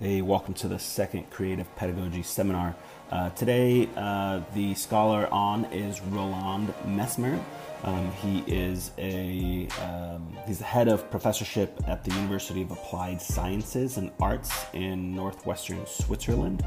Hey, 0.00 0.22
welcome 0.22 0.54
to 0.54 0.68
the 0.68 0.78
second 0.78 1.28
Creative 1.28 1.66
Pedagogy 1.74 2.22
Seminar. 2.22 2.76
Uh, 3.10 3.30
today, 3.30 3.88
uh, 3.96 4.42
the 4.54 4.72
scholar 4.76 5.26
on 5.32 5.64
is 5.72 6.00
Roland 6.00 6.72
Messmer. 6.86 7.42
Um, 7.82 8.12
he 8.12 8.44
is 8.46 8.92
a 8.96 9.66
um, 9.82 10.38
he's 10.46 10.60
the 10.60 10.64
head 10.64 10.86
of 10.86 11.10
professorship 11.10 11.82
at 11.88 12.04
the 12.04 12.14
University 12.14 12.62
of 12.62 12.70
Applied 12.70 13.20
Sciences 13.20 13.96
and 13.96 14.12
Arts 14.20 14.66
in 14.72 15.16
northwestern 15.16 15.84
Switzerland, 15.84 16.64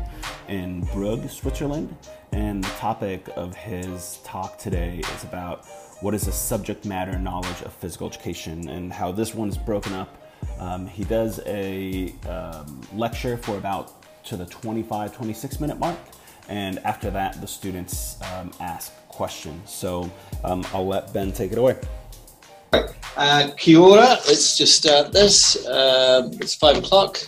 in 0.50 0.82
Brugg, 0.88 1.30
Switzerland. 1.30 1.96
And 2.34 2.62
the 2.62 2.70
topic 2.72 3.30
of 3.38 3.56
his 3.56 4.20
talk 4.26 4.58
today 4.58 5.00
is 5.16 5.24
about 5.24 5.66
what 6.02 6.14
is 6.14 6.24
the 6.24 6.34
subject 6.34 6.84
matter 6.84 7.18
knowledge 7.18 7.62
of 7.62 7.72
physical 7.72 8.08
education 8.08 8.68
and 8.68 8.92
how 8.92 9.14
this 9.14 9.34
one 9.34 9.48
is 9.48 9.58
broken 9.58 9.94
up 9.94 10.21
um, 10.60 10.88
he 10.88 11.04
does 11.04 11.40
a 11.46 12.14
um, 12.28 12.82
lecture 12.94 13.38
for 13.38 13.58
about 13.58 14.02
to 14.26 14.38
the 14.38 14.46
25, 14.46 15.16
26 15.16 15.60
minute 15.60 15.80
mark. 15.80 15.98
And 16.50 16.80
after 16.80 17.10
that, 17.12 17.40
the 17.40 17.48
students 17.48 18.18
um, 18.34 18.52
ask 18.60 18.94
questions. 19.08 19.72
So 19.72 20.12
um, 20.44 20.66
I'll 20.74 20.88
let 20.88 21.14
Ben 21.14 21.32
take 21.32 21.52
it 21.52 21.58
away. 21.58 21.78
Uh, 23.18 23.52
kia 23.58 23.80
ora. 23.80 24.18
Let's 24.28 24.58
just 24.58 24.76
start 24.76 25.12
this. 25.12 25.66
Uh, 25.66 26.30
it's 26.34 26.56
five 26.56 26.78
o'clock. 26.78 27.20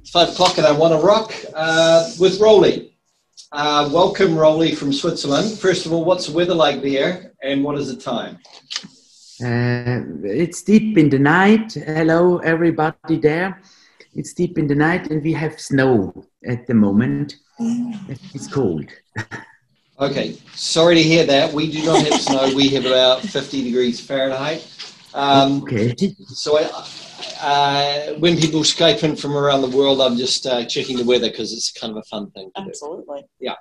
It's 0.00 0.10
five 0.10 0.28
o'clock, 0.30 0.58
and 0.58 0.66
I 0.66 0.72
want 0.72 0.92
to 0.92 1.04
rock 1.04 1.34
uh, 1.54 2.10
with 2.18 2.40
Rolly. 2.40 2.94
Uh, 3.50 3.88
welcome, 3.92 4.36
Rolly 4.36 4.74
from 4.74 4.92
Switzerland. 4.92 5.58
First 5.58 5.86
of 5.86 5.92
all, 5.92 6.04
what's 6.04 6.26
the 6.26 6.32
weather 6.32 6.54
like 6.54 6.82
there, 6.82 7.32
and 7.42 7.62
what 7.64 7.76
is 7.78 7.94
the 7.94 8.00
time? 8.00 8.38
Uh, 9.42 10.02
it's 10.22 10.62
deep 10.62 10.96
in 10.96 11.10
the 11.10 11.18
night. 11.18 11.72
Hello, 11.72 12.38
everybody 12.38 13.18
there. 13.18 13.60
It's 14.14 14.32
deep 14.32 14.58
in 14.58 14.68
the 14.68 14.76
night, 14.76 15.10
and 15.10 15.22
we 15.24 15.32
have 15.32 15.60
snow 15.60 16.26
at 16.46 16.68
the 16.68 16.74
moment. 16.74 17.34
It's 17.58 18.46
cold. 18.46 18.88
okay, 20.00 20.38
sorry 20.54 20.94
to 20.94 21.02
hear 21.02 21.26
that. 21.26 21.52
We 21.52 21.70
do 21.70 21.84
not 21.84 22.06
have 22.06 22.20
snow. 22.20 22.54
We 22.54 22.68
have 22.70 22.86
about 22.86 23.22
50 23.22 23.64
degrees 23.64 24.00
Fahrenheit. 24.00 24.70
Um, 25.14 25.62
okay. 25.62 25.94
So 26.28 26.58
I, 26.58 26.62
uh, 27.40 28.14
when 28.20 28.36
people 28.36 28.60
Skype 28.60 29.02
in 29.02 29.16
from 29.16 29.36
around 29.36 29.62
the 29.62 29.76
world, 29.76 30.00
I'm 30.00 30.16
just 30.16 30.46
uh, 30.46 30.64
checking 30.64 30.96
the 30.96 31.04
weather 31.04 31.28
because 31.28 31.52
it's 31.52 31.72
kind 31.72 31.90
of 31.90 31.96
a 31.96 32.04
fun 32.04 32.30
thing. 32.30 32.52
Absolutely. 32.56 33.22
Do. 33.22 33.26
Yeah. 33.40 33.54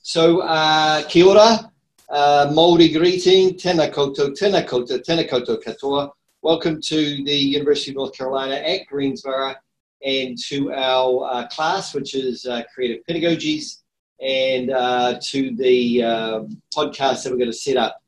So, 0.00 0.40
uh, 0.40 1.02
kia 1.06 1.26
ora. 1.26 1.70
Uh, 2.10 2.50
Māori 2.54 2.90
greeting, 2.90 3.50
tēnā 3.60 3.92
koutou, 3.92 4.30
tēnā 4.32 4.66
koutou, 4.66 4.98
tēnā 5.04 5.28
koutou 5.28 5.62
katoa. 5.62 6.10
Welcome 6.40 6.80
to 6.80 7.22
the 7.24 7.36
University 7.36 7.90
of 7.90 7.96
North 7.96 8.14
Carolina 8.16 8.54
at 8.54 8.86
Greensboro 8.86 9.54
and 10.02 10.38
to 10.46 10.72
our 10.72 11.28
uh, 11.30 11.46
class, 11.48 11.92
which 11.92 12.14
is 12.14 12.46
uh, 12.46 12.62
Creative 12.74 13.04
Pedagogies, 13.06 13.82
and 14.22 14.70
uh, 14.70 15.18
to 15.22 15.54
the 15.56 16.02
um, 16.02 16.62
podcast 16.74 17.24
that 17.24 17.30
we're 17.30 17.36
going 17.36 17.50
to 17.50 17.52
set 17.52 17.76
up 17.76 18.00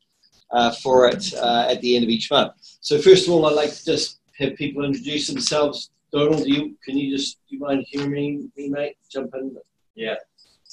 uh, 0.50 0.70
for 0.82 1.06
it 1.06 1.34
uh, 1.34 1.66
at 1.68 1.82
the 1.82 1.94
end 1.94 2.02
of 2.02 2.08
each 2.08 2.30
month. 2.30 2.52
So 2.80 2.98
first 2.98 3.26
of 3.26 3.34
all, 3.34 3.44
I'd 3.44 3.54
like 3.54 3.74
to 3.74 3.84
just 3.84 4.20
have 4.38 4.56
people 4.56 4.82
introduce 4.82 5.26
themselves. 5.26 5.90
Donald, 6.10 6.44
do 6.44 6.50
you, 6.50 6.74
can 6.82 6.96
you 6.96 7.14
just, 7.14 7.36
do 7.50 7.56
you 7.56 7.60
mind 7.60 7.84
hearing 7.86 8.50
me, 8.56 8.68
mate? 8.70 8.96
Jump 9.12 9.34
in. 9.34 9.54
Yeah. 9.94 10.14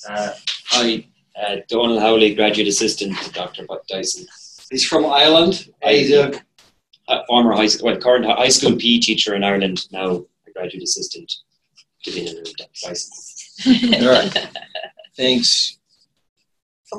hi, 0.08 1.06
uh, 1.42 1.58
Donald 1.68 2.00
Howley, 2.00 2.36
graduate 2.36 2.68
assistant 2.68 3.18
to 3.20 3.32
Dr. 3.32 3.66
Buck 3.66 3.86
Dyson. 3.88 4.26
He's 4.70 4.86
from 4.86 5.06
Ireland. 5.06 5.70
He's 5.84 6.12
a 6.12 6.34
former 7.28 7.54
high 7.54 7.68
school, 7.68 7.88
well, 7.88 7.98
current 7.98 8.26
high 8.26 8.50
school 8.50 8.72
PE 8.74 9.00
teacher 9.00 9.36
in 9.36 9.44
Ireland, 9.44 9.88
now 9.92 10.26
a 10.48 10.52
graduate 10.52 10.84
assistant 10.84 11.32
to 12.04 12.12
Dr. 12.58 12.68
Dyson. 12.84 14.04
All 14.04 14.10
right. 14.10 14.50
Thanks, 15.16 15.78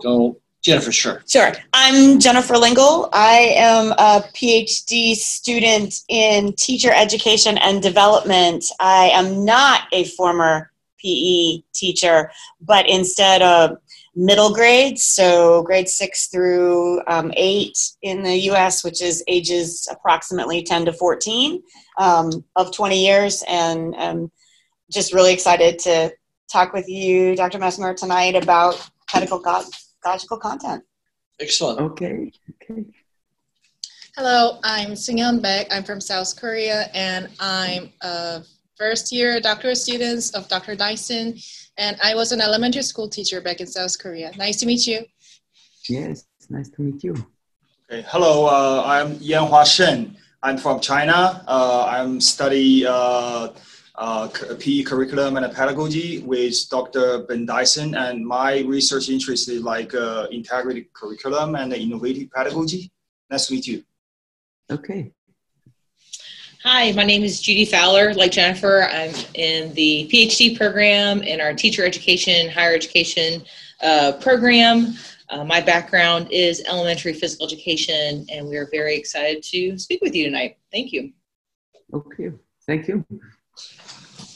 Donald. 0.03 0.37
Jennifer, 0.61 0.91
sure. 0.91 1.23
Sure. 1.29 1.53
I'm 1.73 2.19
Jennifer 2.19 2.57
Lingle. 2.57 3.09
I 3.13 3.55
am 3.57 3.93
a 3.93 4.25
PhD 4.35 5.15
student 5.15 6.03
in 6.09 6.53
teacher 6.55 6.91
education 6.93 7.59
and 7.59 7.81
development. 7.81 8.65
I 8.81 9.11
am 9.15 9.45
not 9.45 9.83
a 9.93 10.05
former 10.05 10.73
PE 11.03 11.63
teacher, 11.73 12.31
but 12.61 12.89
instead 12.89 13.41
a 13.41 13.79
middle 14.19 14.53
grades, 14.53 15.05
so 15.05 15.63
grade 15.63 15.89
six 15.89 16.27
through 16.27 17.01
um, 17.07 17.33
eight 17.37 17.79
in 18.03 18.25
the 18.25 18.35
US, 18.51 18.83
which 18.83 19.01
is 19.01 19.23
ages 19.29 19.87
approximately 19.91 20.63
10 20.63 20.87
to 20.87 20.93
14 20.93 21.63
um, 21.99 22.45
of 22.57 22.75
20 22.75 23.01
years. 23.01 23.45
And 23.49 23.95
um, 23.95 24.33
just 24.93 25.15
really 25.15 25.33
excited 25.33 25.79
to 25.81 26.13
talk 26.53 26.73
with 26.73 26.89
you, 26.89 27.37
Dr. 27.37 27.59
Messmer, 27.59 27.95
tonight 27.95 28.35
about 28.35 28.91
pedagogical 29.09 30.39
content. 30.39 30.83
Excellent. 31.39 31.81
Okay. 31.81 32.33
Okay. 32.63 32.85
Hello, 34.17 34.59
I'm 34.65 34.91
Sungyeon 34.91 35.41
Baek. 35.41 35.67
I'm 35.71 35.85
from 35.85 36.01
South 36.01 36.35
Korea, 36.37 36.91
and 36.93 37.29
I'm 37.39 37.93
a 38.03 38.43
first 38.77 39.13
year 39.13 39.41
doctoral 39.41 39.77
student 39.77 40.33
of 40.35 40.49
Dr. 40.49 40.75
Dyson 40.75 41.39
and 41.79 41.97
I 42.03 42.15
was 42.15 42.33
an 42.33 42.41
elementary 42.41 42.83
school 42.83 43.09
teacher 43.09 43.41
back 43.41 43.61
in 43.61 43.67
South 43.67 43.99
Korea. 43.99 44.33
Nice 44.37 44.57
to 44.61 44.67
meet 44.67 44.87
you. 44.87 45.07
Yes, 45.89 46.27
nice 46.51 46.69
to 46.71 46.83
meet 46.83 47.03
you. 47.03 47.15
Okay, 47.91 48.05
hello, 48.09 48.47
uh, 48.47 48.83
I'm 48.85 49.15
Yanhua 49.17 49.65
Shen. 49.65 50.17
I'm 50.43 50.59
from 50.59 50.81
China. 50.81 51.43
Uh, 51.47 51.87
I'm 51.89 52.21
study 52.21 52.85
uh, 52.87 53.49
uh 53.95 54.29
PE 54.61 54.83
curriculum 54.83 55.37
and 55.37 55.53
pedagogy 55.55 56.21
with 56.21 56.69
Dr. 56.69 57.25
Ben 57.29 57.47
Dyson, 57.47 57.95
and 57.95 58.27
my 58.27 58.61
research 58.61 59.09
interest 59.09 59.49
is 59.49 59.63
like 59.63 59.95
uh, 59.95 60.27
integrated 60.31 60.93
curriculum 60.93 61.55
and 61.55 61.73
innovative 61.73 62.31
pedagogy. 62.31 62.93
Nice 63.31 63.47
to 63.47 63.55
meet 63.55 63.67
you. 63.67 63.83
Okay. 64.71 65.13
Hi, 66.71 66.93
my 66.93 67.03
name 67.03 67.25
is 67.25 67.41
Judy 67.41 67.65
Fowler. 67.65 68.13
Like 68.13 68.31
Jennifer, 68.31 68.87
I'm 68.93 69.15
in 69.33 69.73
the 69.73 70.07
PhD 70.13 70.55
program 70.55 71.23
in 71.23 71.41
our 71.41 71.55
teacher 71.55 71.83
education, 71.83 72.51
higher 72.51 72.75
education 72.75 73.43
uh, 73.81 74.13
program. 74.21 74.93
Uh, 75.31 75.45
my 75.45 75.63
background 75.63 76.31
is 76.31 76.63
elementary 76.69 77.15
physical 77.15 77.47
education, 77.47 78.27
and 78.31 78.47
we 78.47 78.59
are 78.59 78.69
very 78.71 78.95
excited 78.95 79.43
to 79.45 79.79
speak 79.79 80.03
with 80.03 80.15
you 80.15 80.27
tonight. 80.27 80.59
Thank 80.71 80.93
you. 80.93 81.11
Okay, 81.95 82.33
thank 82.67 82.87
you. 82.87 83.03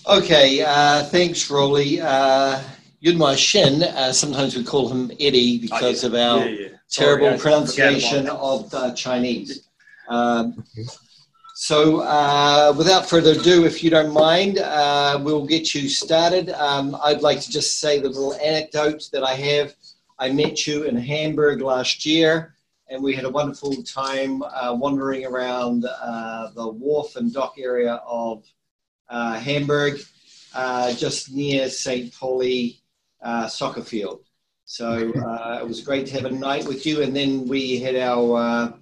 Okay, 0.09 0.65
uh, 0.67 1.05
thanks, 1.05 1.51
Rolly. 1.51 2.01
Uh, 2.01 2.63
Yunhua 3.05 3.37
Shin, 3.37 3.83
uh, 3.83 4.11
sometimes 4.11 4.57
we 4.57 4.65
call 4.65 4.89
him 4.89 5.13
Eddie 5.21 5.59
because 5.59 6.03
of 6.03 6.15
our 6.15 6.49
yeah, 6.49 6.61
yeah. 6.61 6.69
terrible 6.91 7.27
Sorry, 7.27 7.39
pronunciation 7.39 8.27
of 8.31 8.73
uh, 8.73 8.95
Chinese. 8.95 9.69
Um, 10.09 10.65
okay. 10.79 10.89
So, 11.55 12.01
uh, 12.01 12.73
without 12.79 13.09
further 13.09 13.33
ado, 13.33 13.67
if 13.67 13.85
you 13.85 13.91
don't 13.91 14.13
mind, 14.13 14.59
uh, 14.59 15.21
we'll 15.23 15.45
get 15.45 15.75
you 15.75 15.87
started. 15.87 16.49
Um, 16.49 16.97
I'd 17.05 17.21
like 17.21 17.43
to 17.43 17.51
just 17.51 17.79
say 17.79 17.99
the 17.99 18.09
little 18.09 18.35
anecdote 18.35 19.11
that 19.13 19.23
I 19.23 19.35
have. 19.35 19.75
I 20.19 20.33
met 20.33 20.67
you 20.67 20.85
in 20.85 20.97
Hamburg 20.97 21.61
last 21.61 22.07
year, 22.07 22.55
and 22.89 23.03
we 23.03 23.15
had 23.15 23.27
a 23.27 23.31
wonderful 23.31 23.83
time 23.83 24.43
uh, 24.43 24.75
wandering 24.75 25.27
around 25.27 25.85
uh, 25.85 26.49
the 26.55 26.69
wharf 26.69 27.17
and 27.17 27.31
dock 27.31 27.57
area 27.59 28.01
of 28.07 28.45
uh, 29.11 29.39
Hamburg, 29.39 30.01
uh, 30.55 30.95
just 30.95 31.33
near 31.33 31.69
St. 31.69 32.15
Pauli 32.15 32.81
soccer 33.49 33.83
field. 33.83 34.25
So, 34.65 35.13
it 35.61 35.69
was 35.69 35.83
great 35.83 36.07
to 36.07 36.15
have 36.15 36.25
a 36.25 36.31
night 36.31 36.67
with 36.67 36.87
you, 36.87 37.03
and 37.03 37.15
then 37.15 37.47
we 37.47 37.79
had 37.79 37.97
our 37.97 38.73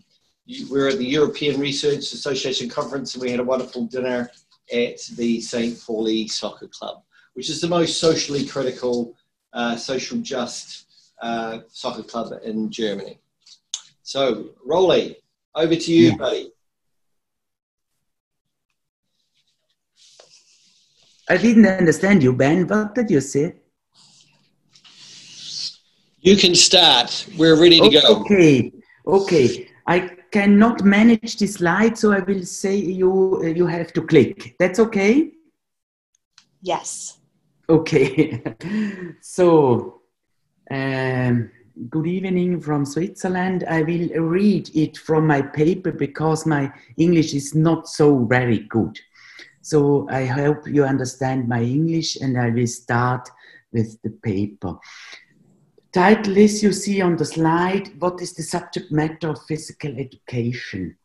we 0.50 0.64
were 0.70 0.88
at 0.88 0.98
the 0.98 1.06
European 1.06 1.60
Research 1.60 2.12
Association 2.12 2.68
conference 2.68 3.14
and 3.14 3.22
we 3.22 3.30
had 3.30 3.40
a 3.40 3.44
wonderful 3.44 3.86
dinner 3.86 4.30
at 4.72 4.98
the 5.16 5.40
St. 5.40 5.80
Pauli 5.80 6.26
Soccer 6.28 6.66
Club, 6.68 7.02
which 7.34 7.48
is 7.48 7.60
the 7.60 7.68
most 7.68 7.98
socially 7.98 8.44
critical, 8.44 9.16
uh, 9.52 9.76
social 9.76 10.18
just 10.18 10.86
uh, 11.22 11.58
soccer 11.68 12.02
club 12.02 12.32
in 12.44 12.70
Germany. 12.70 13.18
So, 14.02 14.50
Rolly, 14.64 15.16
over 15.54 15.76
to 15.76 15.92
you, 15.92 16.10
yeah. 16.10 16.16
buddy. 16.16 16.52
I 21.28 21.36
didn't 21.36 21.66
understand 21.66 22.24
you, 22.24 22.32
Ben. 22.32 22.66
What 22.66 22.94
did 22.94 23.08
you 23.08 23.20
say? 23.20 23.54
You 26.20 26.36
can 26.36 26.56
start. 26.56 27.26
We're 27.38 27.58
ready 27.58 27.80
to 27.80 27.88
go. 27.88 28.00
Okay. 28.22 28.72
Okay. 29.06 29.68
I 29.86 30.10
cannot 30.30 30.84
manage 30.84 31.36
the 31.36 31.46
slide, 31.46 31.98
so 31.98 32.12
I 32.12 32.20
will 32.20 32.44
say 32.44 32.76
you 32.76 33.44
you 33.44 33.66
have 33.66 33.92
to 33.94 34.02
click. 34.02 34.56
That's 34.58 34.78
okay. 34.78 35.32
Yes. 36.62 37.18
Okay. 37.68 38.42
so, 39.20 40.02
um, 40.70 41.50
good 41.88 42.06
evening 42.06 42.60
from 42.60 42.84
Switzerland. 42.84 43.64
I 43.68 43.82
will 43.82 44.08
read 44.20 44.70
it 44.74 44.96
from 44.96 45.26
my 45.26 45.40
paper 45.40 45.92
because 45.92 46.46
my 46.46 46.72
English 46.96 47.32
is 47.32 47.54
not 47.54 47.88
so 47.88 48.24
very 48.24 48.58
good. 48.58 48.98
So 49.62 50.08
I 50.10 50.24
hope 50.24 50.66
you 50.66 50.84
understand 50.84 51.48
my 51.48 51.62
English 51.62 52.16
and 52.16 52.38
I 52.38 52.50
will 52.50 52.66
start 52.66 53.28
with 53.72 54.00
the 54.02 54.10
paper. 54.10 54.74
Title 55.92 56.36
is 56.36 56.62
you 56.62 56.72
see 56.72 57.00
on 57.00 57.16
the 57.16 57.24
slide, 57.24 57.90
what 57.98 58.22
is 58.22 58.32
the 58.34 58.44
subject 58.44 58.92
matter 58.92 59.30
of 59.30 59.42
physical 59.46 59.90
education? 59.98 60.96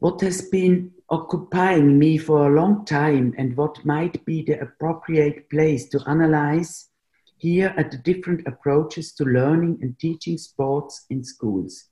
What 0.00 0.20
has 0.22 0.48
been 0.48 0.90
occupying 1.08 1.96
me 1.98 2.18
for 2.18 2.46
a 2.46 2.54
long 2.60 2.84
time 2.84 3.32
and 3.38 3.56
what 3.56 3.84
might 3.84 4.24
be 4.24 4.42
the 4.42 4.60
appropriate 4.60 5.48
place 5.50 5.88
to 5.90 6.02
analyze 6.08 6.88
here 7.36 7.72
at 7.76 7.90
the 7.90 7.98
different 7.98 8.46
approaches 8.46 9.12
to 9.12 9.24
learning 9.24 9.78
and 9.82 9.98
teaching 9.98 10.38
sports 10.38 11.06
in 11.10 11.22
schools. 11.22 11.84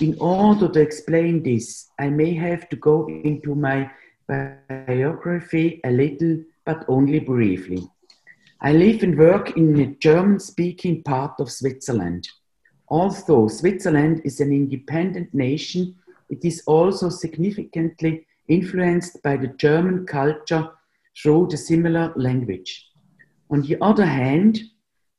In 0.00 0.16
order 0.20 0.68
to 0.68 0.80
explain 0.80 1.42
this, 1.42 1.88
I 1.98 2.10
may 2.10 2.34
have 2.34 2.68
to 2.68 2.76
go 2.76 3.08
into 3.08 3.54
my 3.54 3.90
biography 4.28 5.80
a 5.84 5.90
little, 5.90 6.44
but 6.64 6.84
only 6.88 7.20
briefly. 7.20 7.88
I 8.64 8.70
live 8.70 9.02
and 9.02 9.18
work 9.18 9.56
in 9.56 9.74
the 9.74 9.86
German 9.98 10.38
speaking 10.38 11.02
part 11.02 11.40
of 11.40 11.50
Switzerland. 11.50 12.28
Although 12.88 13.48
Switzerland 13.48 14.22
is 14.24 14.38
an 14.38 14.52
independent 14.52 15.34
nation, 15.34 15.96
it 16.30 16.44
is 16.44 16.62
also 16.66 17.08
significantly 17.08 18.24
influenced 18.46 19.20
by 19.24 19.36
the 19.36 19.48
German 19.48 20.06
culture 20.06 20.70
through 21.20 21.48
the 21.50 21.56
similar 21.56 22.12
language. 22.14 22.86
On 23.50 23.62
the 23.62 23.76
other 23.80 24.06
hand, 24.06 24.60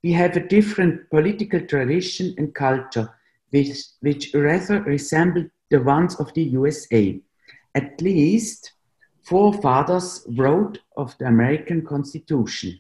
we 0.04 0.14
have 0.14 0.38
a 0.38 0.48
different 0.48 1.10
political 1.10 1.60
tradition 1.60 2.34
and 2.38 2.56
culture, 2.56 3.10
which, 3.50 3.78
which 4.00 4.34
rather 4.34 4.82
resemble 4.84 5.46
the 5.70 5.82
ones 5.82 6.16
of 6.16 6.34
the 6.34 6.44
USA. 6.44 7.20
At 7.76 8.02
least 8.02 8.72
forefathers 9.22 10.26
wrote 10.30 10.80
of 10.96 11.18
the 11.18 11.26
American 11.26 11.86
Constitution. 11.86 12.80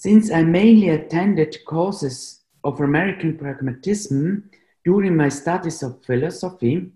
Since 0.00 0.30
I 0.30 0.44
mainly 0.44 0.88
attended 0.88 1.62
courses 1.66 2.40
of 2.64 2.80
American 2.80 3.36
pragmatism 3.36 4.48
during 4.82 5.14
my 5.14 5.28
studies 5.28 5.82
of 5.82 6.02
philosophy, 6.06 6.90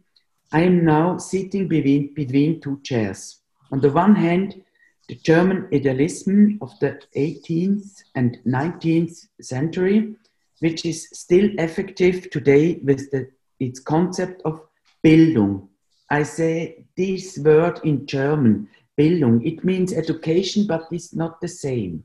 I 0.51 0.63
am 0.63 0.87
now 0.87 1.19
sitting 1.19 1.69
between, 1.69 2.15
between 2.15 2.63
two 2.63 2.81
chairs. 2.83 3.41
On 3.71 3.79
the 3.79 3.91
one 3.91 4.15
hand, 4.17 4.65
the 5.07 5.17
German 5.17 5.69
idealism 5.71 6.57
of 6.63 6.71
the 6.81 6.99
18th 7.15 8.05
and 8.15 8.39
19th 8.47 9.27
century, 9.39 10.15
which 10.61 10.87
is 10.87 11.07
still 11.13 11.51
effective 11.59 12.31
today 12.31 12.81
with 12.85 13.11
the, 13.11 13.29
its 13.61 13.81
concept 13.81 14.41
of 14.47 14.63
Bildung. 15.05 15.69
I 16.09 16.23
say 16.23 16.87
this 16.97 17.37
word 17.37 17.81
in 17.85 18.07
German, 18.07 18.71
Bildung. 18.97 19.45
It 19.45 19.63
means 19.63 19.93
education, 19.93 20.67
but 20.67 20.89
it's 20.91 21.15
not 21.15 21.43
the 21.43 21.49
same. 21.49 22.03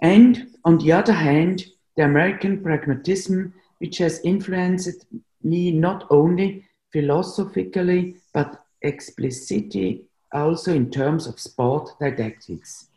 And 0.00 0.50
on 0.64 0.78
the 0.78 0.92
other 0.92 1.12
hand, 1.12 1.64
the 1.96 2.04
American 2.04 2.62
pragmatism, 2.62 3.54
which 3.78 3.98
has 3.98 4.20
influenced 4.24 5.06
me 5.42 5.70
not 5.72 6.06
only 6.10 6.64
philosophically 6.92 8.16
but 8.32 8.64
explicitly 8.82 10.04
also 10.32 10.72
in 10.72 10.90
terms 10.90 11.26
of 11.26 11.38
sport 11.38 11.90
didactics. 12.00 12.88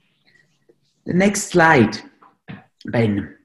The 1.06 1.14
next 1.14 1.50
slide, 1.50 1.98
Ben. 2.86 3.38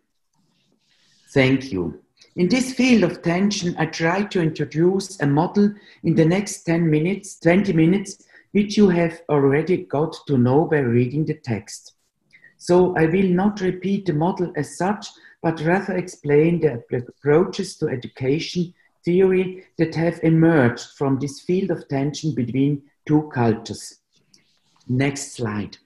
Thank 1.33 1.73
you. 1.73 2.03
In 2.37 2.49
this 2.49 2.73
field 2.73 3.05
of 3.05 3.23
tension, 3.23 3.75
I 3.79 3.87
try 3.87 4.23
to 4.25 4.41
introduce 4.41 5.21
a 5.21 5.27
model 5.27 5.75
in 6.05 6.15
the 6.15 6.25
next 6.25 6.63
10 6.63 6.89
minutes, 6.89 7.39
20 7.41 7.73
minutes, 7.73 8.25
which 8.53 8.77
you 8.77 8.89
have 8.89 9.21
already 9.29 9.79
got 9.79 10.17
to 10.27 10.39
know 10.39 10.65
by 10.65 10.79
reading 10.79 11.25
the 11.25 11.35
text. 11.35 11.95
So 12.63 12.95
I 12.95 13.07
will 13.07 13.29
not 13.29 13.63
repeat 13.63 14.05
the 14.05 14.13
model 14.13 14.53
as 14.55 14.77
such, 14.77 15.07
but 15.43 15.63
rather 15.63 15.97
explain 15.97 16.61
the 16.61 16.83
approaches 16.93 17.79
to 17.79 17.89
education 17.89 18.75
theory 19.03 19.65
that 19.79 19.95
have 19.95 20.21
emerged 20.23 20.89
from 20.99 21.19
this 21.19 21.41
field 21.41 21.71
of 21.71 21.89
tension 21.89 22.35
between 22.35 22.83
two 23.07 23.31
cultures. 23.33 24.01
Next 24.87 25.33
slide. 25.33 25.79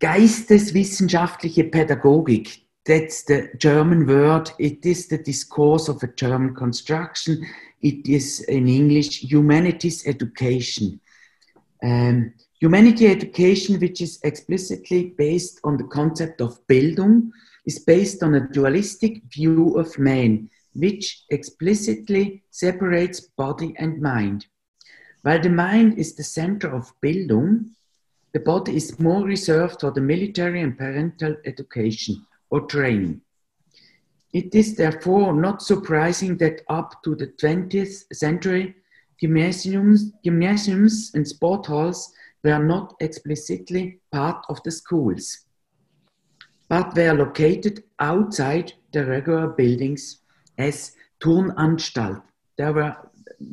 Geisteswissenschaftliche 0.00 1.70
Pädagogik. 1.70 2.62
That's 2.84 3.22
the 3.26 3.48
German 3.58 4.08
word. 4.08 4.50
It 4.58 4.84
is 4.84 5.06
the 5.06 5.18
discourse 5.18 5.86
of 5.86 6.02
a 6.02 6.08
German 6.08 6.56
construction. 6.56 7.46
It 7.80 8.08
is 8.08 8.40
in 8.40 8.66
English 8.66 9.22
humanities 9.22 10.04
education. 10.04 11.00
Um, 11.82 12.34
humanity 12.60 13.08
education, 13.08 13.80
which 13.80 14.00
is 14.00 14.20
explicitly 14.22 15.14
based 15.18 15.60
on 15.64 15.76
the 15.76 15.84
concept 15.84 16.40
of 16.40 16.64
Bildung, 16.66 17.30
is 17.66 17.80
based 17.80 18.22
on 18.22 18.34
a 18.34 18.48
dualistic 18.48 19.22
view 19.32 19.78
of 19.78 19.98
man, 19.98 20.48
which 20.74 21.24
explicitly 21.30 22.42
separates 22.50 23.20
body 23.20 23.74
and 23.78 24.00
mind. 24.00 24.46
While 25.22 25.40
the 25.40 25.50
mind 25.50 25.98
is 25.98 26.14
the 26.14 26.24
center 26.24 26.68
of 26.74 26.92
Bildung, 27.00 27.70
the 28.32 28.40
body 28.40 28.76
is 28.76 28.98
more 28.98 29.24
reserved 29.24 29.80
for 29.80 29.90
the 29.90 30.00
military 30.00 30.62
and 30.62 30.76
parental 30.76 31.36
education 31.44 32.24
or 32.50 32.62
training. 32.62 33.20
It 34.32 34.54
is 34.54 34.76
therefore 34.76 35.34
not 35.34 35.62
surprising 35.62 36.38
that 36.38 36.62
up 36.68 37.02
to 37.04 37.14
the 37.14 37.26
20th 37.26 38.04
century, 38.14 38.74
gymnasiums, 39.22 40.12
gymnasiums 40.22 41.12
and 41.14 41.26
sport 41.26 41.64
halls 41.64 42.12
were 42.44 42.58
not 42.58 42.94
explicitly 43.00 44.00
part 44.10 44.44
of 44.50 44.62
the 44.64 44.70
schools 44.70 45.46
but 46.72 46.96
were 46.96 47.12
located 47.12 47.84
outside 48.00 48.72
the 48.94 49.04
regular 49.04 49.46
buildings 49.46 50.22
as 50.56 50.92
Turnanstalt. 51.22 52.22
There 52.56 52.72
were 52.72 52.96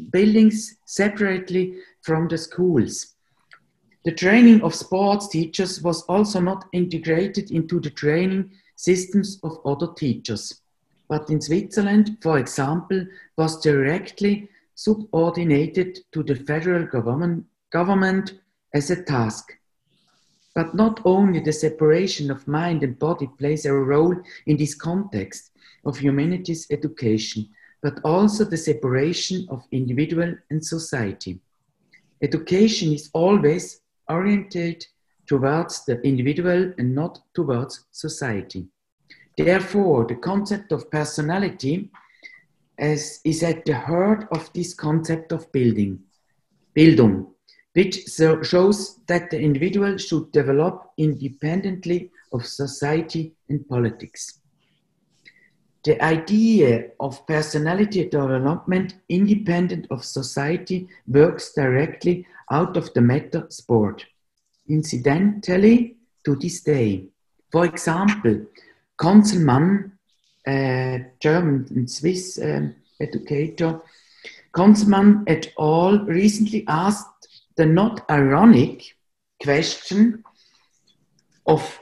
buildings 0.10 0.77
separately 0.86 1.80
from 2.01 2.30
the 2.30 2.38
schools. 2.38 3.15
The 4.06 4.13
training 4.13 4.62
of 4.62 4.74
sports 4.74 5.27
teachers 5.27 5.81
was 5.81 6.04
also 6.04 6.39
not 6.39 6.69
integrated 6.72 7.51
into 7.51 7.81
the 7.81 7.89
training 7.89 8.51
systems 8.77 9.38
of 9.44 9.60
other 9.65 9.88
teachers, 9.98 10.62
but 11.10 11.30
in 11.30 11.42
Switzerland, 11.42 12.19
for 12.22 12.39
example, 12.39 13.06
was 13.38 13.60
directly 13.60 14.48
subordinated 14.85 15.99
to 16.13 16.23
the 16.23 16.35
federal 16.35 16.85
government, 16.85 17.43
government 17.69 18.39
as 18.74 18.89
a 18.89 19.03
task. 19.03 19.51
But 20.55 20.74
not 20.74 21.01
only 21.03 21.41
the 21.41 21.51
separation 21.51 22.31
of 22.31 22.48
mind 22.48 22.81
and 22.83 22.98
body 22.98 23.29
plays 23.38 23.65
a 23.65 23.74
role 23.74 24.15
in 24.45 24.55
this 24.55 24.74
context 24.74 25.51
of 25.83 25.98
humanities 25.98 26.65
education, 26.71 27.50
but 27.81 28.00
also 28.05 28.45
the 28.45 28.55
separation 28.55 29.45
of 29.50 29.67
individual 29.74 30.33
and 30.50 30.65
society. 30.65 31.41
Education 32.21 32.93
is 32.93 33.09
always 33.12 33.81
oriented 34.07 34.86
towards 35.27 35.83
the 35.83 36.00
individual 36.03 36.74
and 36.77 36.95
not 36.95 37.19
towards 37.33 37.86
society. 37.91 38.65
Therefore, 39.38 40.05
the 40.05 40.15
concept 40.15 40.71
of 40.71 40.89
personality 40.89 41.89
is 42.79 43.43
at 43.43 43.65
the 43.65 43.75
heart 43.75 44.27
of 44.31 44.51
this 44.53 44.74
concept 44.74 45.31
of 45.31 45.51
building, 45.51 46.00
Bildung, 46.75 47.27
which 47.74 48.07
shows 48.43 49.00
that 49.07 49.29
the 49.29 49.39
individual 49.39 49.98
should 49.98 50.31
develop 50.31 50.91
independently 50.98 52.09
of 52.31 52.45
society 52.45 53.33
and 53.50 53.67
politics. 53.67 54.39
The 55.83 56.01
idea 56.03 56.91
of 57.00 57.25
personality 57.25 58.09
development 58.09 58.95
independent 59.07 59.88
of 59.91 60.03
society 60.03 60.89
works 61.07 61.53
directly 61.53 62.27
out 62.51 62.75
of 62.75 62.93
the 62.93 63.01
meta 63.01 63.45
sport, 63.50 64.05
incidentally 64.67 65.95
to 66.25 66.36
this 66.36 66.62
day. 66.62 67.05
For 67.51 67.65
example, 67.65 68.45
Conzelmann, 68.98 69.91
a 69.93 69.99
German 71.20 71.68
and 71.70 71.89
Swiss 71.89 72.39
um, 72.41 72.75
educator, 73.00 73.82
Conzelmann 74.51 75.24
et 75.27 75.51
al. 75.60 76.00
recently 76.06 76.65
asked 76.68 77.27
the 77.56 77.65
not 77.65 78.10
ironic 78.10 78.96
question 79.41 80.24
of 81.46 81.79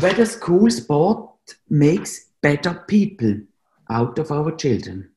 whether 0.00 0.26
school 0.26 0.70
sport 0.70 1.30
makes 1.68 2.26
better 2.42 2.74
people 2.88 3.34
out 3.90 4.18
of 4.18 4.30
our 4.30 4.54
children. 4.56 5.10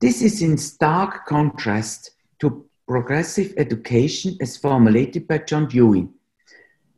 This 0.00 0.22
is 0.22 0.42
in 0.42 0.58
stark 0.58 1.26
contrast 1.26 2.10
to 2.40 2.66
progressive 2.86 3.54
education 3.56 4.36
as 4.40 4.56
formulated 4.56 5.28
by 5.28 5.38
John 5.38 5.68
Dewey, 5.68 6.08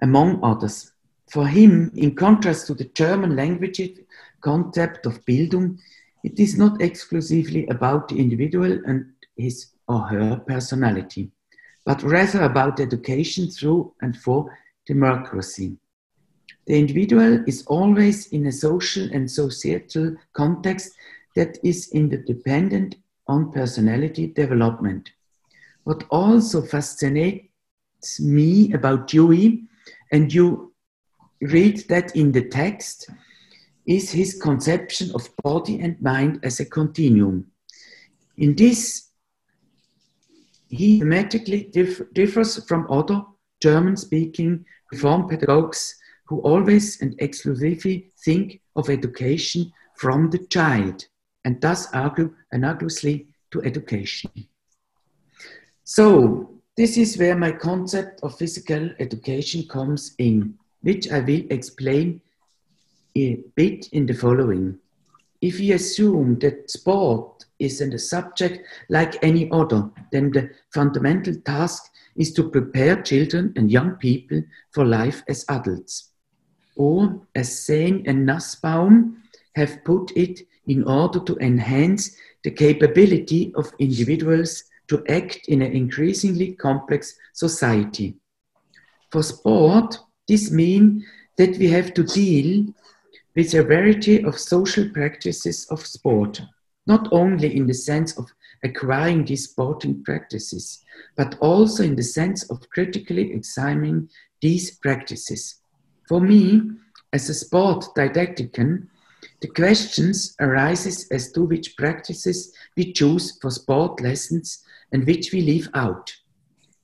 among 0.00 0.42
others. 0.42 0.93
For 1.34 1.48
him, 1.48 1.90
in 1.96 2.14
contrast 2.14 2.68
to 2.68 2.74
the 2.74 2.84
German 2.84 3.34
language 3.34 3.80
concept 4.40 5.04
of 5.04 5.24
Bildung, 5.24 5.80
It 6.22 6.38
is 6.38 6.56
not 6.56 6.80
exclusively 6.80 7.66
about 7.66 8.06
the 8.06 8.20
individual 8.20 8.78
and 8.86 9.06
his 9.36 9.66
or 9.88 9.98
her 9.98 10.36
personality, 10.46 11.32
but 11.84 12.04
rather 12.04 12.42
about 12.44 12.78
education 12.78 13.48
through 13.50 13.92
and 14.00 14.16
for 14.16 14.56
democracy. 14.86 15.76
The 16.68 16.78
individual 16.78 17.42
is 17.48 17.66
always 17.66 18.28
in 18.28 18.46
a 18.46 18.52
social 18.52 19.08
and 19.12 19.28
societal 19.28 20.14
context 20.34 20.92
that 21.34 21.58
is 21.64 21.90
interdependent 21.92 22.94
on 23.26 23.50
personality 23.50 24.28
development. 24.28 25.10
What 25.82 26.04
also 26.10 26.62
fascinates 26.62 28.20
me 28.20 28.72
about 28.72 29.08
Dewey, 29.08 29.64
and 30.12 30.32
you 30.32 30.73
read 31.52 31.88
that 31.88 32.14
in 32.16 32.32
the 32.32 32.48
text, 32.48 33.08
is 33.86 34.10
his 34.10 34.40
conception 34.40 35.10
of 35.14 35.28
body 35.42 35.80
and 35.80 36.00
mind 36.00 36.40
as 36.42 36.60
a 36.60 36.64
continuum. 36.64 37.46
In 38.38 38.54
this, 38.54 39.10
he 40.68 40.98
dramatically 40.98 41.68
dif- 41.72 42.12
differs 42.12 42.64
from 42.66 42.90
other 42.90 43.22
German 43.60 43.96
speaking 43.96 44.64
reform 44.90 45.28
pedagogues 45.28 45.96
who 46.26 46.40
always 46.40 47.00
and 47.00 47.14
exclusively 47.18 48.10
think 48.24 48.60
of 48.76 48.88
education 48.88 49.70
from 49.96 50.30
the 50.30 50.38
child 50.46 51.06
and 51.44 51.60
thus 51.60 51.92
argue 51.92 52.34
analogously 52.54 53.26
to 53.50 53.62
education. 53.62 54.30
So, 55.84 56.50
this 56.76 56.96
is 56.96 57.18
where 57.18 57.36
my 57.36 57.52
concept 57.52 58.20
of 58.22 58.36
physical 58.36 58.90
education 58.98 59.68
comes 59.68 60.14
in, 60.18 60.58
which 60.84 61.10
I 61.10 61.20
will 61.20 61.42
explain 61.50 62.20
a 63.16 63.40
bit 63.56 63.88
in 63.92 64.06
the 64.06 64.14
following. 64.14 64.78
If 65.40 65.58
we 65.58 65.72
assume 65.72 66.38
that 66.38 66.70
sport 66.70 67.46
is 67.58 67.80
a 67.80 67.98
subject 67.98 68.66
like 68.88 69.22
any 69.22 69.50
other, 69.50 69.90
then 70.12 70.30
the 70.30 70.50
fundamental 70.72 71.34
task 71.44 71.90
is 72.16 72.32
to 72.34 72.50
prepare 72.50 73.02
children 73.02 73.52
and 73.56 73.70
young 73.70 73.92
people 73.96 74.42
for 74.72 74.84
life 74.84 75.22
as 75.28 75.44
adults. 75.48 76.10
Or, 76.76 77.20
as 77.34 77.58
Sen 77.66 78.02
and 78.06 78.26
Nussbaum 78.26 79.22
have 79.56 79.84
put 79.84 80.12
it, 80.16 80.40
in 80.66 80.84
order 80.84 81.20
to 81.20 81.36
enhance 81.38 82.16
the 82.42 82.50
capability 82.50 83.52
of 83.54 83.72
individuals 83.78 84.64
to 84.88 85.04
act 85.08 85.40
in 85.48 85.62
an 85.62 85.72
increasingly 85.72 86.54
complex 86.54 87.16
society. 87.32 88.16
For 89.10 89.22
sport, 89.22 89.98
this 90.28 90.50
means 90.50 91.04
that 91.36 91.56
we 91.58 91.68
have 91.68 91.94
to 91.94 92.02
deal 92.02 92.66
with 93.34 93.52
a 93.54 93.62
variety 93.62 94.22
of 94.22 94.38
social 94.38 94.88
practices 94.90 95.66
of 95.70 95.84
sport, 95.84 96.40
not 96.86 97.08
only 97.12 97.56
in 97.56 97.66
the 97.66 97.74
sense 97.74 98.16
of 98.16 98.32
acquiring 98.62 99.24
these 99.24 99.44
sporting 99.50 100.02
practices, 100.04 100.82
but 101.16 101.36
also 101.40 101.82
in 101.82 101.96
the 101.96 102.02
sense 102.02 102.48
of 102.50 102.68
critically 102.70 103.32
examining 103.32 104.08
these 104.40 104.76
practices. 104.78 105.56
For 106.08 106.20
me, 106.20 106.62
as 107.12 107.28
a 107.28 107.34
sport 107.34 107.86
didactician, 107.96 108.88
the 109.40 109.48
questions 109.48 110.34
arises 110.40 111.08
as 111.10 111.32
to 111.32 111.44
which 111.44 111.76
practices 111.76 112.52
we 112.76 112.92
choose 112.92 113.38
for 113.40 113.50
sport 113.50 114.00
lessons 114.00 114.64
and 114.92 115.06
which 115.06 115.32
we 115.32 115.40
leave 115.40 115.68
out. 115.74 116.14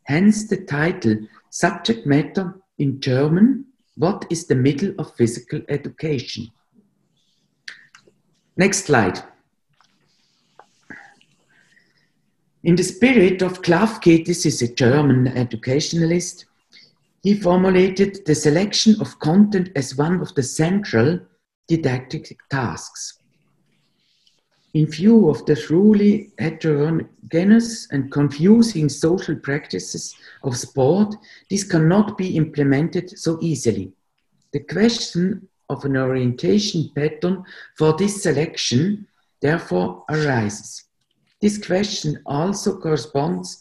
Hence 0.05 0.49
the 0.49 0.65
title 0.65 1.17
Subject 1.51 2.07
Matter 2.07 2.60
in 2.81 3.01
German, 3.01 3.67
What 3.97 4.27
is 4.31 4.47
the 4.47 4.55
Middle 4.55 4.95
of 4.99 5.15
Physical 5.15 5.61
Education? 5.69 6.51
Next 8.57 8.87
slide. 8.87 9.23
In 12.65 12.77
the 12.77 12.83
spirit 12.83 13.43
of 13.43 13.61
Klafki, 13.63 14.25
this 14.25 14.47
is 14.47 14.63
a 14.63 14.75
German 14.75 15.29
educationalist, 15.29 16.47
he 17.23 17.35
formulated 17.35 18.25
the 18.25 18.35
selection 18.35 18.97
of 19.01 19.19
content 19.19 19.69
as 19.77 19.97
one 19.97 20.21
of 20.21 20.35
the 20.35 20.43
central 20.43 21.21
didactic 21.69 22.39
tasks. 22.51 23.20
In 24.73 24.87
view 24.87 25.29
of 25.29 25.45
the 25.47 25.57
truly 25.57 26.31
heterogeneous 26.39 27.89
and 27.91 28.11
confusing 28.13 28.89
social 28.89 29.35
practices 29.35 30.15
of 30.45 30.57
sport, 30.57 31.15
this 31.49 31.65
cannot 31.65 32.17
be 32.17 32.37
implemented 32.37 33.19
so 33.19 33.39
easily. 33.41 33.91
The 34.53 34.61
question 34.61 35.49
of 35.69 35.85
an 35.85 35.97
orientation 35.97 36.91
pattern 36.95 37.43
for 37.77 37.97
this 37.97 38.23
selection 38.23 39.09
therefore 39.41 40.05
arises. 40.09 40.85
This 41.41 41.59
question 41.59 42.23
also 42.27 42.79
corresponds 42.79 43.61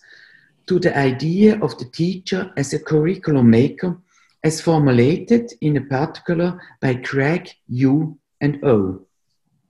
to 0.67 0.79
the 0.79 0.95
idea 0.95 1.59
of 1.59 1.75
the 1.79 1.85
teacher 1.85 2.51
as 2.55 2.73
a 2.73 2.79
curriculum 2.79 3.49
maker 3.49 3.97
as 4.43 4.61
formulated 4.61 5.51
in 5.61 5.87
particular 5.87 6.61
by 6.81 6.95
Craig 6.95 7.49
U 7.67 8.17
and 8.41 8.63
O 8.63 9.05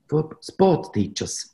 for 0.10 0.38
sport 0.42 0.94
teachers. 0.94 1.54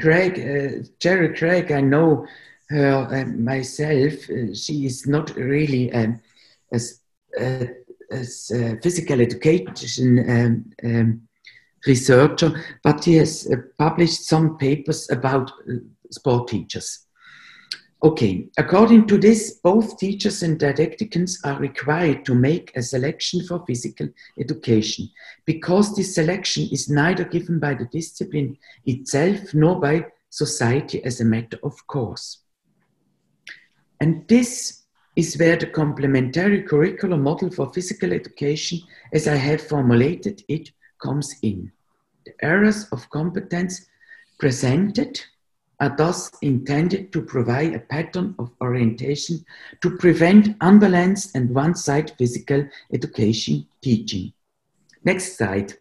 Craig, 0.00 0.32
uh, 0.32 0.82
Cheryl 0.98 1.36
Craig, 1.36 1.70
I 1.70 1.80
know 1.80 2.26
her 2.68 3.08
uh, 3.10 3.24
myself. 3.26 4.14
Uh, 4.30 4.54
she 4.54 4.86
is 4.86 5.06
not 5.06 5.34
really 5.36 5.92
um, 5.92 6.20
as, 6.72 7.00
uh, 7.38 7.66
as 8.10 8.50
uh, 8.54 8.74
physical 8.82 9.20
education 9.20 10.30
um, 10.30 10.64
um, 10.84 11.22
researcher, 11.86 12.52
but 12.82 13.04
he 13.04 13.14
has 13.16 13.48
uh, 13.50 13.56
published 13.78 14.24
some 14.24 14.56
papers 14.56 15.10
about 15.10 15.50
sport 16.10 16.48
teachers. 16.48 17.06
Okay, 18.04 18.48
according 18.58 19.06
to 19.06 19.16
this, 19.16 19.60
both 19.62 19.96
teachers 19.96 20.42
and 20.42 20.58
didacticians 20.58 21.38
are 21.44 21.60
required 21.60 22.24
to 22.24 22.34
make 22.34 22.72
a 22.74 22.82
selection 22.82 23.46
for 23.46 23.64
physical 23.64 24.08
education 24.40 25.08
because 25.44 25.94
this 25.94 26.12
selection 26.12 26.68
is 26.72 26.88
neither 26.88 27.22
given 27.22 27.60
by 27.60 27.74
the 27.74 27.84
discipline 27.92 28.58
itself 28.86 29.54
nor 29.54 29.78
by 29.78 30.04
society 30.30 31.04
as 31.04 31.20
a 31.20 31.24
matter 31.24 31.60
of 31.62 31.86
course. 31.86 32.38
And 34.00 34.26
this 34.26 34.82
is 35.14 35.38
where 35.38 35.56
the 35.56 35.66
complementary 35.66 36.62
curriculum 36.64 37.22
model 37.22 37.52
for 37.52 37.72
physical 37.72 38.12
education, 38.12 38.80
as 39.12 39.28
I 39.28 39.36
have 39.36 39.60
formulated 39.60 40.42
it, 40.48 40.72
comes 41.00 41.36
in. 41.42 41.70
The 42.26 42.32
areas 42.42 42.88
of 42.90 43.08
competence 43.10 43.86
presented 44.40 45.20
are 45.82 45.96
thus 45.96 46.30
intended 46.42 47.12
to 47.12 47.20
provide 47.20 47.74
a 47.74 47.80
pattern 47.80 48.36
of 48.38 48.52
orientation 48.60 49.44
to 49.80 49.96
prevent 49.96 50.56
unbalanced 50.60 51.34
and 51.34 51.52
one-sided 51.52 52.14
physical 52.16 52.64
education 52.92 53.66
teaching. 53.82 54.32
Next 55.04 55.36
slide. 55.36 55.74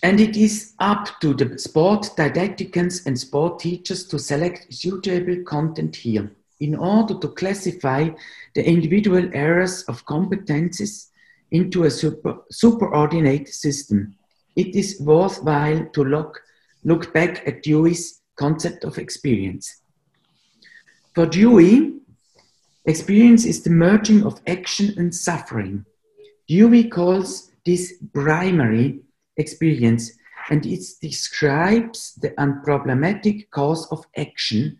And 0.00 0.20
it 0.20 0.36
is 0.36 0.74
up 0.78 1.08
to 1.20 1.34
the 1.34 1.58
sport 1.58 2.02
didacticians 2.16 3.04
and 3.06 3.18
sport 3.18 3.58
teachers 3.58 4.06
to 4.08 4.18
select 4.20 4.72
suitable 4.72 5.42
content 5.42 5.96
here 5.96 6.30
in 6.60 6.76
order 6.76 7.18
to 7.18 7.28
classify 7.30 8.10
the 8.54 8.64
individual 8.64 9.28
areas 9.34 9.82
of 9.88 10.06
competences 10.06 11.08
into 11.50 11.82
a 11.82 11.90
super, 11.90 12.36
superordinate 12.52 13.48
system 13.48 14.14
it 14.56 14.74
is 14.74 15.00
worthwhile 15.00 15.86
to 15.92 16.04
look, 16.04 16.40
look 16.84 17.12
back 17.12 17.46
at 17.46 17.62
Dewey's 17.62 18.20
concept 18.36 18.84
of 18.84 18.98
experience. 18.98 19.82
For 21.14 21.26
Dewey, 21.26 21.94
experience 22.84 23.44
is 23.44 23.62
the 23.62 23.70
merging 23.70 24.24
of 24.24 24.40
action 24.46 24.94
and 24.96 25.14
suffering. 25.14 25.84
Dewey 26.48 26.88
calls 26.88 27.50
this 27.64 27.94
primary 28.12 29.00
experience 29.36 30.12
and 30.50 30.64
it 30.66 30.84
describes 31.00 32.14
the 32.20 32.30
unproblematic 32.30 33.48
cause 33.50 33.86
of 33.90 34.04
action 34.16 34.78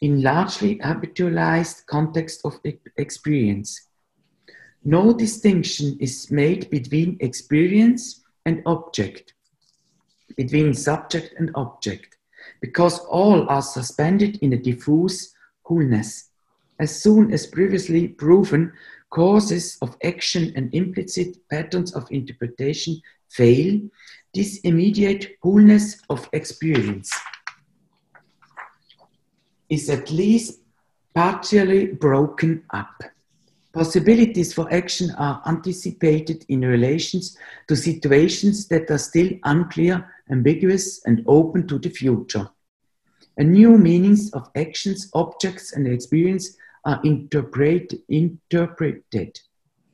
in 0.00 0.22
largely 0.22 0.78
habitualized 0.78 1.86
context 1.86 2.40
of 2.44 2.58
experience. 2.96 3.88
No 4.84 5.12
distinction 5.12 5.96
is 6.00 6.30
made 6.30 6.70
between 6.70 7.16
experience 7.20 8.23
and 8.46 8.62
object, 8.66 9.34
between 10.36 10.74
subject 10.74 11.34
and 11.38 11.50
object, 11.54 12.16
because 12.60 12.98
all 13.00 13.48
are 13.48 13.62
suspended 13.62 14.38
in 14.42 14.52
a 14.52 14.58
diffuse 14.58 15.34
wholeness. 15.62 16.30
As 16.78 17.02
soon 17.02 17.32
as 17.32 17.46
previously 17.46 18.08
proven 18.08 18.72
causes 19.10 19.78
of 19.80 19.96
action 20.02 20.52
and 20.56 20.74
implicit 20.74 21.36
patterns 21.48 21.94
of 21.94 22.10
interpretation 22.10 23.00
fail, 23.30 23.80
this 24.34 24.58
immediate 24.60 25.36
wholeness 25.42 26.02
of 26.10 26.28
experience 26.32 27.12
is 29.68 29.88
at 29.88 30.10
least 30.10 30.60
partially 31.14 31.86
broken 31.86 32.64
up. 32.70 33.02
Possibilities 33.74 34.54
for 34.54 34.72
action 34.72 35.10
are 35.18 35.42
anticipated 35.46 36.44
in 36.48 36.60
relations 36.60 37.36
to 37.66 37.74
situations 37.74 38.68
that 38.68 38.88
are 38.88 38.98
still 38.98 39.30
unclear, 39.42 40.08
ambiguous, 40.30 41.04
and 41.06 41.24
open 41.26 41.66
to 41.66 41.80
the 41.80 41.88
future. 41.88 42.48
And 43.36 43.50
new 43.50 43.76
meanings 43.76 44.30
of 44.32 44.48
actions, 44.54 45.10
objects, 45.12 45.72
and 45.72 45.88
experience 45.88 46.56
are 46.84 47.00
interpret, 47.02 47.92
interpreted. 48.08 49.40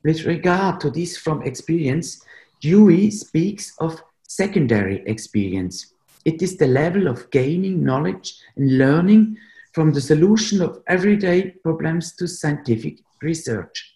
With 0.03 0.25
regard 0.25 0.79
to 0.81 0.91
this 0.91 1.17
from 1.17 1.41
experience, 1.41 2.23
Dewey 2.61 3.09
speaks 3.09 3.73
of 3.79 4.03
secondary 4.27 5.01
experience. 5.07 5.95
It 6.23 6.43
is 6.43 6.55
the 6.55 6.67
level 6.67 7.07
of 7.07 7.31
gaining 7.31 7.83
knowledge 7.83 8.39
and 8.55 8.77
learning 8.77 9.37
from 9.73 9.91
the 9.91 10.01
solution 10.01 10.61
of 10.61 10.83
everyday 10.85 11.49
problems 11.63 12.15
to 12.17 12.27
scientific 12.27 12.99
research. 13.21 13.95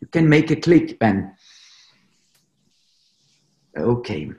You 0.00 0.08
can 0.08 0.28
make 0.28 0.50
a 0.50 0.56
click, 0.56 0.98
Ben. 0.98 1.34
Okay. 3.76 4.30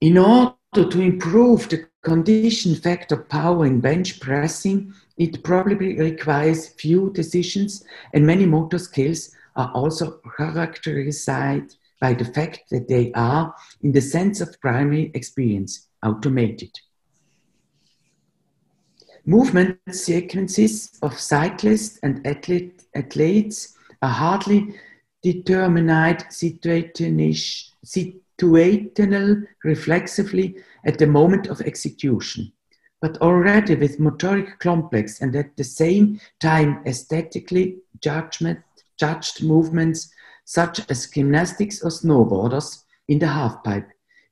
In 0.00 0.18
order 0.18 0.54
to 0.72 1.00
improve 1.00 1.68
the 1.68 1.86
condition 2.02 2.74
factor 2.74 3.16
power 3.16 3.66
in 3.66 3.80
bench 3.80 4.20
pressing, 4.20 4.94
it 5.18 5.44
probably 5.44 5.98
requires 5.98 6.68
few 6.68 7.10
decisions 7.12 7.84
and 8.14 8.26
many 8.26 8.46
motor 8.46 8.78
skills 8.78 9.34
are 9.56 9.70
also 9.74 10.20
characterized 10.36 11.28
by 12.00 12.14
the 12.14 12.24
fact 12.24 12.62
that 12.70 12.88
they 12.88 13.12
are, 13.12 13.54
in 13.82 13.92
the 13.92 14.00
sense 14.00 14.40
of 14.40 14.58
primary 14.60 15.10
experience, 15.14 15.88
automated. 16.02 16.70
Movement 19.30 19.78
sequences 19.92 20.98
of 21.02 21.16
cyclists 21.16 22.00
and 22.02 22.26
athlete, 22.26 22.82
athletes 22.96 23.76
are 24.02 24.10
hardly 24.10 24.74
determined 25.22 25.88
situational 27.86 29.46
reflexively 29.62 30.56
at 30.84 30.98
the 30.98 31.06
moment 31.06 31.46
of 31.46 31.60
execution, 31.60 32.52
but 33.00 33.18
already 33.18 33.76
with 33.76 34.00
motoric 34.00 34.58
complex 34.58 35.20
and 35.20 35.36
at 35.36 35.56
the 35.56 35.62
same 35.62 36.20
time 36.40 36.82
aesthetically 36.84 37.76
judgment, 38.00 38.58
judged 38.98 39.44
movements 39.44 40.12
such 40.44 40.80
as 40.90 41.08
gymnastics 41.08 41.84
or 41.84 41.90
snowboarders 41.90 42.82
in 43.06 43.20
the 43.20 43.26
halfpipe. 43.26 43.86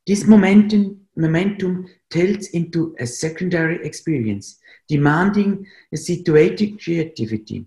This 0.09 0.27
momentum, 0.27 1.03
momentum 1.17 1.87
tilts 2.09 2.49
into 2.49 2.97
a 2.99 3.07
secondary 3.07 3.85
experience, 3.85 4.59
demanding 4.89 5.67
a 5.93 5.99
situated 5.99 6.83
creativity. 6.83 7.67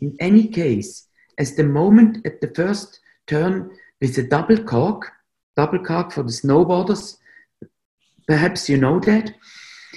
In 0.00 0.16
any 0.20 0.46
case, 0.46 1.08
as 1.38 1.56
the 1.56 1.64
moment 1.64 2.24
at 2.24 2.40
the 2.40 2.52
first 2.54 3.00
turn 3.26 3.72
with 4.00 4.16
a 4.16 4.22
double 4.22 4.58
cork, 4.58 5.10
double 5.56 5.80
cork 5.80 6.12
for 6.12 6.22
the 6.22 6.30
snowboarders, 6.30 7.16
perhaps 8.28 8.68
you 8.68 8.76
know 8.76 9.00
that. 9.00 9.34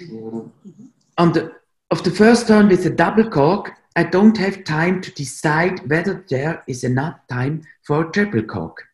Mm-hmm. 0.01 0.85
On 1.19 1.33
the, 1.33 1.51
of 1.91 2.03
the 2.03 2.09
first 2.09 2.47
turn 2.47 2.67
with 2.69 2.83
a 2.88 2.89
double 2.89 3.29
cork, 3.29 3.73
I 3.95 4.05
don't 4.05 4.38
have 4.38 4.63
time 4.63 5.01
to 5.01 5.11
decide 5.11 5.88
whether 5.88 6.25
there 6.29 6.63
is 6.67 6.83
enough 6.83 7.19
time 7.29 7.61
for 7.85 8.07
a 8.07 8.11
triple 8.11 8.41
cork. 8.41 8.88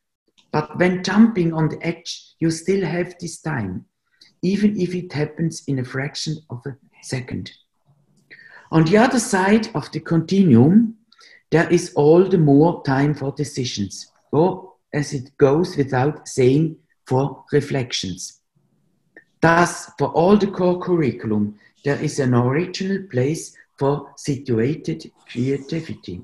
But 0.56 0.80
when 0.80 1.04
jumping 1.04 1.52
on 1.52 1.68
the 1.68 1.86
edge, 1.86 2.34
you 2.40 2.50
still 2.50 2.86
have 2.86 3.16
this 3.20 3.42
time, 3.42 3.84
even 4.42 4.80
if 4.80 4.96
it 4.96 5.12
happens 5.12 5.64
in 5.68 5.80
a 5.80 5.84
fraction 5.84 6.38
of 6.50 6.66
a 6.66 6.78
second. 7.04 7.52
On 8.72 8.86
the 8.86 8.96
other 8.96 9.20
side 9.20 9.68
of 9.76 9.92
the 9.92 10.00
continuum, 10.00 10.96
there 11.52 11.70
is 11.70 11.92
all 11.96 12.24
the 12.24 12.38
more 12.38 12.82
time 12.84 13.14
for 13.14 13.34
decisions, 13.34 14.14
or 14.32 14.72
as 14.94 15.12
it 15.12 15.38
goes 15.38 15.76
without 15.76 16.26
saying, 16.26 16.78
for 17.06 17.44
reflections. 17.52 18.40
Thus, 19.42 19.92
for 20.00 20.08
all 20.12 20.38
the 20.38 20.48
core 20.48 20.80
curriculum, 20.80 21.60
there 21.84 22.02
is 22.02 22.18
an 22.20 22.34
original 22.34 23.06
place 23.12 23.54
for 23.78 24.14
situated 24.16 25.12
creativity. 25.30 26.22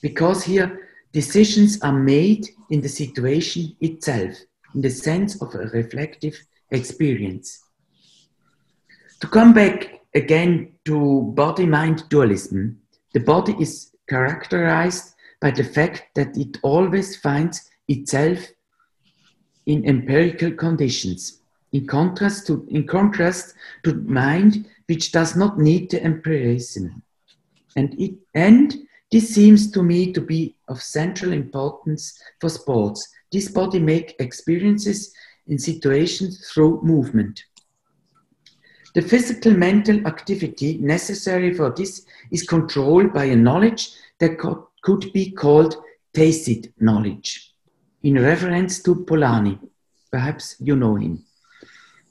Because 0.00 0.44
here 0.44 0.88
decisions 1.12 1.80
are 1.82 1.92
made 1.92 2.48
in 2.72 2.80
the 2.80 2.88
situation 2.88 3.76
itself, 3.82 4.34
in 4.74 4.80
the 4.80 4.88
sense 4.90 5.40
of 5.42 5.54
a 5.54 5.68
reflective 5.78 6.42
experience. 6.70 7.62
To 9.20 9.26
come 9.28 9.52
back 9.52 10.00
again 10.14 10.72
to 10.86 11.20
body 11.36 11.66
mind 11.66 12.08
dualism, 12.08 12.80
the 13.12 13.20
body 13.20 13.54
is 13.60 13.92
characterized 14.08 15.14
by 15.38 15.50
the 15.50 15.64
fact 15.64 16.14
that 16.14 16.34
it 16.34 16.56
always 16.62 17.14
finds 17.16 17.70
itself 17.88 18.38
in 19.66 19.86
empirical 19.86 20.52
conditions. 20.52 21.40
In 21.72 21.86
contrast 21.86 22.46
to, 22.46 22.66
in 22.70 22.86
contrast 22.86 23.54
to 23.84 23.94
mind, 23.94 24.66
which 24.86 25.12
does 25.12 25.36
not 25.36 25.58
need 25.58 25.90
the 25.90 26.02
empiricism. 26.02 27.02
And, 27.76 28.00
it, 28.00 28.14
and 28.34 28.74
this 29.10 29.34
seems 29.34 29.70
to 29.72 29.82
me 29.82 30.10
to 30.14 30.22
be 30.22 30.56
of 30.72 30.82
central 30.82 31.32
importance 31.32 32.18
for 32.40 32.48
sports. 32.48 33.06
This 33.30 33.48
body 33.48 33.78
make 33.78 34.16
experiences 34.18 35.12
in 35.46 35.58
situations 35.58 36.50
through 36.50 36.80
movement. 36.82 37.44
The 38.94 39.02
physical 39.02 39.52
mental 39.52 40.06
activity 40.06 40.78
necessary 40.78 41.54
for 41.54 41.70
this 41.70 42.04
is 42.30 42.42
controlled 42.54 43.12
by 43.12 43.24
a 43.26 43.36
knowledge 43.36 43.90
that 44.20 44.38
co 44.38 44.68
could 44.82 45.12
be 45.12 45.30
called 45.30 45.76
tacit 46.12 46.72
knowledge, 46.80 47.54
in 48.02 48.14
reference 48.30 48.82
to 48.82 48.96
Polanyi. 49.08 49.58
Perhaps 50.10 50.56
you 50.58 50.76
know 50.76 50.96
him. 50.96 51.24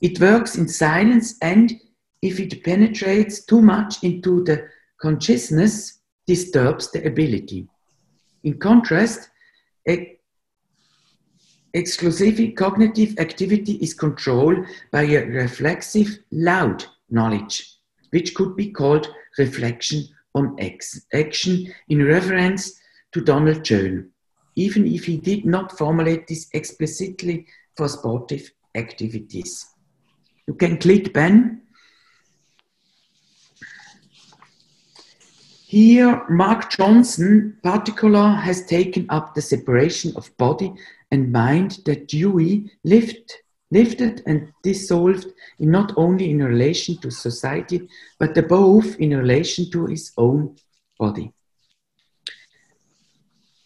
It 0.02 0.20
works 0.20 0.58
in 0.58 0.68
silence 0.68 1.38
and 1.42 1.74
if 2.22 2.40
it 2.40 2.64
penetrates 2.64 3.46
too 3.46 3.62
much 3.62 4.04
into 4.04 4.44
the 4.44 4.68
consciousness, 5.02 6.00
disturbs 6.26 6.92
the 6.92 7.06
ability. 7.06 7.68
In 8.44 8.58
contrast, 8.58 9.30
a 9.88 10.18
exclusive 11.74 12.56
cognitive 12.56 13.18
activity 13.20 13.74
is 13.74 13.94
controlled 13.94 14.66
by 14.92 15.04
a 15.04 15.26
reflexive, 15.26 16.20
loud 16.32 16.86
knowledge, 17.10 17.78
which 18.10 18.34
could 18.36 18.56
be 18.56 18.72
called 18.72 19.08
reflection 19.38 20.04
on 20.36 20.58
action 21.14 21.74
in 21.90 22.04
reference 22.04 22.80
to 23.14 23.22
Donald 23.22 23.66
Schoen, 23.66 24.10
even 24.56 24.86
if 24.86 25.06
he 25.06 25.18
did 25.18 25.46
not 25.46 25.78
formulate 25.78 26.28
this 26.28 26.50
explicitly 26.54 27.46
for 27.76 27.88
sportive 27.88 28.52
activities. 28.76 29.66
You 30.48 30.54
can 30.56 30.78
click 30.78 31.14
Ben 31.14 31.61
Here, 35.72 36.26
Mark 36.30 36.70
Johnson, 36.70 37.58
particular, 37.64 38.32
has 38.32 38.66
taken 38.66 39.06
up 39.08 39.34
the 39.34 39.42
separation 39.42 40.12
of 40.18 40.36
body 40.36 40.74
and 41.12 41.32
mind 41.32 41.80
that 41.86 42.10
Dewey 42.10 42.70
lift, 42.84 43.38
lifted 43.72 44.22
and 44.26 44.52
dissolved 44.64 45.28
in 45.60 45.72
not 45.72 45.94
only 45.96 46.30
in 46.30 46.44
relation 46.44 46.98
to 46.98 47.10
society, 47.10 47.88
but 48.20 48.50
both 48.50 49.00
in 49.00 49.16
relation 49.16 49.72
to 49.72 49.86
his 49.86 50.12
own 50.18 50.58
body. 51.00 51.32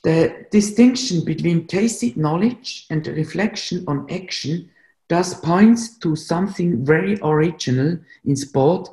The 0.03 0.45
distinction 0.51 1.25
between 1.25 1.65
tacit 1.65 2.17
knowledge 2.17 2.85
and 2.91 3.07
reflection 3.07 3.83
on 3.87 4.05
action 4.11 4.69
thus 5.07 5.39
points 5.39 5.97
to 6.01 6.15
something 6.15 6.85
very 6.85 7.17
original 7.23 7.97
in 8.25 8.35
sport 8.35 8.89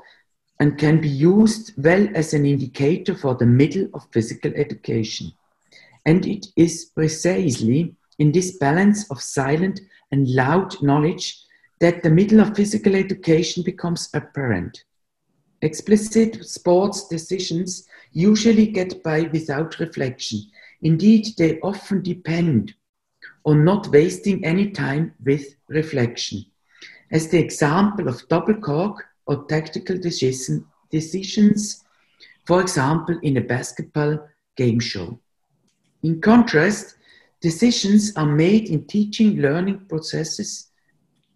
and 0.62 0.78
can 0.78 1.00
be 1.00 1.08
used 1.08 1.72
well 1.76 2.06
as 2.14 2.32
an 2.32 2.46
indicator 2.46 3.16
for 3.16 3.34
the 3.34 3.44
middle 3.44 3.88
of 3.94 4.06
physical 4.12 4.52
education. 4.54 5.32
And 6.06 6.24
it 6.24 6.46
is 6.54 6.84
precisely 6.94 7.96
in 8.20 8.30
this 8.30 8.58
balance 8.58 9.10
of 9.10 9.20
silent 9.20 9.80
and 10.12 10.28
loud 10.28 10.80
knowledge 10.80 11.36
that 11.80 12.04
the 12.04 12.10
middle 12.10 12.38
of 12.38 12.54
physical 12.54 12.94
education 12.94 13.64
becomes 13.64 14.08
apparent. 14.14 14.84
Explicit 15.62 16.44
sports 16.44 17.08
decisions 17.08 17.88
usually 18.12 18.68
get 18.68 19.02
by 19.02 19.22
without 19.32 19.80
reflection. 19.80 20.42
Indeed, 20.80 21.26
they 21.38 21.58
often 21.58 22.02
depend 22.02 22.72
on 23.44 23.64
not 23.64 23.88
wasting 23.88 24.44
any 24.44 24.70
time 24.70 25.12
with 25.24 25.56
reflection. 25.66 26.44
As 27.10 27.26
the 27.26 27.40
example 27.40 28.06
of 28.06 28.28
double 28.28 28.54
cork, 28.54 29.08
or 29.26 29.44
tactical 29.44 29.98
decision, 29.98 30.64
decisions, 30.90 31.84
for 32.46 32.60
example, 32.60 33.18
in 33.22 33.36
a 33.36 33.40
basketball 33.40 34.28
game 34.56 34.80
show. 34.80 35.18
In 36.02 36.20
contrast, 36.20 36.96
decisions 37.40 38.16
are 38.16 38.26
made 38.26 38.68
in 38.68 38.86
teaching 38.86 39.40
learning 39.40 39.86
processes, 39.88 40.70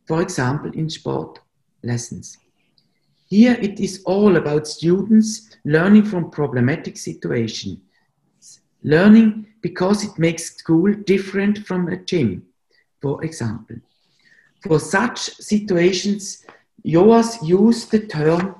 for 0.06 0.22
example, 0.22 0.70
in 0.72 0.90
sport 0.90 1.38
lessons. 1.82 2.38
Here 3.28 3.56
it 3.60 3.80
is 3.80 4.02
all 4.04 4.36
about 4.36 4.68
students 4.68 5.56
learning 5.64 6.04
from 6.04 6.30
problematic 6.30 6.96
situations, 6.96 7.78
Learning 8.82 9.46
because 9.62 10.04
it 10.04 10.16
makes 10.16 10.56
school 10.56 10.92
different 11.06 11.66
from 11.66 11.88
a 11.88 11.96
gym, 11.96 12.44
for 13.02 13.24
example. 13.24 13.76
For 14.62 14.78
such 14.78 15.18
situations, 15.18 16.44
Joas 16.86 17.42
used 17.42 17.90
the 17.90 18.06
term 18.06 18.54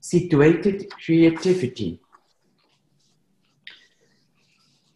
situated 0.00 0.90
creativity. 1.04 2.00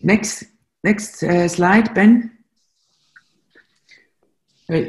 Next, 0.03 0.45
next 0.83 1.23
uh, 1.23 1.49
slide, 1.49 1.95
Ben. 1.95 2.33
Uh, 4.69 4.81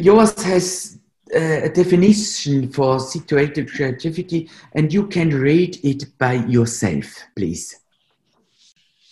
has 0.43 0.97
uh, 1.33 1.39
a 1.39 1.69
definition 1.69 2.71
for 2.71 2.99
situated 2.99 3.71
creativity, 3.71 4.49
and 4.73 4.91
you 4.91 5.07
can 5.07 5.29
read 5.29 5.77
it 5.83 6.17
by 6.17 6.33
yourself, 6.33 7.05
please. 7.35 7.79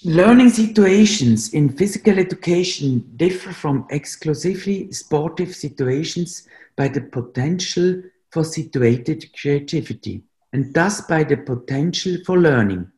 Learning 0.03 0.49
situations 0.49 1.53
in 1.53 1.69
physical 1.69 2.17
education 2.17 3.13
differ 3.17 3.53
from 3.53 3.86
exclusively 3.89 4.91
sportive 4.91 5.55
situations 5.55 6.47
by 6.75 6.88
the 6.88 7.01
potential 7.01 8.01
for 8.34 8.43
situated 8.43 9.30
creativity 9.39 10.24
and 10.52 10.74
thus 10.74 11.02
by 11.02 11.24
the 11.24 11.38
potential 11.38 12.17
for 12.26 12.38
learning. 12.38 12.91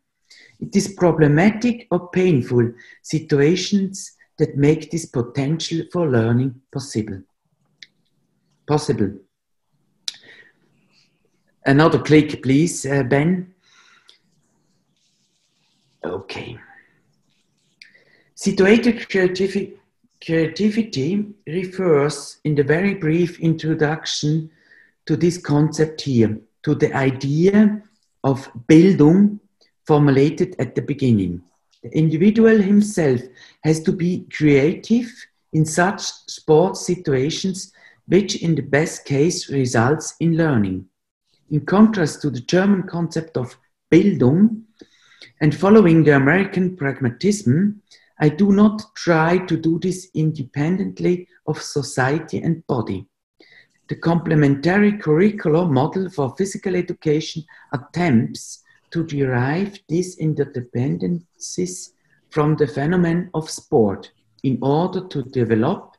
It 0.59 0.75
is 0.75 0.87
problematic 0.87 1.87
or 1.91 2.09
painful 2.09 2.71
situations 3.03 4.13
that 4.37 4.57
make 4.57 4.89
this 4.91 5.05
potential 5.05 5.83
for 5.91 6.09
learning 6.09 6.61
possible. 6.71 7.21
Possible. 8.65 9.11
Another 11.65 11.99
click, 11.99 12.41
please, 12.41 12.85
uh, 12.85 13.03
Ben. 13.03 13.53
Okay. 16.03 16.57
Situated 18.35 19.09
creativity, 19.09 19.73
creativity 20.23 21.25
refers 21.47 22.37
in 22.43 22.55
the 22.55 22.63
very 22.63 22.93
brief 22.93 23.39
introduction 23.39 24.49
to 25.05 25.15
this 25.15 25.37
concept 25.37 26.01
here, 26.01 26.39
to 26.63 26.75
the 26.75 26.93
idea 26.95 27.81
of 28.23 28.49
Bildung 28.67 29.39
formulated 29.85 30.55
at 30.59 30.75
the 30.75 30.81
beginning. 30.81 31.41
The 31.83 31.95
individual 31.95 32.59
himself 32.59 33.21
has 33.63 33.81
to 33.83 33.91
be 33.91 34.25
creative 34.35 35.11
in 35.53 35.65
such 35.65 36.01
sports 36.01 36.85
situations, 36.85 37.71
which 38.07 38.41
in 38.41 38.55
the 38.55 38.63
best 38.63 39.05
case 39.05 39.49
results 39.49 40.15
in 40.19 40.35
learning. 40.35 40.85
In 41.51 41.65
contrast 41.65 42.21
to 42.23 42.31
the 42.31 42.41
German 42.41 42.83
concept 42.83 43.37
of 43.37 43.55
Bildung 43.91 44.63
and 45.41 45.55
following 45.55 46.03
the 46.03 46.15
American 46.15 46.75
pragmatism, 46.75 47.81
I 48.19 48.29
do 48.29 48.51
not 48.51 48.95
try 48.95 49.37
to 49.45 49.55
do 49.57 49.77
this 49.79 50.09
independently 50.13 51.27
of 51.45 51.61
society 51.61 52.39
and 52.41 52.65
body. 52.65 53.05
The 53.87 53.95
complementary 53.95 54.93
curricular 54.93 55.69
model 55.69 56.09
for 56.09 56.35
physical 56.35 56.75
education 56.75 57.43
attempts 57.71 58.63
to 58.91 59.05
derive 59.05 59.77
these 59.87 60.17
interdependencies 60.17 61.91
from 62.29 62.55
the 62.55 62.67
phenomenon 62.67 63.29
of 63.33 63.49
sport 63.49 64.11
in 64.43 64.57
order 64.61 65.07
to 65.07 65.23
develop 65.23 65.95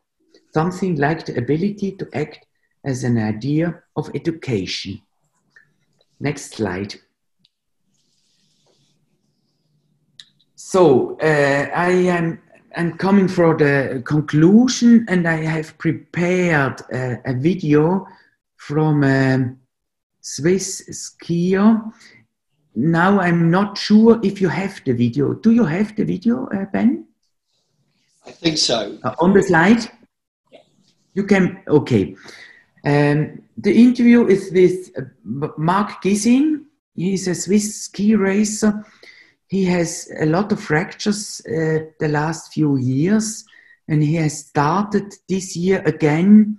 something 0.53 0.97
like 0.97 1.27
the 1.27 1.37
ability 1.39 1.93
to 1.93 2.09
act 2.15 2.47
as 2.85 3.05
an 3.05 3.19
idea 3.19 3.83
of 3.97 4.11
education. 4.15 5.01
Next 6.19 6.55
slide. 6.55 6.95
So 10.55 11.17
uh, 11.21 11.71
I 11.75 11.91
am 12.19 12.41
I'm 12.77 12.99
coming 12.99 13.27
for 13.27 13.57
the 13.57 14.03
conclusion, 14.05 15.07
and 15.09 15.27
I 15.27 15.37
have 15.37 15.79
prepared 15.79 16.83
a, 16.93 17.19
a 17.25 17.33
video 17.33 18.07
from 18.57 19.03
a 19.03 19.55
Swiss 20.21 20.83
skier. 20.91 21.91
Now 22.75 23.19
I'm 23.19 23.51
not 23.51 23.79
sure 23.79 24.21
if 24.23 24.43
you 24.43 24.51
have 24.51 24.83
the 24.85 24.93
video. 24.93 25.33
Do 25.33 25.53
you 25.53 25.65
have 25.65 25.97
the 25.97 26.05
video, 26.05 26.49
uh, 26.49 26.67
Ben? 26.67 27.07
I 28.27 28.33
think 28.33 28.59
so. 28.59 28.99
Uh, 29.03 29.15
on 29.21 29.33
the 29.33 29.43
slide? 29.43 29.91
You 31.15 31.25
can, 31.25 31.63
okay. 31.67 32.15
Um, 32.85 33.43
the 33.57 33.75
interview 33.75 34.27
is 34.27 34.51
with 34.53 34.91
Marc 35.25 36.03
Gisin. 36.03 36.65
He's 36.95 37.27
a 37.27 37.35
Swiss 37.35 37.85
ski 37.85 38.17
racer 38.17 38.85
he 39.49 39.65
has 39.67 40.11
a 40.19 40.27
lot 40.27 40.53
of 40.53 40.61
fractures 40.61 41.41
uh, 41.47 41.87
the 42.01 42.09
last 42.09 42.53
few 42.53 42.77
years, 42.77 43.45
and 43.89 44.03
he 44.03 44.15
has 44.17 44.47
started 44.47 45.15
this 45.29 45.57
year 45.57 45.83
again 45.87 46.59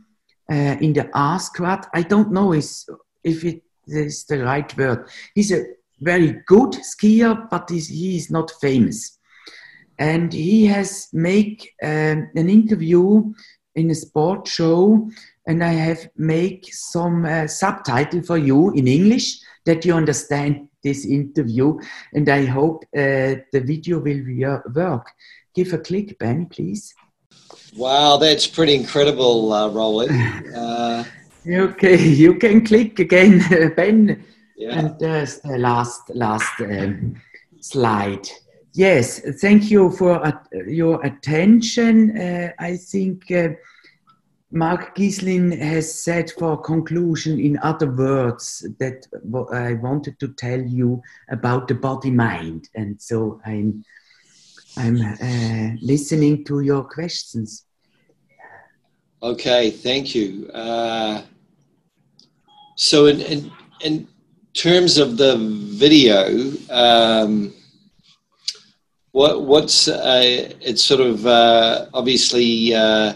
uh, 0.49 0.77
in 0.79 0.93
the 0.93 1.09
R 1.13 1.39
squad. 1.39 1.85
I 1.93 2.03
don't 2.03 2.31
know 2.31 2.53
if 2.53 3.43
it 3.43 3.63
is 3.87 4.25
the 4.25 4.43
right 4.43 4.77
word. 4.77 5.07
He's 5.35 5.51
a 5.51 5.65
very 5.99 6.41
good 6.45 6.71
skier, 6.73 7.49
but 7.49 7.69
he 7.69 8.17
is 8.17 8.31
not 8.31 8.51
famous. 8.61 9.17
And 9.99 10.31
he 10.31 10.67
has 10.67 11.09
made 11.11 11.63
um, 11.83 12.29
an 12.35 12.49
interview 12.49 13.33
in 13.75 13.89
a 13.89 13.95
sport 13.95 14.47
show, 14.47 15.09
and 15.47 15.63
I 15.63 15.73
have 15.73 16.09
make 16.15 16.73
some 16.73 17.25
uh, 17.25 17.47
subtitle 17.47 18.21
for 18.21 18.37
you 18.37 18.71
in 18.71 18.87
English 18.87 19.39
that 19.65 19.85
you 19.85 19.93
understand 19.93 20.69
this 20.83 21.05
interview. 21.05 21.79
And 22.13 22.27
I 22.29 22.45
hope 22.45 22.83
uh, 22.95 23.41
the 23.51 23.63
video 23.63 23.99
will 23.99 24.61
work. 24.73 25.11
Give 25.53 25.73
a 25.73 25.79
click, 25.79 26.17
Ben, 26.19 26.45
please. 26.47 26.93
Wow, 27.75 28.17
that's 28.17 28.47
pretty 28.47 28.75
incredible, 28.75 29.53
uh, 29.53 29.69
Roland. 29.69 30.45
Uh, 30.57 31.03
okay, 31.47 31.97
you 31.97 32.35
can 32.35 32.65
click 32.65 32.99
again, 32.99 33.41
Ben. 33.75 34.25
Yeah. 34.57 34.79
And 34.79 34.99
there's 34.99 35.39
the 35.41 35.57
last 35.57 36.09
last 36.09 36.59
um, 36.59 37.15
slide. 37.61 38.27
Yes, 38.73 39.21
thank 39.39 39.71
you 39.71 39.91
for 39.91 40.25
uh, 40.25 40.31
your 40.67 41.03
attention. 41.05 42.17
Uh, 42.17 42.51
I 42.59 42.77
think 42.77 43.31
Marc 44.51 44.95
Gisin 44.95 45.57
has 45.59 45.93
said 45.93 46.31
for 46.31 46.57
conclusion 46.57 47.37
in 47.39 47.57
other 47.63 47.91
words 47.91 48.65
that 48.79 49.05
I 49.53 49.73
wanted 49.73 50.19
to 50.19 50.29
tell 50.29 50.61
you 50.61 51.01
about 51.29 51.67
the 51.67 51.73
body 51.73 52.11
mind, 52.11 52.69
and 52.73 53.01
so 53.01 53.41
I'm 53.45 53.83
I'm 54.77 55.01
uh, 55.01 55.75
listening 55.81 56.45
to 56.45 56.61
your 56.61 56.83
questions. 56.83 57.65
Okay, 59.21 59.71
thank 59.71 60.13
you. 60.13 60.47
Uh, 60.53 61.23
so, 62.75 63.07
in, 63.07 63.21
in, 63.21 63.51
in 63.81 64.07
terms 64.53 64.99
of 64.99 65.17
the 65.17 65.35
video, 65.37 66.53
um, 66.69 67.51
what 69.11 69.41
what's 69.41 69.87
uh, 69.87 70.53
it's 70.61 70.83
sort 70.83 71.01
of 71.01 71.25
uh, 71.25 71.87
obviously 71.93 72.75
uh, 72.75 73.13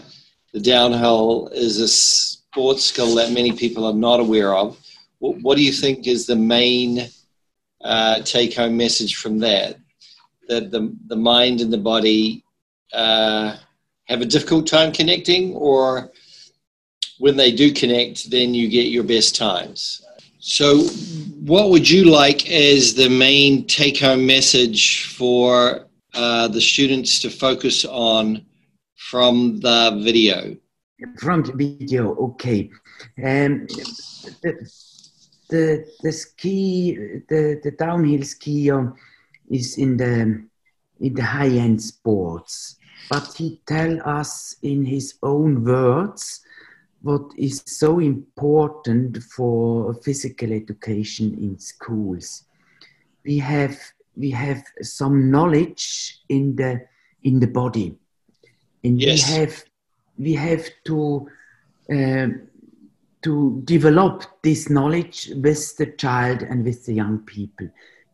the 0.52 0.60
downhill 0.60 1.48
is 1.52 1.78
a 1.78 1.88
sports 1.88 2.84
skill 2.84 3.14
that 3.14 3.32
many 3.32 3.52
people 3.52 3.86
are 3.86 3.94
not 3.94 4.20
aware 4.20 4.54
of. 4.54 4.78
What, 5.18 5.38
what 5.38 5.56
do 5.56 5.64
you 5.64 5.72
think 5.72 6.06
is 6.06 6.26
the 6.26 6.36
main 6.36 7.08
uh, 7.82 8.20
take 8.20 8.54
home 8.54 8.76
message 8.76 9.16
from 9.16 9.38
that? 9.38 9.76
That 10.48 10.70
the, 10.70 10.94
the 11.06 11.16
mind 11.16 11.60
and 11.60 11.72
the 11.72 11.78
body 11.78 12.44
uh, 12.92 13.56
have 14.04 14.20
a 14.20 14.26
difficult 14.26 14.66
time 14.66 14.92
connecting, 14.92 15.54
or 15.54 16.10
when 17.18 17.36
they 17.36 17.52
do 17.52 17.72
connect, 17.72 18.30
then 18.30 18.52
you 18.52 18.68
get 18.68 18.88
your 18.88 19.04
best 19.04 19.34
times. 19.34 20.04
So, 20.40 20.80
what 21.40 21.70
would 21.70 21.88
you 21.88 22.04
like 22.04 22.50
as 22.50 22.94
the 22.94 23.08
main 23.08 23.64
take 23.66 24.00
home 24.00 24.26
message 24.26 25.06
for 25.14 25.86
uh, 26.14 26.48
the 26.48 26.60
students 26.60 27.20
to 27.20 27.30
focus 27.30 27.84
on 27.84 28.44
from 29.10 29.58
the 29.60 30.00
video? 30.02 30.56
From 31.18 31.42
the 31.42 31.52
video, 31.52 32.14
okay. 32.16 32.70
Um, 33.18 33.66
the, 34.42 34.70
the, 35.48 35.86
the 36.02 36.12
ski, 36.12 36.94
the, 37.28 37.60
the 37.62 37.72
downhill 37.72 38.20
skier 38.20 38.94
is 39.50 39.78
in 39.78 39.96
the, 39.96 40.44
in 41.00 41.14
the 41.14 41.22
high 41.22 41.50
end 41.50 41.82
sports, 41.82 42.76
but 43.10 43.34
he 43.36 43.60
tell 43.66 44.00
us 44.08 44.56
in 44.62 44.84
his 44.84 45.14
own 45.22 45.64
words 45.64 46.40
what 47.02 47.32
is 47.36 47.62
so 47.66 47.98
important 47.98 49.22
for 49.24 49.94
physical 49.94 50.52
education 50.52 51.36
in 51.40 51.58
schools. 51.58 52.44
We 53.24 53.38
have 53.38 53.76
we 54.14 54.30
have 54.30 54.62
some 54.82 55.30
knowledge 55.30 56.20
in 56.28 56.54
the 56.54 56.86
in 57.24 57.40
the 57.40 57.46
body 57.46 57.98
and 58.84 59.00
yes. 59.00 59.28
we 59.28 59.34
have 59.34 59.64
we 60.18 60.34
have 60.34 60.68
to 60.84 61.28
uh, 61.90 62.28
to 63.22 63.62
develop 63.64 64.24
this 64.42 64.68
knowledge 64.68 65.30
with 65.36 65.76
the 65.76 65.86
child 65.86 66.42
and 66.42 66.64
with 66.64 66.84
the 66.86 66.92
young 66.92 67.18
people. 67.20 67.68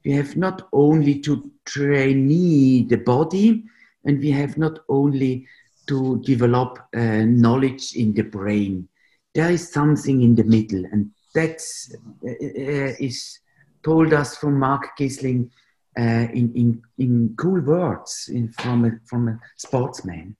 We 0.04 0.12
have 0.12 0.36
not 0.36 0.68
only 0.72 1.20
to 1.20 1.50
train 1.64 2.28
the 2.28 2.96
body, 2.96 3.64
and 4.04 4.18
we 4.20 4.30
have 4.30 4.58
not 4.58 4.80
only 4.88 5.46
to 5.86 6.20
develop 6.24 6.78
uh, 6.94 7.24
knowledge 7.24 7.94
in 7.94 8.12
the 8.12 8.22
brain. 8.22 8.88
There 9.34 9.50
is 9.50 9.72
something 9.72 10.22
in 10.22 10.34
the 10.34 10.44
middle, 10.44 10.84
and 10.92 11.10
that's 11.34 11.94
uh, 12.24 12.30
uh 12.30 12.92
is 13.00 13.40
told 13.82 14.12
us 14.12 14.36
from 14.36 14.58
Marc 14.58 14.96
Gisin 14.98 15.50
in, 15.98 16.52
in, 16.54 16.82
in 16.98 17.34
cool 17.36 17.60
words 17.60 18.30
in, 18.32 18.52
from, 18.52 18.84
a, 18.84 18.90
from 19.06 19.28
a 19.28 19.38
sportsman. 19.56 20.36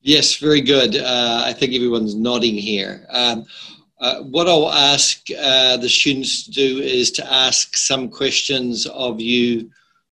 Yes, 0.00 0.36
very 0.36 0.60
good. 0.60 0.96
Uh, 0.96 1.42
I 1.46 1.52
think 1.52 1.74
everyone's 1.74 2.14
nodding 2.14 2.54
here. 2.54 3.06
Um, 3.10 3.44
uh, 4.00 4.22
what 4.22 4.48
I'll 4.48 4.72
ask 4.72 5.18
uh, 5.30 5.76
the 5.76 5.88
students 5.88 6.44
to 6.44 6.50
do 6.50 6.80
is 6.80 7.12
to 7.12 7.32
ask 7.32 7.76
some 7.76 8.08
questions 8.08 8.86
of 8.86 9.20
you 9.20 9.70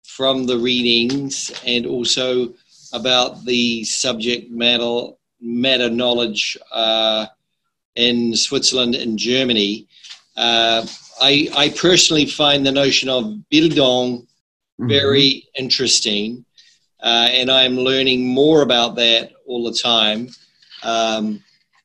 from 0.05 0.47
the 0.47 0.57
readings 0.57 1.53
and 1.67 1.85
also 1.85 2.55
about 2.95 3.45
the 3.45 3.85
subject 3.85 4.51
matter, 4.51 5.13
matter 5.41 5.91
knowledge 5.91 6.57
uh, 6.73 7.27
in 7.97 8.35
Switzerland 8.35 8.95
and 8.95 9.19
Germany. 9.19 9.87
Uh, 10.37 10.87
I, 11.21 11.51
I 11.55 11.69
personally 11.71 12.27
find 12.27 12.65
the 12.65 12.73
notion 12.73 13.11
of 13.11 13.25
Bildung 13.53 14.27
mm-hmm. 14.81 14.89
very 14.89 15.49
interesting, 15.57 16.45
uh, 17.03 17.29
and 17.31 17.51
I'm 17.51 17.77
learning 17.77 18.27
more 18.27 18.63
about 18.63 18.97
that 18.97 19.33
all 19.47 19.65
the 19.65 19.77
time. 19.77 20.29
Um, 20.83 21.43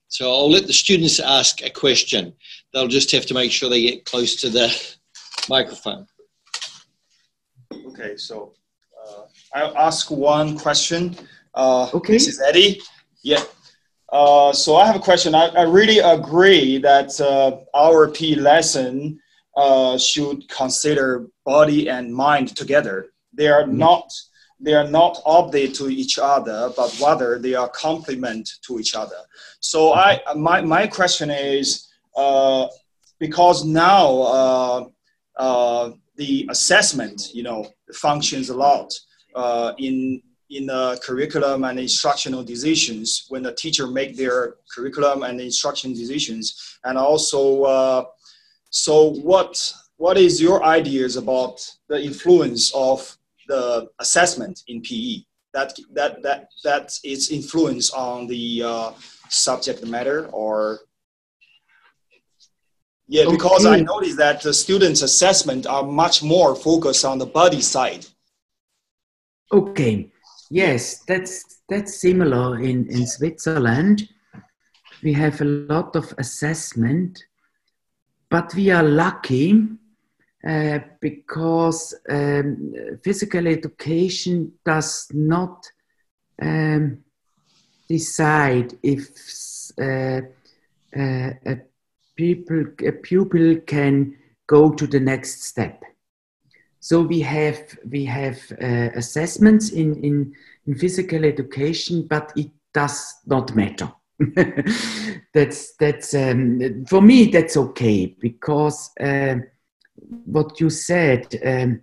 so 0.08 0.32
I'll 0.32 0.49
let 0.49 0.67
the 0.67 0.73
students 0.73 1.19
ask 1.19 1.63
a 1.63 1.69
question. 1.69 2.34
They'll 2.73 2.88
just 2.88 3.12
have 3.12 3.25
to 3.28 3.34
make 3.34 3.52
sure 3.52 3.69
they 3.69 3.82
get 3.82 4.06
close 4.06 4.36
to 4.41 4.49
the 4.49 4.95
microphone. 5.49 6.08
Okay, 7.73 8.17
so 8.17 8.54
uh, 9.08 9.23
I'll 9.54 9.78
ask 9.78 10.10
one 10.10 10.58
question. 10.58 11.15
Uh, 11.54 11.89
okay. 11.93 12.13
This 12.13 12.28
is 12.28 12.41
Eddie. 12.41 12.82
Yeah. 13.23 13.43
Uh, 14.12 14.52
so 14.52 14.75
I 14.75 14.88
have 14.88 14.95
a 14.95 14.99
question. 14.99 15.36
I, 15.36 15.47
I 15.47 15.63
really 15.63 15.99
agree 15.99 16.80
that 16.80 17.19
uh, 17.21 17.60
our 17.78 18.10
P 18.10 18.36
lesson 18.36 19.19
uh, 19.56 19.97
should 19.97 20.47
consider 20.49 21.28
body 21.55 21.89
and 21.89 22.13
mind 22.13 22.47
together. 22.55 22.97
They 23.33 23.47
are 23.47 23.63
mm-hmm. 23.63 23.85
not 23.88 24.05
they 24.62 24.73
are 24.73 24.89
not 25.01 25.13
opposite 25.25 25.73
to 25.75 25.85
each 26.01 26.15
other, 26.19 26.59
but 26.75 26.89
rather 26.99 27.39
they 27.39 27.55
are 27.62 27.69
complement 27.69 28.45
to 28.65 28.71
each 28.81 28.93
other. 29.03 29.21
So 29.71 29.79
I 29.93 30.09
my, 30.35 30.57
my 30.62 30.85
question 30.88 31.29
is 31.55 31.67
uh, 32.15 32.67
because 33.25 33.57
now 33.65 34.07
uh, 34.38 34.79
uh, 35.45 35.91
the 36.21 36.33
assessment 36.49 37.17
you 37.33 37.43
know 37.43 37.59
functions 38.05 38.49
a 38.49 38.57
lot 38.67 38.89
uh, 39.35 39.71
in 39.77 40.21
in 40.57 40.65
the 40.65 40.99
curriculum 41.05 41.63
and 41.63 41.79
instructional 41.79 42.43
decisions 42.43 43.07
when 43.31 43.43
the 43.43 43.53
teacher 43.53 43.85
make 43.99 44.12
their 44.17 44.55
curriculum 44.73 45.21
and 45.27 45.39
instruction 45.39 45.93
decisions 45.93 46.43
and 46.88 46.97
also 46.97 47.41
uh, 47.63 48.03
so 48.69 48.93
what 49.31 49.53
what 49.99 50.17
is 50.17 50.41
your 50.41 50.63
ideas 50.63 51.17
about 51.17 51.55
the 51.89 52.01
influence 52.01 52.73
of 52.73 53.17
the 53.49 53.89
assessment 53.99 54.63
in 54.67 54.81
PE? 54.81 55.25
That 55.53 55.77
that 55.93 56.23
that 56.23 56.49
that 56.63 56.97
its 57.03 57.31
influence 57.31 57.91
on 57.91 58.27
the 58.27 58.63
uh, 58.65 58.91
subject 59.29 59.85
matter 59.85 60.27
or 60.27 60.79
yeah, 63.07 63.23
okay. 63.23 63.31
because 63.31 63.65
I 63.65 63.81
noticed 63.81 64.17
that 64.17 64.41
the 64.41 64.53
students' 64.53 65.01
assessment 65.01 65.65
are 65.65 65.83
much 65.83 66.23
more 66.23 66.55
focused 66.55 67.03
on 67.03 67.17
the 67.17 67.25
body 67.25 67.62
side. 67.62 68.05
Okay, 69.51 70.12
yes, 70.49 71.03
that's 71.07 71.62
that's 71.67 71.99
similar 71.99 72.59
in 72.59 72.88
in 72.89 73.05
Switzerland. 73.05 74.07
We 75.03 75.12
have 75.13 75.41
a 75.41 75.45
lot 75.45 75.95
of 75.95 76.13
assessment 76.17 77.23
but 78.29 78.53
we 78.53 78.69
are 78.69 78.83
lucky 78.83 79.67
uh, 80.47 80.80
because 81.02 81.93
um, 82.10 82.73
physical 83.04 83.47
education 83.47 84.54
does 84.65 85.08
not 85.13 85.65
um, 86.41 86.99
decide 87.89 88.78
if 88.82 89.10
uh, 89.82 90.21
uh, 90.97 91.32
a, 91.45 91.58
people, 92.15 92.63
a 92.86 92.91
pupil 92.91 93.58
can 93.67 94.15
go 94.47 94.71
to 94.71 94.88
the 94.88 94.99
next 94.99 95.43
step. 95.43 95.84
So 96.80 97.02
we 97.02 97.19
have 97.21 97.78
we 97.89 98.06
have 98.06 98.39
uh, 98.62 98.89
assessments 98.95 99.71
in, 99.71 100.02
in 100.02 100.34
in 100.65 100.75
physical 100.75 101.25
education, 101.25 102.08
but 102.10 102.32
it 102.38 102.52
does 102.73 103.15
not 103.25 103.54
matter. 103.54 103.91
that's 105.34 105.75
that's 105.75 106.13
um, 106.13 106.86
for 106.88 107.02
me 107.02 107.25
that's 107.25 107.58
okay 107.58 108.15
because 108.19 108.91
uh, 108.99 109.36
what 110.25 110.59
you 110.59 110.69
said 110.69 111.27
um, 111.45 111.81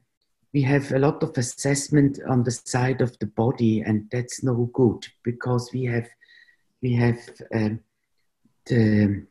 we 0.53 0.63
have 0.63 0.93
a 0.93 0.99
lot 0.99 1.23
of 1.23 1.37
assessment 1.37 2.19
on 2.29 2.43
the 2.43 2.51
side 2.51 3.01
of 3.01 3.19
the 3.19 3.27
body 3.27 3.83
and 3.83 4.09
that's 4.11 4.43
no 4.43 4.71
good 4.73 5.07
because 5.23 5.71
we 5.73 5.85
have 5.85 6.09
we 6.83 6.95
have 6.95 7.19
um, 7.55 7.81
the 8.67 9.27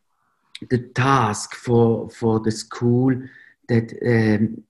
the 0.69 0.77
task 0.95 1.55
for 1.55 2.09
for 2.09 2.39
the 2.39 2.51
school 2.51 3.13
that 3.67 3.91
um, 4.05 4.63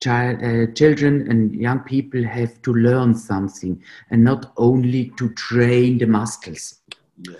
child, 0.00 0.42
uh, 0.42 0.72
children 0.74 1.30
and 1.30 1.54
young 1.54 1.80
people 1.80 2.22
have 2.22 2.60
to 2.62 2.72
learn 2.74 3.14
something 3.14 3.82
and 4.10 4.22
not 4.22 4.52
only 4.56 5.10
to 5.16 5.30
train 5.30 5.98
the 5.98 6.06
muscles. 6.06 6.80
Yeah. 7.18 7.36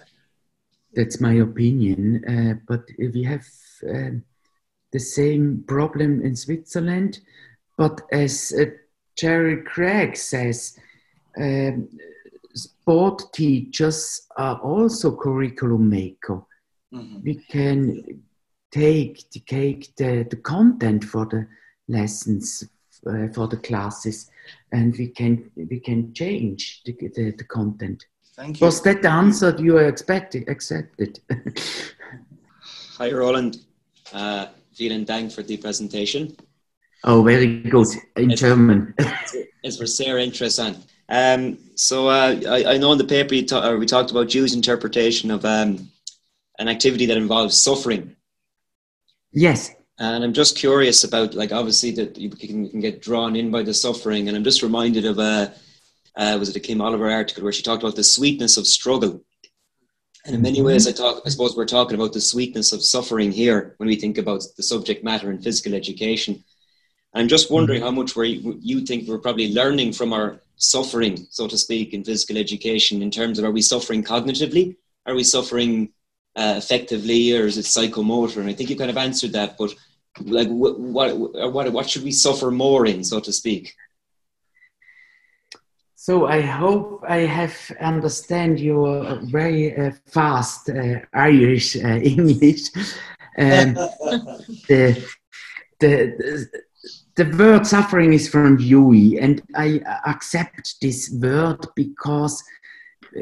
That's 0.94 1.20
my 1.20 1.34
opinion. 1.34 2.24
Uh, 2.24 2.54
but 2.66 2.88
we 2.98 3.24
have 3.24 3.46
uh, 3.86 4.10
the 4.94 5.00
same 5.00 5.64
problem 5.66 6.22
in 6.22 6.36
Switzerland. 6.36 7.18
But 7.76 8.00
as 8.12 8.54
uh, 8.56 8.66
Cheryl 9.20 9.64
Craig 9.66 10.16
says, 10.16 10.78
um, 11.36 11.88
sport 12.54 13.22
teachers 13.34 14.22
are 14.36 14.58
also 14.60 15.16
curriculum 15.16 15.90
maker. 15.90 16.42
Mm-hmm. 16.94 17.22
We 17.24 17.34
can 17.34 18.22
take, 18.70 19.28
the 19.32 19.40
take 19.40 19.96
the, 19.96 20.26
the 20.30 20.36
content 20.36 21.02
for 21.02 21.26
the 21.26 21.48
lessons 21.88 22.64
uh, 23.06 23.28
for 23.34 23.48
the 23.48 23.58
classes 23.58 24.30
and 24.72 24.96
we 24.96 25.08
can 25.08 25.50
we 25.56 25.78
can 25.78 26.14
change 26.14 26.80
the, 26.86 26.96
the, 27.14 27.34
the 27.36 27.44
content 27.44 28.06
Thank 28.36 28.60
you. 28.60 28.64
Was 28.66 28.82
that 28.82 29.02
the 29.02 29.10
answer 29.10 29.54
you 29.60 29.78
expected, 29.78 30.48
accepted? 30.48 31.20
Hi, 32.98 33.12
Roland. 33.12 33.58
Uh, 34.12 34.46
vielen 34.76 35.04
Dank 35.04 35.32
for 35.32 35.42
the 35.42 35.56
presentation. 35.56 36.36
Oh, 37.04 37.22
very 37.22 37.60
good. 37.60 37.86
In 38.16 38.30
it's, 38.30 38.40
German. 38.40 38.94
it's 39.62 39.76
for 39.76 39.86
sehr 39.86 40.18
interessant. 40.18 40.78
Um, 41.08 41.58
so 41.74 42.08
uh, 42.08 42.40
I, 42.48 42.74
I, 42.74 42.78
know 42.78 42.92
in 42.92 42.98
the 42.98 43.04
paper 43.04 43.40
ta- 43.42 43.60
uh, 43.60 43.76
we 43.76 43.84
talked 43.84 44.10
about 44.10 44.30
Dewey's 44.30 44.54
interpretation 44.54 45.30
of 45.30 45.44
um, 45.44 45.90
an 46.58 46.68
activity 46.68 47.04
that 47.06 47.18
involves 47.18 47.60
suffering. 47.60 48.16
Yes. 49.32 49.70
And 49.98 50.24
I'm 50.24 50.32
just 50.32 50.56
curious 50.56 51.04
about, 51.04 51.34
like, 51.34 51.52
obviously 51.52 51.90
that 51.92 52.16
you 52.16 52.30
can, 52.30 52.64
you 52.64 52.70
can 52.70 52.80
get 52.80 53.02
drawn 53.02 53.36
in 53.36 53.50
by 53.50 53.62
the 53.62 53.74
suffering, 53.74 54.28
and 54.28 54.36
I'm 54.36 54.44
just 54.44 54.62
reminded 54.62 55.04
of 55.04 55.18
a 55.18 55.54
uh, 56.16 56.36
was 56.38 56.48
it 56.48 56.56
a 56.56 56.60
Kim 56.60 56.80
Oliver 56.80 57.10
article 57.10 57.42
where 57.42 57.52
she 57.52 57.62
talked 57.62 57.82
about 57.82 57.96
the 57.96 58.04
sweetness 58.04 58.56
of 58.56 58.66
struggle. 58.66 59.22
And 60.24 60.34
in 60.34 60.42
many 60.42 60.58
mm-hmm. 60.58 60.66
ways, 60.66 60.88
I 60.88 60.92
talk. 60.92 61.22
I 61.26 61.28
suppose 61.28 61.56
we're 61.56 61.66
talking 61.66 61.94
about 61.94 62.12
the 62.12 62.20
sweetness 62.20 62.72
of 62.72 62.82
suffering 62.82 63.30
here 63.30 63.74
when 63.76 63.88
we 63.88 63.96
think 63.96 64.16
about 64.16 64.42
the 64.56 64.62
subject 64.62 65.04
matter 65.04 65.30
in 65.30 65.42
physical 65.42 65.74
education. 65.74 66.42
And 67.12 67.22
I'm 67.22 67.28
just 67.28 67.50
wondering 67.50 67.80
mm-hmm. 67.80 67.94
how 67.94 68.00
much 68.02 68.16
we 68.16 68.58
you 68.60 68.80
think 68.80 69.06
we're 69.06 69.18
probably 69.18 69.52
learning 69.52 69.92
from 69.92 70.12
our 70.12 70.40
suffering, 70.56 71.26
so 71.30 71.46
to 71.46 71.58
speak, 71.58 71.92
in 71.92 72.04
physical 72.04 72.38
education. 72.38 73.02
In 73.02 73.10
terms 73.10 73.38
of 73.38 73.44
are 73.44 73.50
we 73.50 73.62
suffering 73.62 74.02
cognitively, 74.02 74.76
are 75.04 75.14
we 75.14 75.24
suffering 75.24 75.90
uh, 76.36 76.54
affectively, 76.54 77.38
or 77.38 77.46
is 77.46 77.58
it 77.58 77.66
psychomotor? 77.66 78.38
And 78.38 78.48
I 78.48 78.54
think 78.54 78.70
you 78.70 78.76
kind 78.76 78.90
of 78.90 78.96
answered 78.96 79.32
that, 79.32 79.58
but 79.58 79.74
like 80.22 80.48
what 80.48 80.78
what 80.78 81.52
what, 81.52 81.72
what 81.72 81.90
should 81.90 82.02
we 82.02 82.12
suffer 82.12 82.50
more 82.50 82.86
in, 82.86 83.04
so 83.04 83.20
to 83.20 83.32
speak? 83.32 83.74
So 86.06 86.26
I 86.26 86.42
hope 86.42 87.02
I 87.08 87.20
have 87.20 87.56
understand 87.80 88.60
your 88.60 89.20
very 89.22 89.74
uh, 89.74 89.92
fast 90.04 90.68
uh, 90.68 90.98
Irish 91.14 91.76
uh, 91.76 91.96
English. 92.14 92.68
Um, 93.38 93.72
the, 94.68 95.02
the, 95.80 96.46
the 97.14 97.36
word 97.38 97.66
suffering 97.66 98.12
is 98.12 98.28
from 98.28 98.58
Dewey, 98.58 99.18
and 99.18 99.40
I 99.54 99.80
accept 100.04 100.74
this 100.82 101.10
word 101.10 101.64
because 101.74 102.44
uh, 103.16 103.20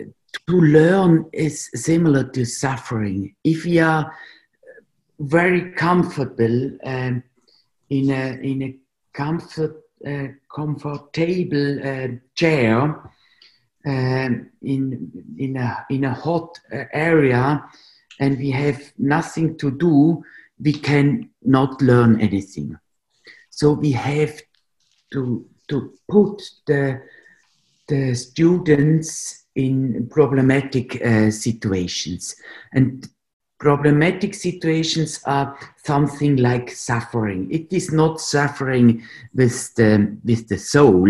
to 0.49 0.61
learn 0.61 1.31
is 1.33 1.71
similar 1.75 2.25
to 2.31 2.45
suffering. 2.45 3.37
If 3.45 3.64
you 3.64 3.85
are 3.85 4.12
very 5.21 5.71
comfortable 5.71 6.79
um, 6.83 7.23
in 7.90 8.11
a 8.11 8.40
in 8.42 8.62
a 8.64 8.77
comfort 9.12 9.82
comfortable 10.55 11.79
uh, 11.87 12.09
chair 12.35 13.01
um, 13.87 14.51
in 14.62 15.11
in 15.38 15.57
a 15.57 15.87
in 15.91 16.05
a 16.05 16.15
hot 16.15 16.59
uh, 16.73 16.85
area 16.93 17.65
and 18.21 18.38
we 18.38 18.51
have 18.51 18.93
nothing 18.99 19.57
to 19.59 19.71
do, 19.71 20.23
we 20.61 20.73
can 20.73 21.31
not 21.43 21.81
learn 21.83 22.21
anything. 22.21 22.79
So 23.51 23.73
we 23.73 23.93
have 23.93 24.41
to 25.12 25.47
to 25.69 25.93
put 26.09 26.43
the 26.67 27.03
the 27.88 28.15
students 28.15 29.45
in 29.55 30.09
problematic 30.09 31.05
uh, 31.05 31.31
situations 31.31 32.35
and 32.73 33.09
problematic 33.62 34.35
situations 34.35 35.20
are 35.25 35.57
something 35.85 36.37
like 36.37 36.68
suffering. 36.68 37.48
It 37.48 37.72
is 37.72 37.92
not 37.92 38.20
suffering 38.20 39.05
with 39.35 39.72
the 39.77 40.18
with 40.25 40.48
the 40.48 40.59
soul. 40.59 41.09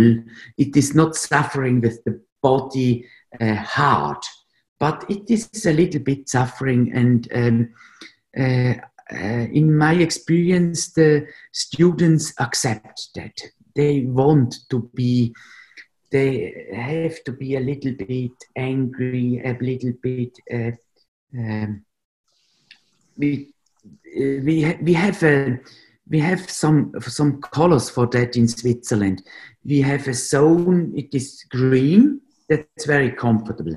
It 0.58 0.76
is 0.76 0.94
not 0.94 1.16
suffering 1.16 1.80
with 1.80 2.04
the 2.04 2.20
body 2.42 3.06
uh, 3.40 3.54
heart. 3.54 4.26
But 4.78 5.06
it 5.08 5.30
is 5.30 5.64
a 5.64 5.72
little 5.72 6.02
bit 6.02 6.28
suffering 6.28 6.92
and 6.92 7.28
um, 7.34 7.68
uh, 8.38 8.74
uh, 9.10 9.46
in 9.58 9.74
my 9.76 9.94
experience 9.94 10.92
the 10.92 11.26
students 11.52 12.34
accept 12.38 13.08
that. 13.14 13.36
They 13.74 14.02
want 14.02 14.54
to 14.68 14.90
be 14.94 15.34
they 16.10 16.68
have 16.74 17.24
to 17.24 17.32
be 17.32 17.56
a 17.56 17.60
little 17.60 17.94
bit 17.94 18.32
angry, 18.54 19.40
a 19.42 19.56
little 19.58 19.94
bit. 20.02 20.36
Uh, 20.52 20.72
um, 21.34 21.86
we 23.16 23.52
we 24.16 24.76
we 24.82 24.92
have 24.92 25.22
a 25.22 25.58
we 26.08 26.18
have 26.18 26.50
some 26.50 26.92
some 27.00 27.40
colors 27.40 27.90
for 27.90 28.06
that 28.08 28.36
in 28.36 28.48
Switzerland. 28.48 29.22
We 29.64 29.80
have 29.80 30.08
a 30.08 30.14
zone. 30.14 30.92
It 30.96 31.14
is 31.14 31.44
green. 31.50 32.20
That's 32.48 32.86
very 32.86 33.12
comfortable, 33.12 33.76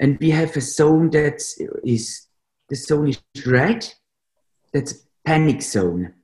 and 0.00 0.18
we 0.18 0.30
have 0.30 0.56
a 0.56 0.60
zone 0.60 1.10
that 1.10 1.42
is 1.84 2.26
the 2.68 2.76
zone 2.76 3.08
is 3.08 3.22
red. 3.46 3.86
That's 4.72 5.06
panic 5.24 5.62
zone, 5.62 6.14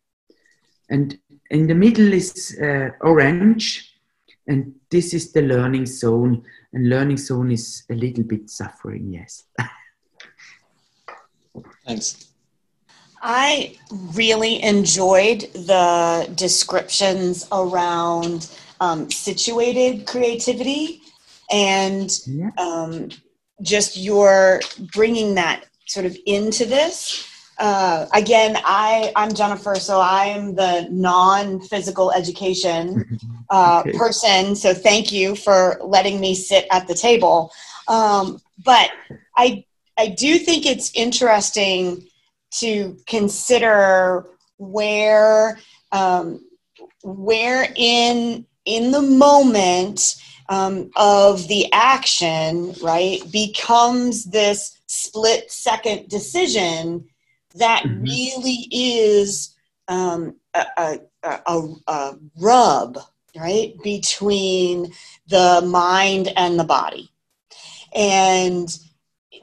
and 0.88 1.18
in 1.50 1.66
the 1.66 1.74
middle 1.74 2.12
is 2.12 2.58
uh, 2.61 2.90
orange 3.00 3.92
and 4.46 4.74
this 4.90 5.14
is 5.14 5.32
the 5.32 5.42
learning 5.42 5.87
zone 5.87 6.42
and 6.72 6.88
learning 6.88 7.16
zone 7.16 7.52
is 7.52 7.85
a 7.90 7.94
little 7.94 8.24
bit 8.24 8.50
suffering 8.50 9.12
yes 9.12 9.44
thanks 11.87 12.29
i 13.23 13.77
really 14.15 14.62
enjoyed 14.62 15.41
the 15.53 16.31
descriptions 16.35 17.47
around 17.53 18.51
um, 18.81 19.11
situated 19.11 20.07
creativity 20.07 21.01
and 21.51 22.21
um, 22.59 23.09
just 23.61 23.97
your 23.97 24.61
bringing 24.93 25.35
that 25.35 25.65
sort 25.87 26.07
of 26.07 26.17
into 26.27 26.65
this 26.65 27.29
uh, 27.62 28.07
again, 28.12 28.57
I 28.65 29.12
I'm 29.15 29.33
Jennifer, 29.35 29.77
so 29.77 30.01
I'm 30.01 30.57
the 30.57 30.88
non-physical 30.91 32.11
education 32.11 33.21
uh, 33.51 33.85
okay. 33.87 33.97
person. 33.97 34.57
So 34.57 34.75
thank 34.75 35.12
you 35.12 35.37
for 35.37 35.79
letting 35.81 36.19
me 36.21 36.35
sit 36.35 36.67
at 36.73 36.88
the 36.88 36.95
table. 36.95 37.53
Um, 37.87 38.41
but 38.65 38.91
I 39.37 39.65
I 39.98 40.09
do 40.09 40.38
think 40.38 40.66
it's 40.66 40.92
interesting 40.94 42.07
to 42.59 42.96
consider 43.07 44.26
where 44.59 45.59
um, 45.90 46.44
where 47.02 47.72
in 47.76 48.46
in 48.64 48.90
the 48.92 49.02
moment 49.02 50.16
um, 50.48 50.90
of 50.96 51.48
the 51.48 51.72
action 51.72 52.74
right 52.83 53.20
becomes 53.31 54.24
this 54.26 54.78
split 54.87 55.50
second 55.50 56.09
decision 56.09 57.07
that 57.55 57.83
mm-hmm. 57.83 58.02
really 58.02 58.68
is 58.70 59.55
um, 59.88 60.37
a, 60.55 60.64
a, 60.76 60.98
a, 61.22 61.68
a 61.87 62.18
rub, 62.38 62.98
right, 63.37 63.74
between 63.83 64.92
the 65.28 65.62
mind 65.66 66.33
and 66.37 66.59
the 66.59 66.64
body. 66.64 67.11
And 67.94 68.68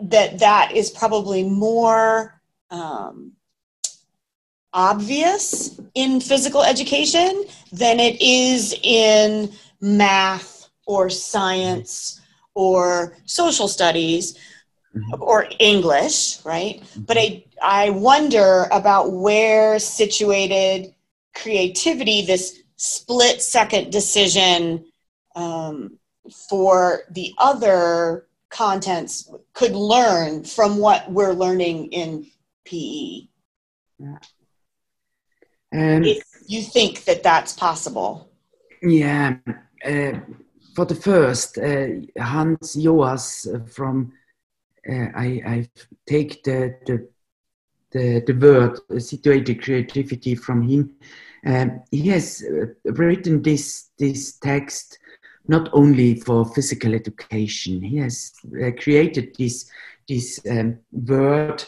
that 0.02 0.40
that 0.40 0.72
is 0.74 0.90
probably 0.90 1.44
more 1.44 2.42
um, 2.70 3.34
obvious 4.74 5.80
in 5.96 6.22
physical 6.22 6.64
education 6.64 7.46
than 7.72 8.00
it 8.00 8.22
is 8.22 8.76
in 8.84 9.52
math 9.82 10.70
or 10.86 11.10
science 11.10 12.22
or 12.54 13.18
social 13.26 13.68
studies 13.68 14.38
mm-hmm. 14.96 15.22
or 15.22 15.48
English, 15.60 16.44
right? 16.46 16.82
But 16.96 17.18
I, 17.18 17.46
I 17.62 17.90
wonder 17.92 18.68
about 18.72 19.12
where 19.12 19.80
situated 19.80 20.94
creativity, 21.36 22.26
this 22.26 22.60
split 22.76 23.42
second 23.42 23.92
decision 23.92 24.86
um, 25.36 25.98
for 26.50 27.02
the 27.12 27.34
other 27.38 28.29
contents 28.50 29.32
could 29.54 29.74
learn 29.74 30.44
from 30.44 30.78
what 30.78 31.10
we're 31.12 31.34
learning 31.34 31.88
in 31.92 32.26
PE. 32.66 33.28
Yeah. 34.00 34.18
Um, 35.72 36.04
if 36.04 36.24
you 36.48 36.62
think 36.62 37.04
that 37.06 37.24
that's 37.24 37.54
possible. 37.54 38.30
Yeah. 38.82 39.38
Uh, 39.86 40.20
for 40.76 40.86
the 40.86 40.96
first, 40.96 41.58
uh, 41.58 41.88
Hans 42.18 42.76
Joas 42.76 43.48
from 43.68 44.14
uh, 44.90 45.08
I, 45.16 45.42
I 45.46 45.70
take 46.08 46.44
the, 46.44 46.76
the, 46.86 47.08
the, 47.92 48.24
the 48.26 48.34
word 48.34 49.02
situated 49.02 49.62
creativity 49.62 50.36
from 50.36 50.68
him. 50.68 50.96
Um, 51.46 51.82
he 51.92 52.10
has 52.10 52.44
uh, 52.44 52.92
written 52.92 53.42
this, 53.42 53.90
this 53.98 54.38
text 54.38 54.99
not 55.50 55.68
only 55.74 56.14
for 56.14 56.46
physical 56.54 56.94
education. 56.94 57.82
He 57.82 57.98
has 57.98 58.34
uh, 58.64 58.70
created 58.80 59.36
this, 59.36 59.68
this 60.08 60.40
um, 60.48 60.78
word, 60.92 61.64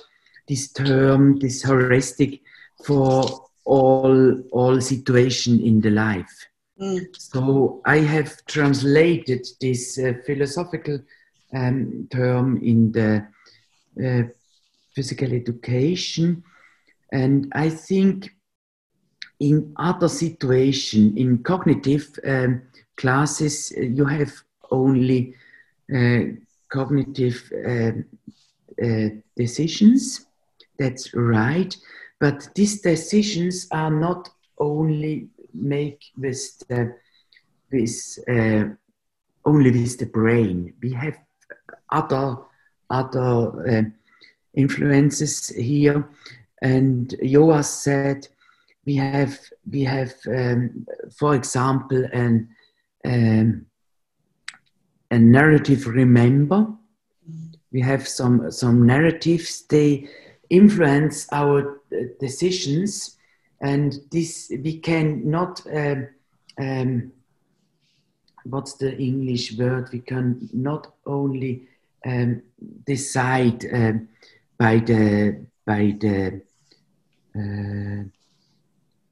this 0.47 0.71
term, 0.71 1.39
this 1.39 1.63
heuristic 1.63 2.41
for 2.85 3.47
all, 3.65 4.39
all 4.51 4.79
situation 4.79 5.59
in 5.59 5.81
the 5.81 5.89
life. 5.89 6.47
Mm. 6.79 7.07
So 7.17 7.81
I 7.83 7.97
have 7.97 8.45
translated 8.45 9.47
this 9.59 9.97
uh, 9.97 10.13
philosophical 10.27 10.99
um, 11.51 12.07
term 12.11 12.61
in 12.61 12.91
the 12.91 13.25
uh, 14.05 14.23
physical 14.93 15.33
education. 15.33 16.43
And 17.11 17.51
I 17.55 17.69
think 17.69 18.29
in 19.39 19.73
other 19.77 20.07
situation, 20.07 21.17
in 21.17 21.39
cognitive 21.39 22.07
um, 22.27 22.61
classes, 23.01 23.73
uh, 23.77 23.81
you 23.81 24.05
have 24.05 24.31
only 24.69 25.33
uh, 25.93 26.19
cognitive 26.69 27.51
uh, 27.67 27.91
decisions. 29.35 30.27
That's 30.79 31.13
right. 31.13 31.75
But 32.19 32.49
these 32.55 32.81
decisions 32.81 33.67
are 33.71 33.91
not 33.91 34.29
only 34.57 35.27
make 35.53 36.01
with 36.17 36.59
the 36.67 36.95
with 37.71 38.19
uh, 38.29 38.75
only 39.45 39.71
with 39.71 39.97
the 39.97 40.05
brain. 40.05 40.73
We 40.81 40.93
have 40.93 41.17
other 41.91 42.37
other 42.89 43.67
uh, 43.67 43.83
influences 44.53 45.49
here. 45.49 46.07
And 46.61 47.15
Joas 47.23 47.69
said 47.83 48.27
we 48.85 48.95
have 48.95 49.39
we 49.69 49.83
have 49.83 50.13
um, 50.27 50.85
for 51.17 51.35
example 51.35 52.05
an 52.13 52.49
um, 53.05 53.65
a 55.09 55.19
narrative 55.19 55.87
remember. 55.87 56.67
We 57.71 57.81
have 57.81 58.07
some 58.07 58.51
some 58.51 58.85
narratives. 58.85 59.63
They 59.67 60.09
influence 60.49 61.27
our 61.31 61.81
uh, 61.91 62.03
decisions, 62.19 63.17
and 63.61 63.99
this 64.11 64.51
we 64.63 64.79
can 64.79 65.29
not. 65.29 65.61
Um, 65.73 66.07
um, 66.59 67.11
what's 68.43 68.73
the 68.73 68.97
English 68.97 69.57
word? 69.57 69.89
We 69.93 69.99
can 69.99 70.49
not 70.53 70.93
only 71.05 71.67
um, 72.05 72.41
decide 72.85 73.65
um, 73.73 74.09
by 74.57 74.79
the 74.79 75.45
by 75.65 75.95
the 75.99 76.41
uh, 77.35 78.03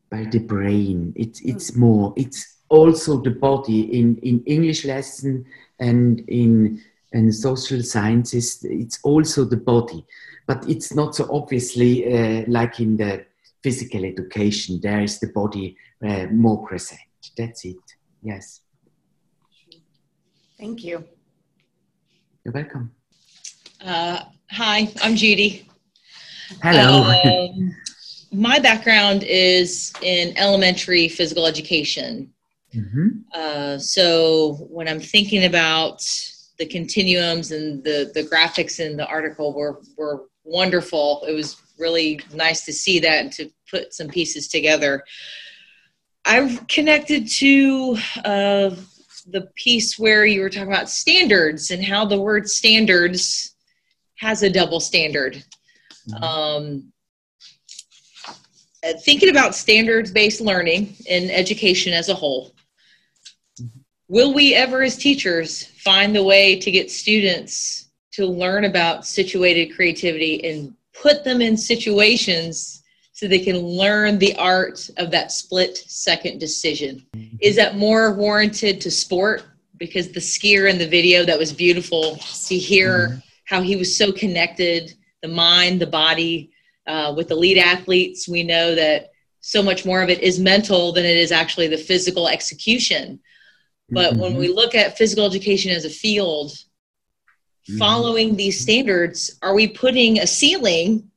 by 0.09 0.25
the 0.25 0.39
brain. 0.39 1.13
It's 1.15 1.39
it's 1.41 1.73
hmm. 1.73 1.79
more. 1.79 2.13
It's 2.17 2.58
also 2.69 3.21
the 3.21 3.31
body 3.31 3.99
in 3.99 4.17
in 4.17 4.43
English 4.45 4.85
lesson 4.85 5.45
and 5.79 6.23
in 6.27 6.81
and 7.13 7.33
social 7.33 7.81
sciences. 7.81 8.63
It's 8.63 8.99
also 9.03 9.43
the 9.43 9.57
body, 9.57 10.05
but 10.47 10.67
it's 10.69 10.93
not 10.93 11.15
so 11.15 11.27
obviously 11.31 12.05
uh, 12.05 12.43
like 12.47 12.79
in 12.79 12.97
the 12.97 13.25
physical 13.63 14.05
education. 14.05 14.79
There 14.81 15.01
is 15.01 15.19
the 15.19 15.27
body 15.27 15.75
uh, 16.03 16.27
more 16.31 16.65
present. 16.65 16.99
That's 17.37 17.65
it. 17.65 17.77
Yes. 18.21 18.61
Thank 20.57 20.83
you. 20.83 21.03
You're 22.43 22.53
welcome. 22.53 22.91
Uh, 23.83 24.23
hi, 24.51 24.91
I'm 25.01 25.15
Judy. 25.15 25.67
Hello. 26.61 27.03
Um, 27.23 27.75
my 28.31 28.59
background 28.59 29.23
is 29.23 29.93
in 30.01 30.37
elementary 30.37 31.07
physical 31.07 31.45
education. 31.45 32.33
Mm-hmm. 32.75 33.07
Uh, 33.33 33.77
so 33.77 34.53
when 34.69 34.87
I'm 34.87 34.99
thinking 34.99 35.45
about 35.45 36.03
the 36.57 36.65
continuums 36.65 37.51
and 37.51 37.83
the, 37.83 38.11
the 38.13 38.23
graphics 38.23 38.79
in 38.79 38.97
the 38.97 39.07
article 39.07 39.53
were, 39.53 39.81
were 39.97 40.25
wonderful. 40.43 41.23
It 41.27 41.33
was 41.33 41.57
really 41.77 42.19
nice 42.33 42.65
to 42.65 42.73
see 42.73 42.99
that 42.99 43.21
and 43.21 43.31
to 43.33 43.49
put 43.69 43.93
some 43.93 44.07
pieces 44.07 44.47
together. 44.47 45.03
I've 46.25 46.67
connected 46.67 47.27
to 47.29 47.97
uh, 48.25 48.75
the 49.27 49.49
piece 49.55 49.97
where 49.97 50.25
you 50.25 50.41
were 50.41 50.49
talking 50.49 50.71
about 50.71 50.89
standards 50.89 51.71
and 51.71 51.83
how 51.83 52.05
the 52.05 52.19
word 52.19 52.49
standards 52.49 53.55
has 54.17 54.43
a 54.43 54.49
double 54.49 54.79
standard. 54.79 55.43
Mm-hmm. 56.09 56.23
Um, 56.23 56.91
uh, 58.83 58.93
thinking 59.03 59.29
about 59.29 59.55
standards 59.55 60.11
based 60.11 60.41
learning 60.41 60.95
in 61.05 61.29
education 61.29 61.93
as 61.93 62.09
a 62.09 62.13
whole, 62.13 62.53
will 64.09 64.33
we 64.33 64.53
ever, 64.55 64.81
as 64.81 64.97
teachers, 64.97 65.63
find 65.63 66.13
the 66.13 66.23
way 66.23 66.59
to 66.59 66.71
get 66.71 66.91
students 66.91 67.89
to 68.11 68.25
learn 68.25 68.65
about 68.65 69.05
situated 69.05 69.73
creativity 69.75 70.43
and 70.43 70.73
put 70.93 71.23
them 71.23 71.39
in 71.39 71.55
situations 71.55 72.83
so 73.13 73.27
they 73.27 73.39
can 73.39 73.57
learn 73.57 74.17
the 74.17 74.35
art 74.35 74.89
of 74.97 75.11
that 75.11 75.31
split 75.31 75.77
second 75.77 76.39
decision? 76.39 77.05
Is 77.39 77.55
that 77.55 77.77
more 77.77 78.13
warranted 78.13 78.81
to 78.81 78.91
sport? 78.91 79.43
Because 79.77 80.11
the 80.11 80.19
skier 80.19 80.69
in 80.69 80.77
the 80.77 80.87
video, 80.87 81.23
that 81.23 81.39
was 81.39 81.53
beautiful 81.53 82.17
to 82.47 82.57
hear 82.57 83.07
mm-hmm. 83.07 83.19
how 83.45 83.61
he 83.61 83.77
was 83.77 83.95
so 83.95 84.11
connected 84.11 84.93
the 85.21 85.27
mind, 85.27 85.81
the 85.81 85.87
body, 85.87 86.51
uh, 86.87 87.13
with 87.15 87.29
elite 87.31 87.57
athletes, 87.57 88.27
we 88.27 88.41
know 88.41 88.73
that 88.73 89.11
so 89.41 89.61
much 89.61 89.85
more 89.85 90.01
of 90.01 90.09
it 90.09 90.21
is 90.21 90.39
mental 90.39 90.91
than 90.91 91.05
it 91.05 91.17
is 91.17 91.31
actually 91.31 91.67
the 91.67 91.77
physical 91.77 92.27
execution. 92.27 93.19
But 93.91 94.13
mm-hmm. 94.13 94.21
when 94.21 94.35
we 94.35 94.49
look 94.49 94.75
at 94.75 94.97
physical 94.97 95.25
education 95.25 95.71
as 95.71 95.85
a 95.85 95.89
field, 95.89 96.51
mm-hmm. 96.51 97.77
following 97.77 98.35
these 98.35 98.59
standards, 98.59 99.37
are 99.41 99.53
we 99.53 99.67
putting 99.67 100.19
a 100.19 100.27
ceiling 100.27 101.09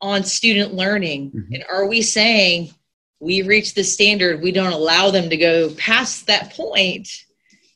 on 0.00 0.24
student 0.24 0.74
learning? 0.74 1.30
Mm-hmm. 1.30 1.54
And 1.54 1.64
are 1.70 1.86
we 1.86 2.02
saying 2.02 2.74
we 3.20 3.42
reach 3.42 3.74
the 3.74 3.84
standard, 3.84 4.42
we 4.42 4.50
don't 4.50 4.72
allow 4.72 5.10
them 5.10 5.30
to 5.30 5.36
go 5.36 5.70
past 5.74 6.26
that 6.26 6.52
point 6.54 7.08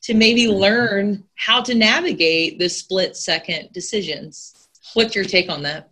to 0.03 0.15
maybe 0.15 0.45
mm-hmm. 0.45 0.59
learn 0.59 1.25
how 1.37 1.63
to 1.63 1.75
navigate 1.75 2.59
the 2.59 2.69
split 2.69 3.17
second 3.17 3.73
decisions? 3.73 4.69
What's 4.95 5.15
your 5.15 5.25
take 5.25 5.49
on 5.51 5.63
that? 5.63 5.91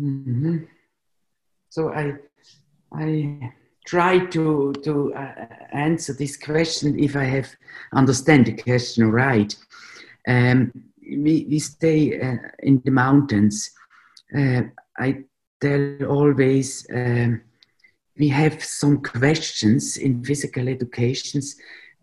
Mm-hmm. 0.00 0.64
So 1.70 1.92
I, 1.92 2.14
I 2.92 3.52
try 3.88 4.18
to 4.18 4.72
to 4.84 5.14
uh, 5.14 5.46
answer 5.72 6.12
this 6.12 6.36
question 6.36 6.98
if 6.98 7.16
I 7.16 7.24
have 7.24 7.48
understand 7.92 8.46
the 8.46 8.52
question 8.52 9.10
right. 9.10 9.56
Um, 10.26 10.72
we, 11.00 11.46
we 11.48 11.58
stay 11.58 12.20
uh, 12.20 12.36
in 12.58 12.82
the 12.84 12.90
mountains. 12.90 13.70
Uh, 14.36 14.62
I 14.98 15.24
tell 15.60 16.04
always 16.04 16.86
um, 16.94 17.40
we 18.18 18.28
have 18.28 18.62
some 18.62 19.02
questions 19.02 19.96
in 19.96 20.22
physical 20.22 20.68
educations. 20.68 21.56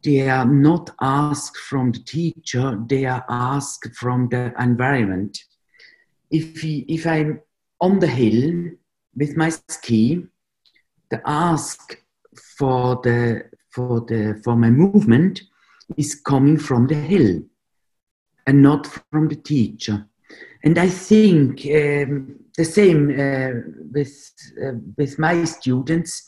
They 0.03 0.27
are 0.27 0.45
not 0.45 0.89
asked 1.01 1.57
from 1.57 1.91
the 1.91 1.99
teacher; 1.99 2.83
they 2.87 3.05
are 3.05 3.25
asked 3.29 3.93
from 3.95 4.29
the 4.29 4.53
environment. 4.59 5.37
If 6.31 6.63
we, 6.63 6.85
if 6.87 7.05
I'm 7.05 7.41
on 7.79 7.99
the 7.99 8.07
hill 8.07 8.71
with 9.15 9.37
my 9.37 9.49
ski, 9.49 10.25
the 11.15 11.29
ask 11.29 11.97
for 12.57 12.99
the 13.03 13.49
for 13.69 14.01
the 14.01 14.39
for 14.43 14.55
my 14.55 14.69
movement 14.69 15.41
is 15.97 16.15
coming 16.15 16.57
from 16.57 16.87
the 16.87 16.95
hill 16.95 17.41
and 18.47 18.61
not 18.61 18.87
from 18.87 19.27
the 19.27 19.35
teacher. 19.35 20.07
And 20.63 20.77
I 20.77 20.89
think 20.89 21.65
um, 21.65 22.39
the 22.57 22.65
same 22.65 23.01
uh, 23.19 23.51
with 23.93 24.15
uh, 24.63 24.77
with 24.97 25.19
my 25.19 25.45
students. 25.45 26.27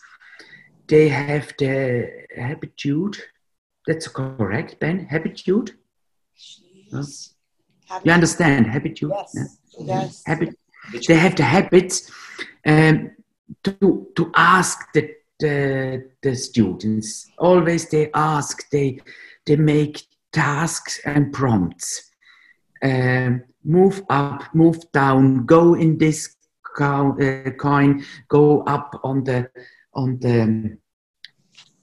They 0.87 1.09
have 1.09 1.53
the 1.59 2.09
habitude. 2.33 3.17
That's 3.85 4.07
correct, 4.07 4.79
Ben. 4.79 5.05
Habitude. 5.11 5.71
You 8.03 8.11
understand 8.13 8.67
habitude? 8.67 9.11
Yes. 9.13 9.33
Yeah? 9.79 10.01
Yes. 10.01 10.23
Habit 10.25 10.55
they 11.07 11.15
have 11.15 11.35
the 11.35 11.43
habits 11.43 12.09
um, 12.65 13.11
to, 13.63 14.07
to 14.15 14.31
ask 14.35 14.91
the, 14.93 15.09
the, 15.39 16.09
the 16.21 16.35
students. 16.35 17.29
Always 17.37 17.89
they 17.89 18.11
ask, 18.13 18.69
they, 18.69 18.99
they 19.45 19.55
make 19.55 20.03
tasks 20.31 20.99
and 21.05 21.33
prompts. 21.33 22.11
Um, 22.83 23.43
move 23.63 24.03
up, 24.09 24.43
move 24.53 24.79
down, 24.91 25.45
go 25.45 25.73
in 25.73 25.97
this 25.97 26.35
uh, 26.79 27.11
coin, 27.57 28.05
go 28.27 28.61
up 28.63 28.99
on 29.03 29.23
the 29.23 29.49
on 29.93 30.19
the 30.19 30.77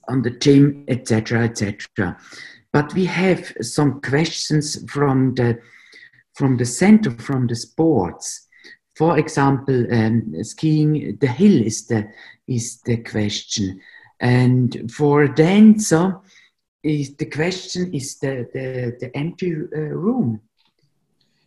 on 0.07 0.21
the 0.21 0.29
gym, 0.29 0.85
etc., 0.87 1.43
etc. 1.45 2.17
But 2.71 2.93
we 2.93 3.05
have 3.05 3.53
some 3.61 4.01
questions 4.01 4.89
from 4.89 5.35
the 5.35 5.59
from 6.35 6.57
the 6.57 6.65
center, 6.65 7.11
from 7.11 7.47
the 7.47 7.55
sports, 7.55 8.44
for 8.95 9.17
example, 9.19 9.85
um, 9.93 10.43
skiing 10.43 11.17
the 11.19 11.27
hill 11.27 11.61
is 11.61 11.87
the 11.87 12.09
is 12.47 12.81
the 12.81 12.97
question, 12.97 13.81
and 14.19 14.91
for 14.91 15.27
dancer, 15.27 16.17
is 16.83 17.15
the 17.15 17.25
question 17.25 17.93
is 17.93 18.17
the 18.19 18.47
the, 18.53 18.97
the 18.99 19.17
empty 19.17 19.53
uh, 19.53 19.79
room. 19.79 20.41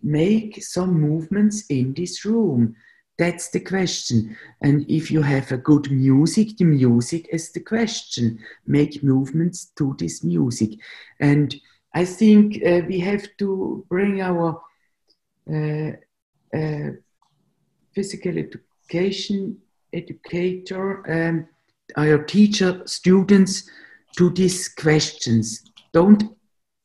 Make 0.03 0.63
some 0.63 1.01
movements 1.01 1.65
in 1.69 1.95
this 1.95 2.25
room. 2.25 2.77
That's 3.19 3.51
the 3.51 3.61
question. 3.61 4.37
And 4.63 4.89
if 4.89 5.11
you 5.11 5.23
have 5.23 5.51
a 5.51 5.57
good 5.57 5.91
music, 5.91 6.57
the 6.57 6.65
music 6.65 7.29
is 7.33 7.51
the 7.51 7.61
question. 7.61 8.39
Make 8.65 9.03
movements 9.03 9.73
to 9.77 9.97
this 9.99 10.23
music. 10.23 10.79
And 11.19 11.53
I 11.95 12.05
think 12.05 12.63
uh, 12.65 12.83
we 12.87 13.01
have 13.01 13.27
to 13.39 13.85
bring 13.89 14.21
our 14.21 14.63
uh, 15.53 15.93
uh, 16.55 16.91
physical 17.99 18.39
education 18.39 19.57
educator, 19.93 20.87
um, 21.11 21.49
our 21.97 22.23
teacher 22.23 22.81
students 22.87 23.69
to 24.17 24.31
these 24.31 24.69
questions. 24.69 25.65
Don't 25.93 26.23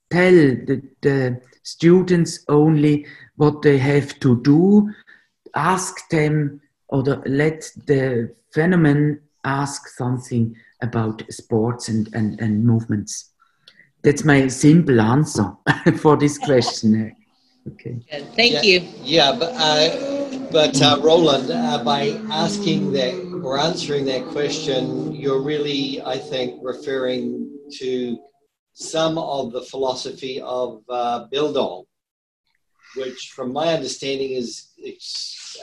tell 0.10 0.34
the, 0.34 0.82
the 1.02 1.40
students 1.62 2.44
only 2.48 3.06
what 3.36 3.62
they 3.62 3.78
have 3.78 4.20
to 4.22 4.42
do. 4.42 4.90
Ask 5.56 6.10
them 6.10 6.60
or 6.88 7.04
the, 7.04 7.22
let 7.28 7.62
the 7.86 8.34
phenomenon 8.52 9.20
ask 9.44 9.90
something 9.90 10.56
about 10.82 11.22
sports 11.30 11.90
and, 11.90 12.10
and, 12.16 12.40
and 12.42 12.66
movements. 12.66 13.30
That's 14.02 14.24
my 14.24 14.48
simple 14.48 15.00
answer 15.00 15.54
for 15.98 16.18
this 16.18 16.40
question. 16.40 17.16
okay. 17.68 18.00
thank 18.36 18.54
yeah, 18.54 18.62
you. 18.62 18.88
Yeah, 19.04 19.36
but 19.38 19.54
uh, 19.56 20.13
but 20.54 20.80
uh, 20.84 21.00
Roland, 21.02 21.50
uh, 21.50 21.84
by 21.84 22.10
asking 22.30 22.92
that 22.92 23.16
or 23.44 23.58
answering 23.58 24.06
that 24.06 24.24
question, 24.28 25.12
you're 25.12 25.42
really, 25.42 26.00
I 26.04 26.20
think, 26.20 26.60
referring 26.62 27.50
to 27.80 28.20
some 28.74 29.18
of 29.18 29.52
the 29.52 29.64
philosophy 29.64 30.40
of 30.42 30.84
uh, 30.88 31.26
Bildung, 31.34 31.86
which, 32.96 33.32
from 33.36 33.52
my 33.52 33.74
understanding, 33.74 34.34
is 34.34 34.70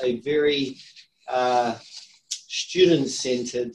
a 0.02 0.18
very 0.22 0.76
uh, 1.28 1.76
student-centered 2.28 3.70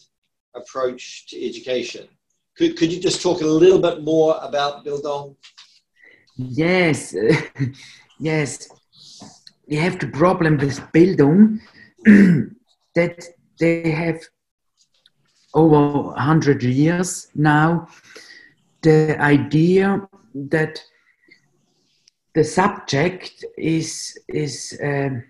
approach 0.53 1.27
to 1.29 1.47
education. 1.47 2.09
Could, 2.57 2.75
could 2.75 2.91
you 2.91 2.99
just 2.99 3.21
talk 3.21 3.39
a 3.39 3.47
little 3.47 3.79
bit 3.79 4.03
more 4.03 4.37
about 4.41 4.83
Bildung? 4.85 5.37
Yes, 6.35 7.15
yes 8.19 8.67
we 9.67 9.75
have 9.77 9.99
the 9.99 10.07
problem 10.07 10.57
with 10.57 10.79
Bildung 10.93 11.59
that 12.95 13.25
they 13.59 13.89
have 13.91 14.21
over 15.53 16.09
100 16.09 16.63
years 16.63 17.27
now. 17.35 17.87
The 18.81 19.19
idea 19.19 20.07
that 20.35 20.81
the 22.35 22.43
subject 22.43 23.45
is 23.57 24.17
is 24.27 24.77
um, 24.83 25.23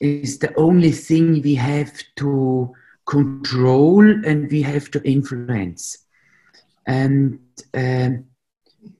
is 0.00 0.38
the 0.38 0.54
only 0.56 0.90
thing 0.90 1.42
we 1.42 1.54
have 1.54 1.92
to 2.16 2.74
control 3.06 4.02
and 4.24 4.50
we 4.50 4.62
have 4.62 4.90
to 4.90 5.02
influence. 5.08 5.98
And 6.86 7.38
um, 7.74 8.24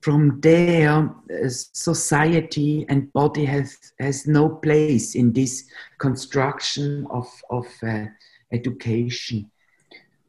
from 0.01 0.39
there, 0.41 0.89
uh, 0.99 1.49
society 1.49 2.85
and 2.89 3.11
body 3.13 3.45
has, 3.45 3.77
has 3.99 4.27
no 4.27 4.49
place 4.49 5.15
in 5.15 5.33
this 5.33 5.65
construction 5.99 7.07
of, 7.09 7.27
of 7.49 7.67
uh, 7.83 8.05
education. 8.51 9.49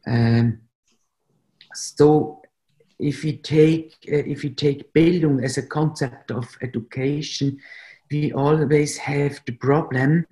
Um, 0.06 0.60
so 1.74 2.42
if 2.98 3.22
we 3.22 3.36
take 3.36 3.94
uh, 4.10 4.24
if 4.26 4.42
we 4.42 4.50
take 4.50 4.92
Bildung 4.92 5.44
as 5.44 5.58
a 5.58 5.66
concept 5.66 6.30
of 6.30 6.56
education, 6.62 7.58
we 8.10 8.32
always 8.32 8.96
have 8.96 9.40
the 9.46 9.52
problem 9.52 10.26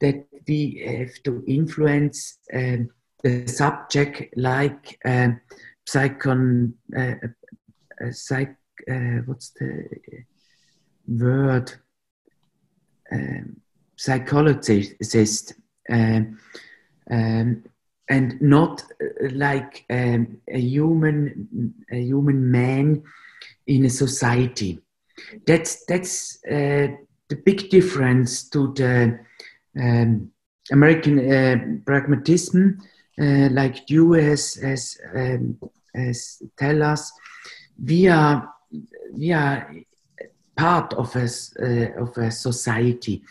that 0.00 0.26
we 0.48 0.82
have 0.86 1.22
to 1.22 1.44
influence 1.46 2.38
um, 2.52 2.90
the 3.22 3.46
subject 3.46 4.36
like 4.36 4.98
um, 5.04 5.40
psychon 5.88 6.72
uh, 8.04 8.12
psych 8.12 8.56
uh, 8.90 9.22
what's 9.26 9.50
the 9.50 9.86
word? 11.06 11.72
Um, 13.12 13.60
psychologist 13.96 15.54
um, 15.88 16.38
um, 17.10 17.64
and 18.08 18.40
not 18.40 18.82
uh, 18.82 19.28
like 19.32 19.84
um, 19.90 20.38
a 20.48 20.58
human 20.58 21.74
a 21.92 22.00
human 22.00 22.50
man 22.50 23.02
in 23.66 23.84
a 23.84 23.90
society. 23.90 24.80
That's 25.46 25.84
that's 25.86 26.38
uh, 26.44 26.88
the 27.28 27.36
big 27.44 27.70
difference 27.70 28.48
to 28.50 28.72
the 28.74 29.18
um, 29.80 30.30
American 30.72 31.82
pragmatism, 31.86 32.80
like 33.18 33.90
you 33.90 34.12
has 34.12 34.58
as 34.62 34.98
um, 35.14 35.58
as 35.94 36.42
tell 36.58 36.82
us, 36.82 37.12
we 37.82 38.08
are 38.08 38.54
we 39.12 39.32
are 39.32 39.74
part 40.56 40.92
of 40.94 41.14
a 41.16 41.28
uh, 41.60 42.02
of 42.02 42.16
a 42.18 42.30
society, 42.30 43.22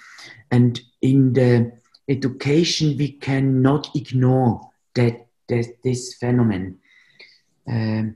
and 0.52 0.82
in 1.02 1.34
the 1.34 1.72
education 2.08 2.98
we 2.98 3.14
cannot 3.14 3.96
ignore 3.96 4.70
that, 4.96 5.26
that 5.48 5.78
this 5.84 6.16
phenomenon, 6.16 6.78
um, 7.68 8.16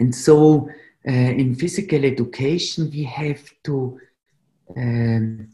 and 0.00 0.14
so 0.14 0.68
uh, 1.06 1.10
in 1.10 1.54
physical 1.54 2.04
education 2.04 2.90
we 2.90 3.04
have 3.04 3.42
to 3.64 3.98
um, 4.76 5.48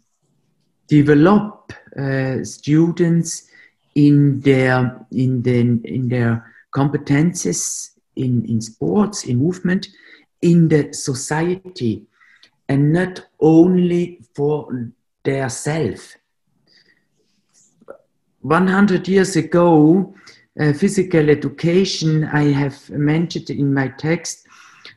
develop 0.87 1.73
uh, 1.99 2.45
students 2.45 3.49
in 3.95 4.41
their 4.41 5.05
in 5.11 5.43
the 5.43 5.61
in 5.85 6.09
their 6.09 6.55
competences 6.75 7.92
in, 8.17 8.45
in 8.47 8.61
sports 8.61 9.25
in 9.25 9.39
movement 9.39 9.89
in 10.41 10.69
the 10.69 10.93
society 10.93 12.03
and 12.69 12.93
not 12.93 13.25
only 13.41 14.21
for 14.35 14.91
their 15.25 15.49
self 15.49 16.17
100 18.41 19.09
years 19.09 19.37
ago 19.37 20.15
uh, 20.61 20.73
physical 20.73 21.31
education 21.31 22.25
i 22.25 22.45
have 22.45 22.91
mentioned 22.91 23.51
in 23.51 23.73
my 23.73 23.89
text 23.89 24.47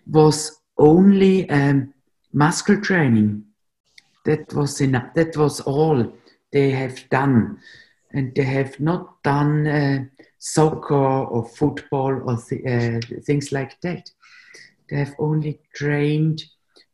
was 0.07 0.59
only 0.77 1.49
um, 1.49 1.93
muscle 2.33 2.79
training. 2.81 3.43
That 4.25 4.53
was 4.53 4.81
enough. 4.81 5.13
That 5.13 5.35
was 5.37 5.61
all 5.61 6.13
they 6.51 6.71
have 6.71 7.09
done, 7.09 7.59
and 8.11 8.33
they 8.35 8.43
have 8.43 8.79
not 8.79 9.21
done 9.23 9.67
uh, 9.67 10.05
soccer 10.45 11.23
or 11.33 11.43
football 11.43 12.21
or 12.29 12.37
th- 12.37 12.65
uh, 12.65 12.99
things 13.23 13.51
like 13.51 13.81
that. 13.81 14.11
They 14.89 14.97
have 14.97 15.15
only 15.17 15.59
trained 15.73 16.43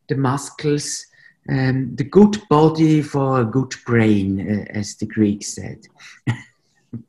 the 0.07 0.15
muscles, 0.15 1.05
um, 1.49 1.95
the 1.95 2.05
good 2.05 2.37
body 2.49 3.01
for 3.01 3.41
a 3.41 3.45
good 3.45 3.73
brain, 3.85 4.39
uh, 4.39 4.79
as 4.79 4.95
the 4.95 5.05
Greeks 5.05 5.55
said. 5.55 5.79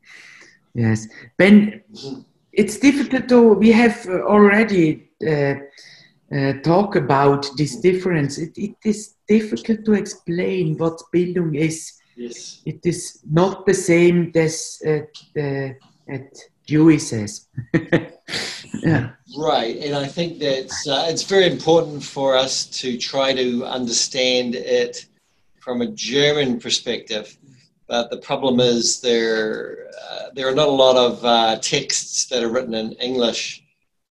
yes, 0.73 1.07
Ben, 1.37 1.81
it's 2.51 2.77
difficult 2.77 3.29
to. 3.29 3.53
We 3.53 3.71
have 3.71 4.05
already. 4.07 5.09
Uh, 5.25 5.55
uh, 6.35 6.53
talk 6.63 6.95
about 6.95 7.47
this 7.57 7.75
difference. 7.75 8.39
It, 8.39 8.57
it 8.57 8.75
is 8.83 9.13
difficult 9.27 9.85
to 9.85 9.93
explain 9.93 10.75
what 10.79 10.99
Bildung 11.13 11.55
is. 11.55 11.93
Yes. 12.17 12.63
It 12.65 12.79
is 12.85 13.19
not 13.29 13.67
the 13.67 13.73
same 13.75 14.31
as 14.33 14.79
uh, 14.83 15.01
the, 15.35 15.75
at 16.07 16.35
Dewey 16.67 16.99
says. 16.99 17.47
yeah. 17.73 19.11
Right, 19.37 19.77
and 19.77 19.95
I 19.95 20.07
think 20.07 20.39
that 20.39 20.71
uh, 20.87 21.05
it's 21.09 21.23
very 21.23 21.47
important 21.47 22.03
for 22.03 22.35
us 22.35 22.65
to 22.81 22.97
try 22.97 23.33
to 23.33 23.65
understand 23.65 24.55
it 24.55 25.05
from 25.59 25.81
a 25.81 25.87
German 25.87 26.59
perspective. 26.59 27.37
But 27.87 28.09
the 28.09 28.17
problem 28.17 28.59
is 28.59 29.01
there 29.01 29.87
uh, 30.09 30.29
there 30.35 30.47
are 30.47 30.55
not 30.55 30.67
a 30.67 30.71
lot 30.71 30.95
of 30.95 31.25
uh, 31.25 31.59
texts 31.59 32.27
that 32.27 32.43
are 32.43 32.49
written 32.49 32.73
in 32.73 32.93
English 32.93 33.63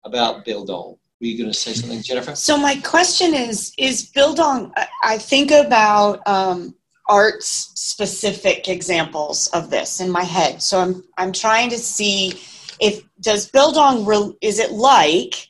about 0.05 0.45
Bildung. 0.45 0.99
Were 1.21 1.27
you 1.27 1.39
going 1.39 1.51
to 1.51 1.59
say 1.59 1.73
something, 1.73 2.03
Jennifer? 2.03 2.35
So 2.35 2.59
my 2.59 2.77
question 2.77 3.35
is: 3.35 3.73
Is 3.79 4.11
Bildung? 4.11 4.73
I 5.03 5.19
think 5.19 5.51
about 5.51 6.27
um, 6.27 6.75
arts 7.13 7.71
specific 7.75 8.69
examples 8.69 9.47
of 9.49 9.69
this 9.69 10.01
in 10.01 10.11
my 10.11 10.25
head. 10.25 10.63
So 10.63 10.81
I'm 10.81 11.05
I'm 11.19 11.33
trying 11.33 11.69
to 11.71 11.79
see 11.79 12.41
if 12.81 13.03
does 13.21 13.51
Bildung 13.51 14.35
is 14.41 14.59
it 14.59 14.73
like 14.73 15.47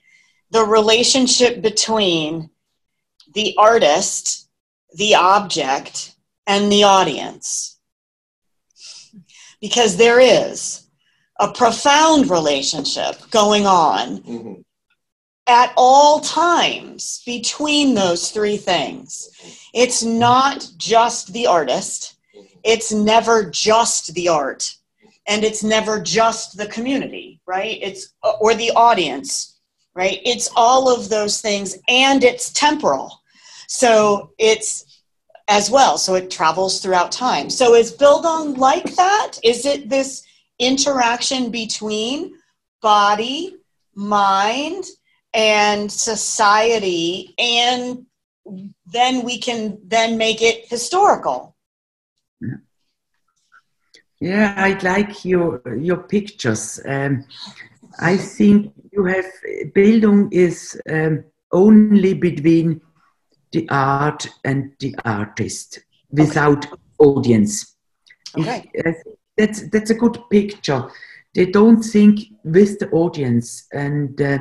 the 0.50 0.64
relationship 0.64 1.62
between 1.62 2.50
the 3.34 3.54
artist, 3.56 4.48
the 4.94 5.14
object, 5.14 6.16
and 6.48 6.70
the 6.70 6.82
audience? 6.82 7.78
Because 9.60 9.96
there 9.96 10.18
is 10.18 10.88
a 11.38 11.52
profound 11.52 12.28
relationship 12.28 13.30
going 13.30 13.66
on. 13.66 14.18
Mm-hmm 14.22 14.60
at 15.48 15.72
all 15.76 16.20
times 16.20 17.20
between 17.26 17.94
those 17.94 18.30
three 18.30 18.56
things. 18.56 19.28
It's 19.72 20.02
not 20.02 20.68
just 20.76 21.32
the 21.32 21.46
artist, 21.46 22.16
it's 22.64 22.92
never 22.92 23.48
just 23.50 24.14
the 24.14 24.28
art, 24.28 24.74
and 25.26 25.44
it's 25.44 25.64
never 25.64 26.00
just 26.00 26.56
the 26.56 26.66
community, 26.66 27.40
right? 27.46 27.78
It's 27.80 28.14
uh, 28.22 28.32
or 28.40 28.54
the 28.54 28.70
audience, 28.72 29.60
right? 29.94 30.20
It's 30.24 30.50
all 30.56 30.94
of 30.94 31.08
those 31.08 31.40
things 31.40 31.78
and 31.88 32.24
it's 32.24 32.52
temporal. 32.52 33.22
So 33.68 34.32
it's 34.38 35.02
as 35.48 35.70
well, 35.70 35.98
so 35.98 36.14
it 36.14 36.30
travels 36.30 36.80
throughout 36.80 37.12
time. 37.12 37.50
So 37.50 37.74
is 37.74 37.96
Bildung 37.96 38.56
like 38.56 38.94
that? 38.94 39.32
Is 39.42 39.66
it 39.66 39.88
this 39.88 40.22
interaction 40.58 41.50
between 41.50 42.34
body, 42.80 43.56
mind, 43.94 44.84
and 45.34 45.90
society 45.90 47.34
and 47.38 48.06
then 48.86 49.24
we 49.24 49.38
can 49.38 49.78
then 49.86 50.18
make 50.18 50.43
it 50.43 50.68
historical 50.68 51.57
yeah, 52.40 52.57
yeah 54.20 54.55
i 54.57 54.78
like 54.82 55.24
your 55.24 55.62
your 55.78 55.99
pictures 55.99 56.80
um, 56.86 57.24
i 58.01 58.16
think 58.16 58.72
you 58.93 59.05
have 59.05 59.26
bildung 59.74 60.28
is 60.32 60.80
um, 60.90 61.24
only 61.53 62.14
between 62.14 62.80
the 63.53 63.68
art 63.68 64.26
and 64.45 64.72
the 64.80 64.95
artist 65.05 65.80
without 66.11 66.66
okay. 66.66 66.82
audience 66.99 67.76
okay. 68.38 68.70
that's 69.36 69.68
that's 69.70 69.90
a 69.90 69.95
good 69.95 70.18
picture 70.30 70.88
they 71.34 71.47
don't 71.47 71.82
think 71.82 72.20
with 72.45 72.78
the 72.78 72.90
audience 72.90 73.66
and 73.72 74.20
uh, 74.20 74.38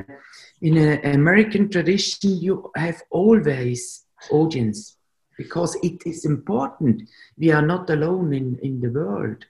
in 0.62 0.78
an 0.78 1.16
American 1.16 1.70
tradition, 1.70 2.38
you 2.38 2.72
have 2.76 3.02
always 3.10 4.06
audience 4.30 4.98
because 5.38 5.76
it 5.82 6.04
is 6.06 6.26
important. 6.26 7.02
We 7.38 7.52
are 7.52 7.66
not 7.66 7.90
alone 7.90 8.34
in, 8.34 8.60
in 8.62 8.80
the 8.80 8.90
world. 8.90 9.44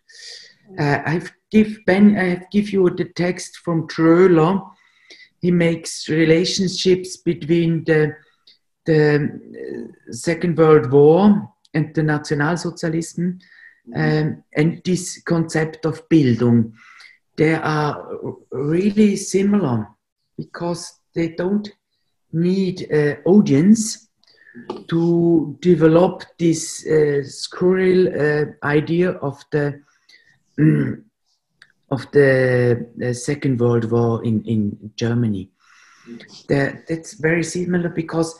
Uh, 0.80 1.00
I've 1.06 1.32
give 1.52 1.80
Ben, 1.86 2.18
I 2.18 2.24
have 2.36 2.50
give 2.50 2.72
you 2.72 2.90
the 2.90 3.06
text 3.06 3.58
from 3.58 3.88
Tröhler. 3.88 4.72
He 5.42 5.52
makes 5.52 6.08
relationships 6.08 7.18
between 7.18 7.84
the 7.84 8.16
the 8.86 9.30
uh, 10.10 10.12
Second 10.12 10.58
World 10.58 10.92
War 10.92 11.50
and 11.74 11.94
the 11.94 12.02
Nationalsozialism 12.02 13.40
um, 13.96 14.44
and 14.56 14.82
this 14.84 15.22
concept 15.24 15.86
of 15.86 16.08
Bildung. 16.10 16.74
They 17.38 17.54
are 17.54 18.08
really 18.52 19.16
similar 19.18 19.88
because 20.38 21.01
they 21.14 21.30
don't 21.30 21.70
need 22.32 22.92
uh, 22.92 23.16
audience 23.26 24.10
to 24.88 25.58
develop 25.62 26.24
this 26.38 26.86
uh, 26.86 27.24
squirrel 27.24 28.08
uh, 28.08 28.46
idea 28.66 29.12
of 29.12 29.44
the 29.52 29.82
of 31.92 32.10
the 32.12 33.14
Second 33.14 33.60
World 33.60 33.92
War 33.92 34.24
in, 34.24 34.44
in 34.46 34.92
Germany. 34.96 35.50
That, 36.48 36.88
that's 36.88 37.14
very 37.14 37.44
similar 37.44 37.90
because 37.90 38.40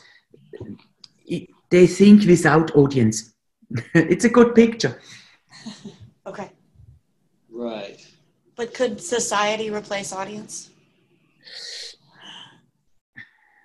it, 1.26 1.48
they 1.70 1.86
think 1.86 2.26
without 2.26 2.74
audience. 2.74 3.34
it's 3.94 4.24
a 4.24 4.30
good 4.30 4.54
picture. 4.54 5.00
okay. 6.26 6.50
Right. 7.50 8.06
But 8.56 8.74
could 8.74 9.00
society 9.00 9.70
replace 9.70 10.12
audience? 10.12 10.70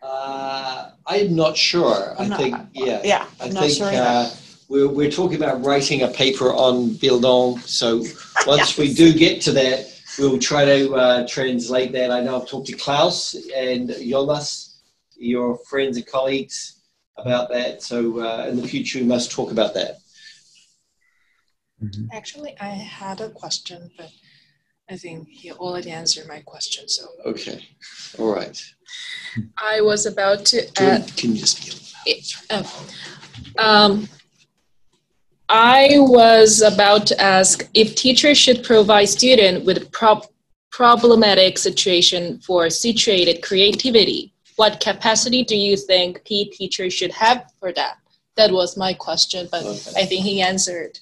Uh, 0.08 0.92
I'm 1.06 1.36
not 1.36 1.58
sure. 1.58 2.16
I'm 2.18 2.26
I 2.26 2.28
not- 2.28 2.40
think, 2.40 2.56
yeah. 2.74 3.02
Yeah, 3.04 3.26
I 3.40 3.46
I'm 3.46 3.54
not 3.54 3.64
think 3.64 3.78
sure 3.78 3.92
uh, 3.94 4.30
we're, 4.70 4.88
we're 4.88 5.12
talking 5.12 5.38
about 5.38 5.64
writing 5.66 6.04
a 6.04 6.08
paper 6.08 6.54
on 6.54 6.92
Bildung. 6.92 7.60
So 7.62 8.04
once 8.48 8.78
we 8.78 8.94
do 8.94 9.14
get 9.14 9.42
to 9.44 9.52
that, 9.54 9.94
we'll 10.18 10.40
try 10.40 10.66
to 10.66 10.96
uh, 10.96 11.28
translate 11.28 11.92
that. 11.92 12.12
I 12.12 12.22
know 12.22 12.42
I've 12.42 12.48
talked 12.48 12.68
to 12.68 12.74
Klaus 12.74 13.36
and 13.56 13.94
Jonas, 14.02 14.80
your 15.18 15.58
friends 15.70 15.98
and 15.98 16.08
colleagues, 16.08 16.82
about 17.18 17.50
that. 17.50 17.84
So 17.84 18.20
uh, 18.20 18.46
in 18.48 18.62
the 18.62 18.68
future, 18.68 19.00
we 19.00 19.06
must 19.06 19.32
talk 19.32 19.52
about 19.52 19.74
that. 19.74 19.98
Actually, 22.12 22.56
I 22.60 22.70
had 22.70 23.22
a 23.22 23.30
question, 23.30 23.92
but 23.98 24.10
I 24.90 24.96
think 24.96 25.28
he 25.30 25.52
already 25.52 25.92
answered 25.92 26.28
my 26.28 26.40
question. 26.40 26.88
So 26.88 27.08
Okay. 27.26 27.68
All 28.18 28.34
right. 28.34 28.58
I 29.58 29.82
was 29.82 30.06
about 30.06 30.46
to 30.48 30.68
add. 30.82 31.16
can 31.18 31.32
you 31.34 31.40
just 31.42 31.66
be 31.66 31.74
Oh. 32.50 32.88
Um, 33.60 34.08
I 35.50 35.90
was 35.98 36.62
about 36.62 37.06
to 37.08 37.22
ask 37.22 37.70
if 37.74 37.96
teachers 37.96 38.38
should 38.38 38.64
provide 38.64 39.06
student 39.10 39.66
with 39.66 39.92
prob- 39.92 40.28
problematic 40.72 41.58
situation 41.58 42.40
for 42.40 42.70
situated 42.70 43.42
creativity. 43.42 44.34
What 44.56 44.80
capacity 44.80 45.44
do 45.44 45.56
you 45.58 45.76
think 45.76 46.24
PE 46.26 46.46
teachers 46.46 46.94
should 46.94 47.12
have 47.12 47.52
for 47.60 47.74
that? 47.74 47.98
That 48.36 48.52
was 48.52 48.78
my 48.78 48.94
question, 48.94 49.48
but 49.52 49.64
Okay. 49.64 49.92
I 50.02 50.06
think 50.06 50.24
he 50.24 50.42
answered 50.42 51.00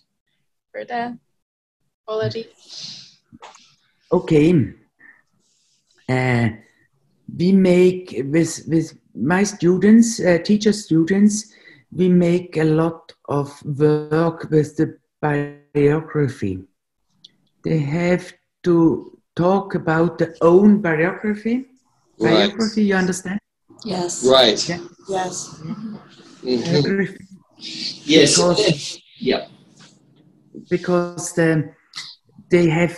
for 0.71 0.86
that 0.86 1.13
already. 2.07 2.47
Okay. 4.12 4.74
Uh, 6.08 6.49
we 7.38 7.51
make 7.51 8.22
with 8.32 8.64
with 8.68 8.97
my 9.16 9.43
students, 9.43 10.20
uh, 10.20 10.38
teacher 10.43 10.72
students, 10.74 11.51
we 11.91 12.10
make 12.10 12.58
a 12.58 12.64
lot 12.64 13.12
of 13.30 13.49
work 13.66 14.47
with 14.51 14.76
the 14.78 14.97
biography. 15.22 16.60
They 17.64 17.80
have 17.80 18.32
to 18.64 19.18
talk 19.36 19.74
about 19.76 20.18
their 20.20 20.36
own 20.41 20.82
biography. 20.82 21.66
Right. 22.20 22.49
Biography, 22.49 22.84
you 22.84 22.95
understand? 22.95 23.39
Yes. 23.84 24.24
Right. 24.26 24.70
Yeah. 24.70 24.80
Yes. 25.10 25.60
Mhm. 25.60 25.99
Biography. 26.43 27.26
Yes. 28.06 28.36
Because- 28.38 28.99
yeah. 29.20 29.47
because 30.70 31.34
the, 31.34 31.74
they 32.49 32.70
have 32.70 32.95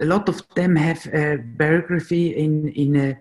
a 0.00 0.04
lot 0.04 0.28
of 0.28 0.42
them 0.54 0.76
have 0.76 1.06
a 1.12 1.38
biography 1.56 2.36
in 2.36 2.68
in 2.68 2.96
a 2.96 3.18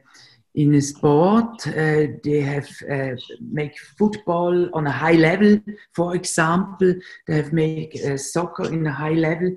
in 0.56 0.76
a 0.76 0.82
sport. 0.82 1.66
Uh, 1.68 2.08
they 2.24 2.42
have 2.42 2.70
uh, 2.92 3.16
make 3.40 3.78
football 3.98 4.70
on 4.74 4.88
a 4.88 4.92
high 4.92 5.20
level, 5.30 5.60
for 5.96 6.16
example. 6.16 6.94
They 7.28 7.36
have 7.36 7.54
make 7.54 7.98
uh, 8.06 8.18
soccer 8.18 8.66
in 8.66 8.86
a 8.88 8.92
high 8.92 9.14
level, 9.14 9.56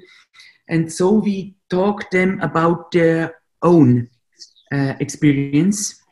and 0.69 0.93
so 0.93 1.13
we 1.13 1.55
talk 1.69 2.11
them 2.11 2.41
about 2.41 2.91
their 2.93 3.35
own 3.63 4.09
uh, 4.73 4.95
experience 5.01 6.03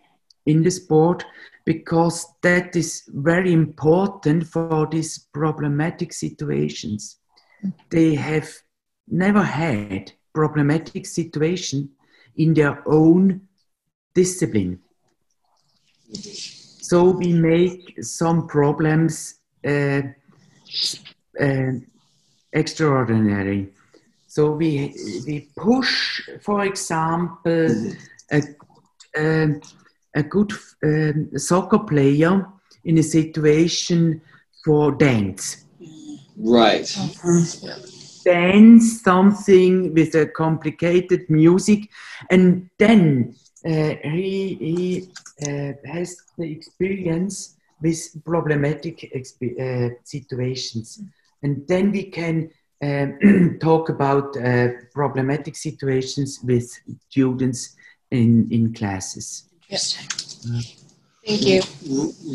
in 0.46 0.62
the 0.62 0.70
sport 0.70 1.24
because 1.64 2.26
that 2.42 2.74
is 2.74 3.04
very 3.08 3.52
important 3.52 4.48
for 4.48 4.88
these 4.90 5.28
problematic 5.32 6.12
situations 6.12 7.18
they 7.90 8.14
have 8.14 8.50
never 9.08 9.42
had 9.42 10.12
problematic 10.34 11.06
situation 11.06 11.90
in 12.36 12.54
their 12.54 12.82
own 12.86 13.42
discipline. 14.14 14.80
So 16.80 17.10
we 17.10 17.32
make 17.32 18.02
some 18.04 18.46
problems 18.46 19.36
uh, 19.66 20.02
uh, 21.40 21.72
extraordinary. 22.52 23.68
So 24.26 24.52
we 24.52 24.94
we 25.26 25.48
push, 25.56 26.20
for 26.40 26.64
example, 26.64 27.92
a, 28.30 28.42
a, 29.16 29.60
a 30.14 30.22
good 30.22 30.52
um, 30.82 31.38
soccer 31.38 31.78
player 31.78 32.46
in 32.84 32.98
a 32.98 33.02
situation 33.02 34.20
for 34.64 34.92
dance 34.92 35.62
Right. 36.36 36.88
Dance 38.24 39.02
something 39.02 39.92
with 39.94 40.14
a 40.14 40.26
complicated 40.26 41.28
music 41.28 41.88
and 42.30 42.68
then 42.78 43.34
uh, 43.64 43.94
he, 44.02 44.56
he 44.60 45.08
uh, 45.46 45.72
has 45.86 46.16
the 46.36 46.50
experience 46.50 47.56
with 47.80 48.24
problematic 48.24 49.12
exp- 49.14 49.58
uh, 49.60 49.94
situations. 50.04 51.00
And 51.42 51.66
then 51.68 51.92
we 51.92 52.04
can 52.04 52.50
um, 52.82 53.58
talk 53.60 53.88
about 53.88 54.36
uh, 54.36 54.68
problematic 54.92 55.56
situations 55.56 56.40
with 56.42 56.70
students 57.08 57.76
in, 58.10 58.48
in 58.50 58.74
classes 58.74 59.48
Thank 61.24 61.46
you. 61.46 61.62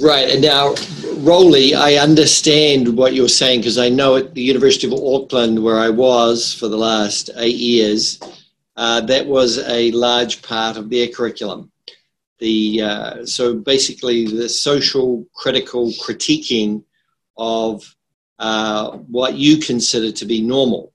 Right. 0.02 0.30
And 0.30 0.42
now, 0.42 0.74
Rolly, 1.18 1.76
I 1.76 1.96
understand 1.96 2.98
what 2.98 3.14
you're 3.14 3.28
saying 3.28 3.60
because 3.62 3.78
I 3.78 3.90
know 3.90 4.16
at 4.16 4.34
the 4.34 4.42
University 4.42 4.88
of 4.88 4.94
Auckland, 4.94 5.62
where 5.62 5.78
I 5.78 5.90
was 5.90 6.54
for 6.54 6.70
the 6.70 6.78
last 6.78 7.30
eight 7.36 7.58
years, 7.58 8.20
uh, 8.78 9.02
that 9.02 9.28
was 9.28 9.58
a 9.68 9.92
large 9.92 10.42
part 10.42 10.78
of 10.78 10.90
their 10.90 11.08
curriculum. 11.10 11.72
The 12.40 12.82
uh, 12.82 13.26
so 13.26 13.56
basically 13.56 14.28
the 14.28 14.48
social 14.48 15.26
critical 15.34 15.92
critiquing 16.04 16.84
of 17.36 17.84
uh, 18.40 18.92
what 18.92 19.34
you 19.34 19.58
consider 19.58 20.12
to 20.12 20.26
be 20.26 20.42
normal. 20.42 20.94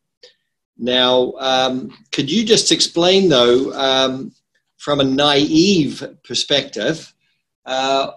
Now, 0.78 1.32
um, 1.38 1.92
could 2.10 2.30
you 2.30 2.44
just 2.44 2.72
explain, 2.72 3.28
though, 3.28 3.72
um, 3.74 4.32
from 4.78 5.00
a 5.00 5.04
naive 5.04 6.02
perspective, 6.24 7.12
uh, 7.66 8.12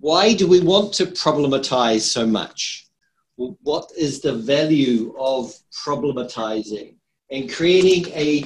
why 0.00 0.34
do 0.34 0.46
we 0.46 0.60
want 0.60 0.92
to 0.94 1.06
problematize 1.06 2.02
so 2.02 2.26
much? 2.26 2.86
What 3.36 3.90
is 3.96 4.20
the 4.20 4.34
value 4.34 5.14
of 5.18 5.52
problematizing 5.84 6.96
and 7.30 7.50
creating 7.52 8.12
a 8.14 8.44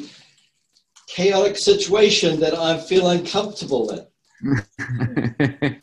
chaotic 1.08 1.56
situation 1.56 2.40
that 2.40 2.54
I 2.54 2.78
feel 2.78 3.08
uncomfortable 3.10 3.90
in? 3.90 4.06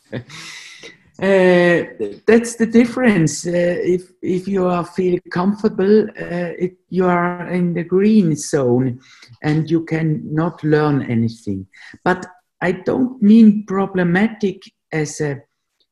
Uh, 1.18 1.82
that's 2.26 2.56
the 2.56 2.66
difference. 2.66 3.46
Uh, 3.46 3.50
if 3.54 4.12
if 4.20 4.46
you 4.46 4.66
are 4.66 4.84
feel 4.84 5.18
comfortable, 5.30 6.02
uh, 6.10 6.52
it, 6.58 6.76
you 6.90 7.06
are 7.06 7.48
in 7.48 7.72
the 7.72 7.82
green 7.82 8.36
zone, 8.36 9.00
and 9.42 9.70
you 9.70 9.82
can 9.86 10.20
not 10.34 10.62
learn 10.62 11.00
anything. 11.10 11.66
But 12.04 12.26
I 12.60 12.72
don't 12.72 13.22
mean 13.22 13.64
problematic 13.66 14.62
as 14.92 15.20
a 15.20 15.42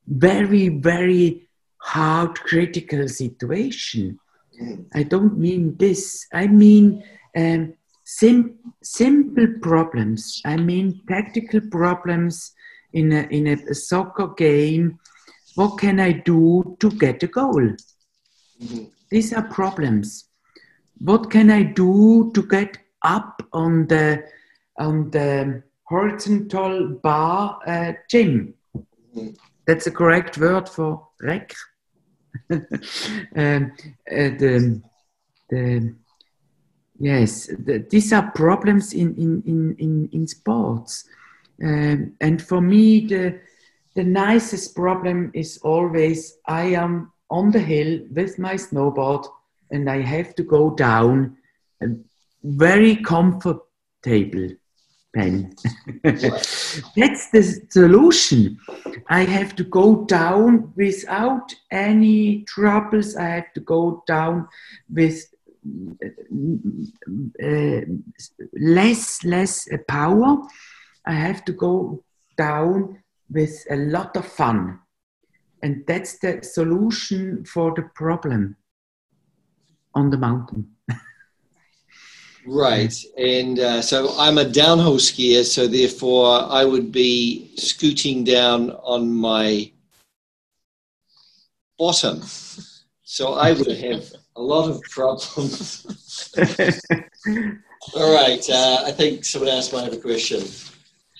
very 0.07 0.69
very 0.69 1.47
hard 1.77 2.39
critical 2.39 3.07
situation. 3.07 4.19
I 4.93 5.03
don't 5.03 5.37
mean 5.37 5.75
this. 5.77 6.25
I 6.33 6.47
mean 6.47 7.03
um, 7.35 7.73
sim- 8.03 8.57
simple 8.81 9.47
problems. 9.61 10.41
I 10.45 10.57
mean 10.57 11.01
tactical 11.07 11.61
problems 11.69 12.53
in 12.93 13.11
a, 13.11 13.27
in 13.29 13.47
a 13.47 13.75
soccer 13.75 14.29
game. 14.29 14.99
What 15.55 15.77
can 15.77 15.99
I 15.99 16.11
do 16.11 16.75
to 16.79 16.89
get 16.91 17.23
a 17.23 17.27
goal? 17.27 17.75
These 19.11 19.33
are 19.33 19.43
problems. 19.43 20.29
What 20.97 21.29
can 21.29 21.51
I 21.51 21.63
do 21.63 22.31
to 22.33 22.43
get 22.43 22.77
up 23.03 23.41
on 23.53 23.87
the 23.87 24.23
on 24.77 25.11
the 25.11 25.63
horizontal 25.85 26.89
bar 27.03 27.59
uh, 27.65 27.93
gym? 28.09 28.53
That's 29.65 29.87
a 29.87 29.91
correct 29.91 30.37
word 30.37 30.69
for 30.69 31.07
Reck. 31.21 31.55
um, 32.51 32.61
uh, 33.35 33.69
the, 34.07 34.81
the, 35.49 35.95
yes, 36.99 37.47
the, 37.47 37.85
these 37.89 38.13
are 38.13 38.31
problems 38.31 38.93
in, 38.93 39.15
in, 39.15 39.43
in, 39.45 39.75
in, 39.79 40.09
in 40.11 40.27
sports. 40.27 41.05
Um, 41.63 42.13
and 42.19 42.41
for 42.41 42.61
me, 42.61 43.07
the, 43.07 43.39
the 43.95 44.03
nicest 44.03 44.75
problem 44.75 45.31
is 45.33 45.57
always 45.63 46.37
I 46.45 46.63
am 46.63 47.13
on 47.29 47.51
the 47.51 47.59
hill 47.59 48.01
with 48.11 48.37
my 48.37 48.55
snowboard 48.55 49.25
and 49.71 49.89
I 49.89 50.01
have 50.01 50.35
to 50.35 50.43
go 50.43 50.71
down 50.75 51.37
uh, 51.81 51.87
very 52.43 52.97
comfortable 52.97 54.49
pen. 55.15 55.55
That's 56.03 57.29
the 57.31 57.65
solution. 57.69 58.59
I 59.09 59.21
have 59.21 59.55
to 59.55 59.63
go 59.63 60.05
down 60.05 60.73
without 60.75 61.55
any 61.71 62.43
troubles. 62.43 63.15
I 63.15 63.29
have 63.29 63.53
to 63.53 63.61
go 63.61 64.03
down 64.05 64.47
with 64.89 65.25
uh, 67.43 67.81
less 68.53 69.23
less 69.23 69.67
power. 69.87 70.37
I 71.05 71.13
have 71.13 71.45
to 71.45 71.53
go 71.53 72.03
down 72.37 73.01
with 73.31 73.65
a 73.69 73.75
lot 73.75 74.15
of 74.17 74.25
fun, 74.25 74.79
and 75.63 75.83
that's 75.87 76.19
the 76.19 76.43
solution 76.43 77.45
for 77.45 77.73
the 77.75 77.83
problem 77.95 78.57
on 79.95 80.09
the 80.09 80.17
mountain. 80.17 80.74
Right. 82.45 82.93
And 83.17 83.59
uh, 83.59 83.81
so 83.81 84.13
I'm 84.17 84.37
a 84.37 84.45
downhill 84.45 84.97
skier, 84.97 85.43
so 85.43 85.67
therefore 85.67 86.43
I 86.43 86.63
would 86.63 86.91
be 86.91 87.51
scooting 87.57 88.23
down 88.23 88.71
on 88.83 89.11
my 89.11 89.71
bottom. 91.77 92.21
So 93.03 93.33
I 93.33 93.53
would 93.53 93.67
have 93.67 94.11
a 94.35 94.41
lot 94.41 94.69
of 94.69 94.81
problems. 94.83 95.85
All 97.95 98.13
right. 98.13 98.49
Uh, 98.49 98.83
I 98.85 98.91
think 98.91 99.25
someone 99.25 99.49
else 99.49 99.71
might 99.71 99.83
have 99.83 99.93
a 99.93 99.97
question. 99.97 100.43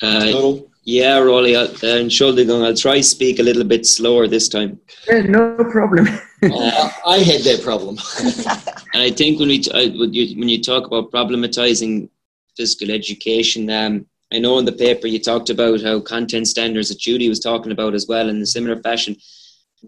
Uh, 0.02 0.60
yeah, 0.86 1.18
Rolly, 1.18 1.56
uh, 1.56 1.68
Entschuldigung, 1.68 2.64
I'll 2.64 2.76
try 2.76 3.02
speak 3.02 3.40
a 3.40 3.44
little 3.44 3.64
bit 3.64 3.88
slower 3.88 4.28
this 4.28 4.48
time. 4.48 4.80
Yeah, 5.08 5.22
no 5.22 5.56
problem. 5.72 6.08
uh, 6.44 6.92
I 7.08 7.18
had 7.18 7.42
that 7.42 7.62
problem. 7.64 7.98
and 8.94 9.02
I 9.02 9.10
think 9.10 9.40
when 9.40 9.50
we 9.50 9.60
t- 9.60 9.72
I, 9.74 9.88
when, 9.98 10.14
you, 10.14 10.38
when 10.38 10.48
you 10.48 10.62
talk 10.62 10.86
about 10.86 11.12
problematizing 11.12 12.08
physical 12.56 12.92
education, 12.92 13.68
um, 13.72 14.06
I 14.32 14.38
know 14.38 14.60
in 14.60 14.66
the 14.66 14.72
paper 14.72 15.08
you 15.08 15.20
talked 15.20 15.50
about 15.50 15.82
how 15.82 16.02
content 16.02 16.48
standards 16.48 16.90
that 16.90 17.00
Judy 17.00 17.30
was 17.30 17.40
talking 17.40 17.72
about 17.72 17.96
as 17.96 18.08
well 18.08 18.30
in 18.30 18.40
a 18.40 18.46
similar 18.46 18.80
fashion. 18.80 19.16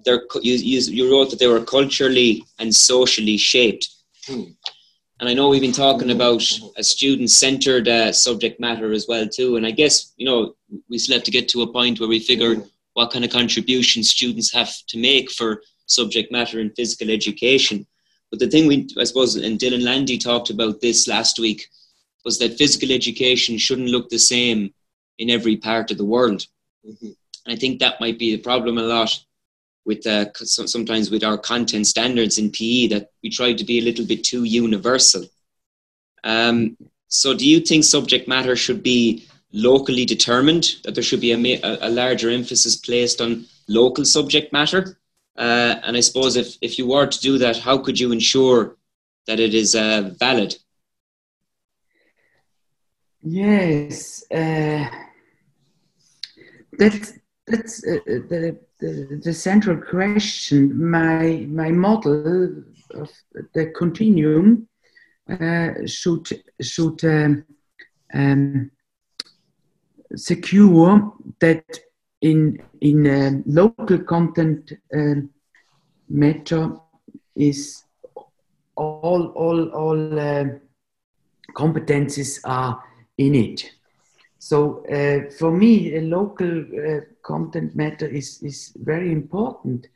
They're, 0.03 0.23
you, 0.41 0.55
you, 0.55 0.79
you 0.79 1.11
wrote 1.11 1.29
that 1.29 1.37
they 1.37 1.47
were 1.47 1.63
culturally 1.63 2.43
and 2.57 2.75
socially 2.75 3.37
shaped. 3.37 3.87
Hmm. 4.25 4.43
And 5.19 5.27
I 5.27 5.33
know 5.33 5.49
we've 5.49 5.61
been 5.61 5.71
talking 5.71 6.11
about 6.11 6.43
a 6.77 6.83
student-centered 6.83 7.87
uh, 7.87 8.11
subject 8.11 8.59
matter 8.59 8.93
as 8.93 9.07
well 9.07 9.27
too. 9.27 9.57
And 9.57 9.65
I 9.65 9.71
guess 9.71 10.13
you 10.17 10.25
know 10.25 10.55
we 10.89 10.97
still 10.97 11.17
have 11.17 11.23
to 11.23 11.31
get 11.31 11.49
to 11.49 11.63
a 11.63 11.73
point 11.73 11.99
where 11.99 12.09
we 12.09 12.19
figure 12.19 12.61
what 12.93 13.11
kind 13.11 13.25
of 13.25 13.31
contributions 13.31 14.09
students 14.09 14.51
have 14.53 14.71
to 14.87 14.97
make 14.97 15.31
for 15.31 15.61
subject 15.85 16.31
matter 16.31 16.59
in 16.59 16.71
physical 16.71 17.09
education. 17.09 17.85
But 18.29 18.39
the 18.39 18.49
thing 18.49 18.67
we, 18.67 18.87
I 18.99 19.05
suppose, 19.05 19.35
and 19.35 19.59
Dillon 19.59 19.83
Landi 19.83 20.17
talked 20.17 20.49
about 20.49 20.81
this 20.81 21.07
last 21.07 21.39
week, 21.39 21.67
was 22.25 22.39
that 22.39 22.57
physical 22.57 22.91
education 22.91 23.57
shouldn't 23.57 23.89
look 23.89 24.09
the 24.09 24.19
same 24.19 24.73
in 25.17 25.29
every 25.29 25.57
part 25.57 25.91
of 25.91 25.97
the 25.97 26.05
world. 26.05 26.45
Mm-hmm. 26.85 27.05
And 27.45 27.55
I 27.55 27.55
think 27.55 27.79
that 27.79 28.01
might 28.01 28.19
be 28.19 28.35
the 28.35 28.41
problem 28.41 28.77
a 28.77 28.81
lot 28.81 29.17
with 29.87 30.05
uh, 30.05 30.25
sometimes 30.35 31.09
with 31.09 31.23
our 31.23 31.37
content 31.37 31.87
standards 31.87 32.37
in 32.37 32.51
PE 32.51 32.87
that 32.87 33.09
we 33.23 33.29
try 33.29 33.53
to 33.53 33.63
be 33.63 33.79
a 33.79 33.81
little 33.81 34.05
bit 34.05 34.23
too 34.23 34.43
universal. 34.43 35.25
Um, 36.23 36.77
so, 37.07 37.33
do 37.33 37.47
you 37.47 37.61
think 37.61 37.85
subject 37.85 38.27
matter 38.27 38.55
should 38.55 38.83
be 38.83 39.25
locally 39.53 40.05
determined? 40.05 40.75
That 40.83 40.93
there 40.93 41.03
should 41.03 41.21
be 41.21 41.31
a, 41.31 41.77
a 41.81 41.89
larger 41.89 42.29
emphasis 42.29 42.75
placed 42.75 43.21
on 43.21 43.45
local 43.69 44.03
subject 44.03 44.51
matter? 44.51 44.99
Uh, 45.37 45.75
and 45.83 45.95
I 45.95 46.01
suppose 46.01 46.35
if, 46.35 46.57
if 46.61 46.77
you 46.77 46.87
were 46.87 47.07
to 47.07 47.19
do 47.19 47.37
that, 47.37 47.57
how 47.57 47.77
could 47.77 47.99
you 47.99 48.11
ensure 48.11 48.75
that 49.25 49.39
it 49.39 49.53
is 49.53 49.73
uh, 49.73 50.11
valid? 50.19 50.55
Yes, 53.21 54.23
uh, 54.31 54.85
that's 56.77 57.13
that's 57.45 57.85
uh, 57.85 57.99
the 58.05 58.59
the, 58.79 59.19
the 59.23 59.33
central 59.33 59.77
question, 59.77 60.89
my, 60.89 61.45
my 61.49 61.71
model 61.71 62.63
of 62.93 63.09
the 63.53 63.67
continuum 63.77 64.67
uh, 65.29 65.69
should, 65.85 66.27
should 66.61 67.03
um, 67.05 67.45
um, 68.13 68.71
secure 70.15 71.13
that 71.39 71.65
in, 72.21 72.61
in 72.81 73.07
uh, 73.07 73.31
local 73.45 73.99
content 73.99 74.71
uh, 74.95 75.15
matter 76.09 76.71
is 77.35 77.83
all, 78.75 79.27
all, 79.35 79.69
all 79.69 80.19
uh, 80.19 80.45
competencies 81.55 82.39
are 82.45 82.81
in 83.17 83.35
it. 83.35 83.71
So 84.39 84.85
uh, 84.85 85.31
for 85.31 85.51
me, 85.51 85.95
a 85.95 86.01
local 86.01 86.61
uh, 86.61 87.01
content 87.27 87.75
matter 87.75 88.07
is, 88.07 88.41
is 88.41 88.73
very 88.77 89.11
important. 89.11 89.87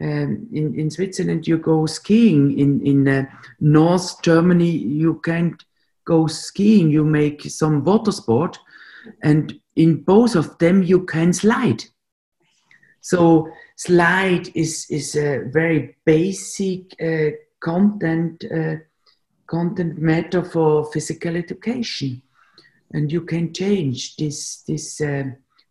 Um, 0.00 0.48
in, 0.52 0.78
in 0.78 0.90
Switzerland, 0.90 1.46
you 1.46 1.58
go 1.58 1.86
skiing. 1.86 2.58
In, 2.58 2.86
in 2.86 3.08
uh, 3.08 3.24
North 3.60 4.22
Germany, 4.22 4.70
you 4.70 5.20
can't 5.24 5.60
go 6.04 6.26
skiing. 6.26 6.90
You 6.90 7.04
make 7.04 7.42
some 7.42 7.82
water 7.82 8.12
sport. 8.12 8.58
And 9.22 9.58
in 9.74 10.02
both 10.02 10.36
of 10.36 10.56
them, 10.58 10.82
you 10.82 11.04
can 11.04 11.32
slide. 11.32 11.84
So 13.00 13.48
slide 13.76 14.50
is, 14.54 14.86
is 14.90 15.16
a 15.16 15.44
very 15.52 15.96
basic 16.04 16.94
uh, 17.02 17.36
content, 17.60 18.44
uh, 18.44 18.76
content 19.46 19.98
matter 19.98 20.44
for 20.44 20.90
physical 20.92 21.36
education 21.36 22.22
and 22.92 23.10
you 23.10 23.22
can 23.22 23.52
change 23.52 24.16
this 24.16 24.62
this 24.62 25.00
uh, 25.00 25.24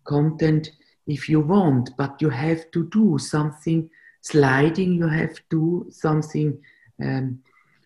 content 0.03 0.71
if 1.07 1.29
you 1.29 1.39
want 1.39 1.89
but 1.97 2.21
you 2.21 2.29
have 2.29 2.69
to 2.71 2.87
do 2.89 3.17
something 3.17 3.89
sliding 4.21 4.93
you 4.93 5.07
have 5.07 5.35
to 5.35 5.43
do 5.49 5.85
something 5.89 6.57
um, 7.03 7.39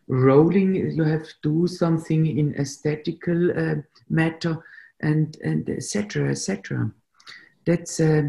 rolling 0.08 0.76
you 0.76 1.04
have 1.04 1.24
to 1.24 1.36
do 1.44 1.68
something 1.68 2.26
in 2.26 2.56
aesthetical 2.56 3.52
uh, 3.52 3.76
matter 4.10 4.58
and 5.02 5.38
and 5.44 5.70
etc 5.70 6.30
etc 6.32 6.92
that's 7.66 8.00
uh, 8.00 8.24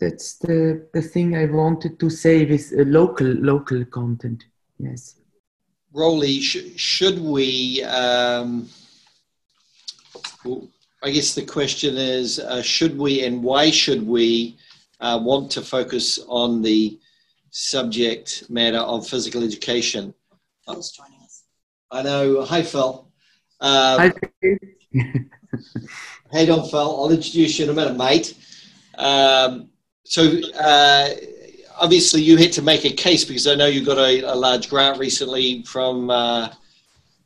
that's 0.00 0.36
the 0.38 0.86
the 0.92 1.02
thing 1.02 1.36
i 1.36 1.44
wanted 1.46 1.98
to 2.00 2.10
say 2.10 2.44
with 2.44 2.72
uh, 2.72 2.82
local 2.84 3.26
local 3.26 3.84
content 3.84 4.44
yes. 4.78 5.16
Rolly, 5.94 6.40
sh- 6.40 6.74
should 6.74 7.20
we 7.20 7.84
um 7.84 8.68
I 11.04 11.10
guess 11.10 11.34
the 11.34 11.44
question 11.44 11.98
is 11.98 12.38
uh, 12.38 12.62
should 12.62 12.96
we 12.96 13.26
and 13.26 13.42
why 13.42 13.70
should 13.70 14.06
we 14.06 14.56
uh, 15.00 15.20
want 15.22 15.50
to 15.50 15.60
focus 15.60 16.18
on 16.28 16.62
the 16.62 16.98
subject 17.50 18.44
matter 18.48 18.78
of 18.78 19.06
physical 19.06 19.44
education? 19.44 20.14
Phil's 20.64 20.92
joining 20.92 21.20
us. 21.20 21.42
I 21.90 22.02
know. 22.02 22.42
Hi, 22.46 22.62
Phil. 22.62 23.06
Um, 23.60 23.98
Hi. 23.98 24.12
hey, 26.32 26.46
Don 26.46 26.66
Phil. 26.70 26.80
I'll 26.80 27.10
introduce 27.10 27.58
you 27.58 27.66
in 27.66 27.70
a 27.70 27.74
minute, 27.74 27.98
mate. 27.98 28.34
Um, 28.96 29.68
so, 30.04 30.40
uh, 30.58 31.10
obviously, 31.76 32.22
you 32.22 32.38
had 32.38 32.52
to 32.52 32.62
make 32.62 32.86
a 32.86 32.90
case 32.90 33.26
because 33.26 33.46
I 33.46 33.56
know 33.56 33.66
you 33.66 33.84
got 33.84 33.98
a, 33.98 34.22
a 34.22 34.34
large 34.34 34.70
grant 34.70 34.98
recently 34.98 35.64
from 35.64 36.08
uh, 36.08 36.48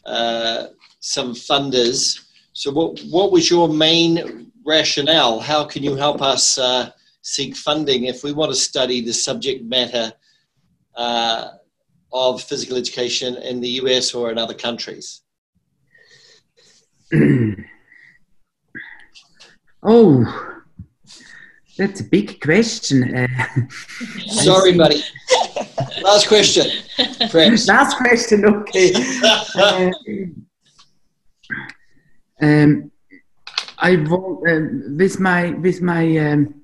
uh, 0.05 0.67
some 0.99 1.33
funders 1.33 2.25
so, 2.59 2.73
what, 2.73 2.99
what 3.09 3.31
was 3.31 3.49
your 3.49 3.69
main 3.69 4.51
rationale? 4.67 5.39
How 5.39 5.63
can 5.63 5.85
you 5.85 5.95
help 5.95 6.21
us 6.21 6.59
uh, 6.59 6.91
seek 7.23 7.55
funding 7.55 8.07
if 8.07 8.25
we 8.25 8.33
want 8.33 8.51
to 8.51 8.57
study 8.57 9.01
the 9.01 9.13
subject 9.13 9.63
matter 9.63 10.13
uh, 10.97 11.51
of 12.13 12.43
physical 12.43 12.77
education 12.77 13.37
in 13.37 13.61
the 13.61 13.69
US 13.83 14.13
or 14.13 14.33
in 14.33 14.39
other 14.39 14.55
countries? 14.55 15.21
oh, 19.85 20.65
that's 21.77 22.01
a 22.01 22.05
big 22.11 22.41
question. 22.41 23.17
Uh, 23.19 23.29
Sorry, 24.31 24.77
buddy. 24.77 25.01
Last 26.03 26.27
question. 26.27 26.67
Last 27.33 27.99
question, 27.99 28.45
okay. 28.47 28.93
um, 32.41 32.91
I 33.79 33.97
want 33.97 34.49
um, 34.49 34.97
with 34.97 35.21
my 35.21 35.51
with 35.51 35.81
my 35.81 36.17
um, 36.19 36.55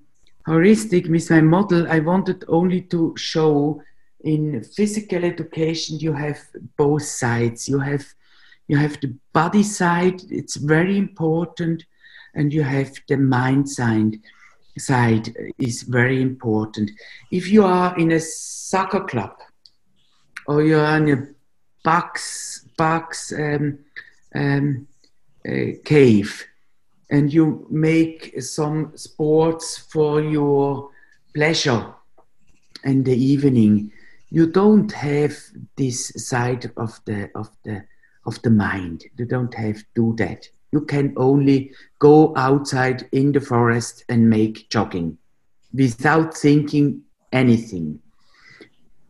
heuristic 0.47 1.07
with 1.07 1.31
my 1.31 1.41
model. 1.41 1.87
I 1.89 2.01
wanted 2.01 2.45
only 2.49 2.83
to 2.83 3.15
show 3.17 3.83
in 4.23 4.65
physical 4.65 5.25
education 5.25 5.99
you 5.99 6.13
have 6.13 6.39
both 6.77 7.03
sides. 7.03 7.69
You 7.69 7.79
have 7.79 8.05
you 8.69 8.77
have 8.77 9.01
the 9.01 9.15
body 9.33 9.63
side. 9.63 10.23
It's 10.31 10.57
very 10.57 10.97
important, 10.97 11.85
and 12.35 12.53
you 12.53 12.63
have 12.63 12.93
the 13.09 13.17
mind 13.17 13.69
side. 13.69 14.19
Side 14.77 15.33
is 15.59 15.83
very 15.83 16.21
important. 16.21 16.91
If 17.31 17.49
you 17.49 17.65
are 17.65 17.97
in 17.97 18.11
a 18.11 18.19
soccer 18.19 19.05
club 19.05 19.37
or 20.49 20.65
you 20.65 20.79
are 20.79 20.97
in 20.97 21.11
a 21.11 21.29
box 21.85 22.67
box 22.77 23.33
um, 23.33 23.79
um, 24.35 24.89
Eh, 25.47 25.75
cave 25.85 26.47
and 27.11 27.31
you 27.31 27.67
make 27.71 28.41
some 28.41 28.97
sports 28.97 29.77
for 29.77 30.23
your 30.23 30.89
pleasure 31.35 31.95
in 32.85 33.03
the 33.05 33.15
evening. 33.15 33.93
You 34.31 34.47
don't 34.47 34.91
have 34.93 35.37
this 35.77 36.09
side 36.17 36.73
of 36.79 36.99
the 37.05 37.31
of 37.35 37.51
the 37.63 37.85
of 38.25 38.41
the 38.41 38.49
mind. 38.49 39.05
You 39.19 39.27
don't 39.27 39.53
have 39.53 39.77
to 39.77 39.87
do 39.95 40.15
that. 40.17 40.49
You 40.73 40.81
can 40.81 41.13
only 41.19 41.73
go 41.99 42.33
outside 42.37 43.07
in 43.13 43.33
the 43.33 43.41
forest 43.43 44.03
and 44.09 44.31
make 44.31 44.71
jogging 44.71 45.19
without 45.75 46.35
thinking 46.35 47.03
anything. 47.33 48.01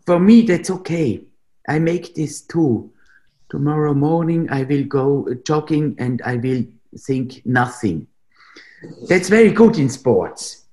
For 0.04 0.18
me 0.18 0.42
that's 0.42 0.70
okay. 0.70 1.22
I 1.68 1.78
make 1.78 2.16
this 2.16 2.40
too 2.40 2.92
tomorrow 3.54 3.94
morning 4.08 4.42
i 4.50 4.62
will 4.70 4.84
go 4.84 5.06
jogging 5.50 5.94
and 5.98 6.22
i 6.32 6.36
will 6.36 6.62
think 7.06 7.28
nothing 7.60 7.98
that's 9.08 9.28
very 9.28 9.52
good 9.60 9.78
in 9.78 9.88
sports 9.88 10.64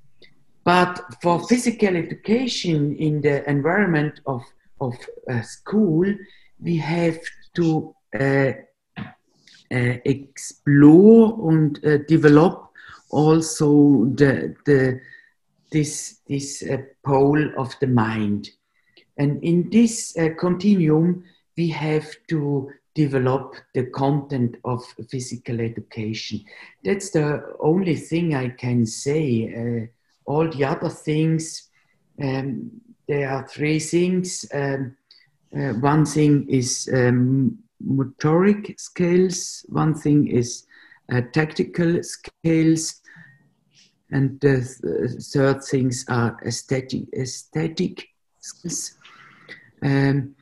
but 0.63 1.01
for 1.21 1.39
physical 1.47 1.95
education 1.95 2.95
in 2.95 3.21
the 3.21 3.49
environment 3.49 4.19
of, 4.25 4.43
of 4.79 4.95
a 5.27 5.43
school, 5.43 6.05
we 6.59 6.77
have 6.77 7.19
to 7.55 7.95
uh, 8.19 8.51
uh, 9.71 9.95
explore 10.05 11.51
and 11.51 11.83
uh, 11.85 11.97
develop 12.07 12.69
also 13.09 14.05
the, 14.15 14.55
the, 14.65 14.99
this, 15.71 16.19
this 16.27 16.63
uh, 16.63 16.77
pole 17.03 17.43
of 17.57 17.75
the 17.79 17.87
mind. 17.87 18.49
And 19.17 19.43
in 19.43 19.69
this 19.71 20.15
uh, 20.17 20.29
continuum, 20.39 21.23
we 21.57 21.69
have 21.69 22.07
to 22.29 22.71
develop 22.93 23.55
the 23.73 23.85
content 23.85 24.57
of 24.65 24.83
physical 25.09 25.61
education. 25.61 26.43
That's 26.83 27.11
the 27.11 27.55
only 27.59 27.95
thing 27.95 28.35
I 28.35 28.49
can 28.49 28.85
say 28.85 29.53
uh, 29.53 29.87
all 30.25 30.49
the 30.49 30.65
other 30.65 30.89
things, 30.89 31.69
um, 32.21 32.71
there 33.07 33.29
are 33.29 33.47
three 33.47 33.79
things. 33.79 34.45
Um, 34.53 34.95
uh, 35.55 35.73
one 35.73 36.05
thing 36.05 36.47
is 36.49 36.89
um, 36.93 37.57
motoric 37.85 38.79
skills, 38.79 39.65
one 39.69 39.93
thing 39.93 40.27
is 40.27 40.65
uh, 41.11 41.21
tactical 41.33 42.01
skills, 42.03 43.01
and 44.11 44.39
the 44.39 44.61
th 44.61 45.23
third 45.33 45.63
things 45.63 46.05
are 46.07 46.37
aesthetic, 46.45 47.03
aesthetic 47.13 48.07
skills. 48.39 48.97
Um, 49.83 50.35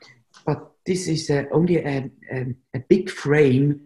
this 0.86 1.08
is 1.08 1.30
uh, 1.30 1.44
only 1.52 1.76
a, 1.76 2.10
a, 2.32 2.46
a, 2.74 2.80
big 2.88 3.10
frame 3.10 3.80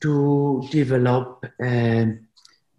to 0.00 0.66
develop 0.70 1.44
um, 1.62 2.26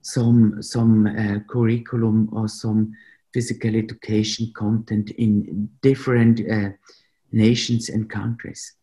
some 0.02 0.62
some 0.62 1.08
uh, 1.08 1.40
curriculum 1.48 2.30
or 2.34 2.48
some 2.48 2.94
physical 3.34 3.76
education 3.76 4.52
content 4.56 5.12
in 5.12 5.70
different 5.82 6.42
uh, 6.52 6.70
nations 7.32 7.90
and 7.90 8.10
countries. 8.10 8.74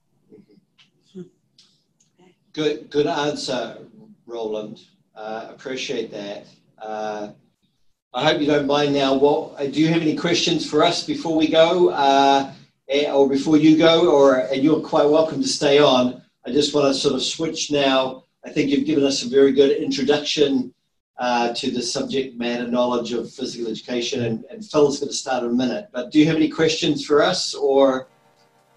Good, 2.52 2.90
good 2.90 3.06
answer, 3.06 3.78
Roland. 4.26 4.80
Uh, 5.14 5.48
appreciate 5.50 6.10
that. 6.10 6.46
Uh, 6.80 7.28
I 8.14 8.24
hope 8.24 8.40
you 8.40 8.46
don't 8.46 8.66
mind 8.66 8.94
now. 8.94 9.14
What 9.14 9.60
uh, 9.60 9.66
do 9.66 9.80
you 9.80 9.88
have 9.88 10.00
any 10.00 10.16
questions 10.16 10.68
for 10.68 10.82
us 10.82 11.04
before 11.04 11.36
we 11.36 11.48
go, 11.48 11.90
uh, 11.90 12.52
or 12.88 13.28
before 13.28 13.56
you 13.56 13.76
go, 13.76 14.10
or 14.10 14.40
and 14.40 14.62
you're 14.62 14.80
quite 14.80 15.08
welcome 15.08 15.42
to 15.42 15.48
stay 15.48 15.78
on. 15.78 16.22
I 16.46 16.52
just 16.52 16.74
want 16.74 16.86
to 16.86 16.94
sort 16.94 17.14
of 17.14 17.22
switch 17.22 17.70
now. 17.70 18.24
I 18.44 18.50
think 18.50 18.70
you've 18.70 18.86
given 18.86 19.04
us 19.04 19.22
a 19.22 19.28
very 19.28 19.52
good 19.52 19.76
introduction 19.76 20.72
uh, 21.18 21.52
to 21.52 21.70
the 21.70 21.82
subject 21.82 22.38
matter 22.38 22.66
knowledge 22.66 23.12
of 23.12 23.30
physical 23.30 23.70
education. 23.70 24.24
And, 24.24 24.44
and 24.50 24.64
Phil's 24.64 25.00
going 25.00 25.10
to 25.10 25.14
start 25.14 25.44
in 25.44 25.50
a 25.50 25.52
minute. 25.52 25.88
But 25.92 26.10
do 26.10 26.18
you 26.18 26.26
have 26.26 26.36
any 26.36 26.48
questions 26.48 27.04
for 27.04 27.22
us 27.22 27.54
or? 27.54 28.08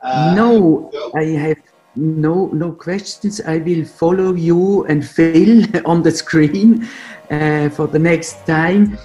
Uh, 0.02 0.34
no, 0.36 0.92
I 1.16 1.24
have 1.26 1.58
no 1.96 2.48
no 2.48 2.72
questions. 2.72 3.40
I 3.42 3.60
will 3.60 3.86
follow 3.86 4.34
you 4.34 4.86
and 4.86 5.08
Phil 5.08 5.64
on 5.86 6.02
the 6.02 6.12
screen 6.12 6.88
uh, 7.30 7.70
for 7.70 7.88
the 7.88 8.00
next 8.00 8.46
time. 8.48 8.98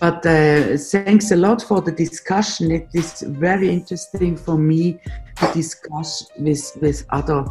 But 0.00 0.24
uh, 0.26 0.76
thanks 0.76 1.30
a 1.30 1.36
lot 1.36 1.62
for 1.62 1.80
the 1.80 1.92
discussion. 1.92 2.70
It 2.70 2.88
is 2.92 3.22
very 3.22 3.70
interesting 3.70 4.36
for 4.36 4.56
me 4.56 5.00
to 5.36 5.52
discuss 5.52 6.28
with 6.38 6.76
with 6.80 7.04
other 7.10 7.44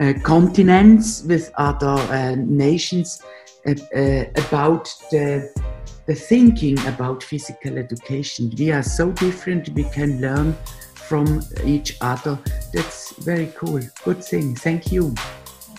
uh, 0.00 0.12
continents, 0.22 1.22
with 1.24 1.52
other 1.56 1.86
uh, 1.86 2.34
nations 2.36 3.22
uh, 3.66 4.24
about 4.36 4.92
the, 5.10 5.52
the 6.06 6.14
thinking 6.14 6.78
about 6.86 7.22
physical 7.22 7.78
education. 7.78 8.52
We 8.58 8.72
are 8.72 8.82
so 8.82 9.12
different, 9.12 9.68
we 9.70 9.84
can 9.84 10.20
learn 10.20 10.56
from 10.94 11.42
each 11.64 11.96
other. 12.00 12.38
That's 12.72 13.14
very 13.16 13.52
cool. 13.54 13.80
Good 14.04 14.24
thing. 14.24 14.56
Thank 14.56 14.92
you. 14.92 15.14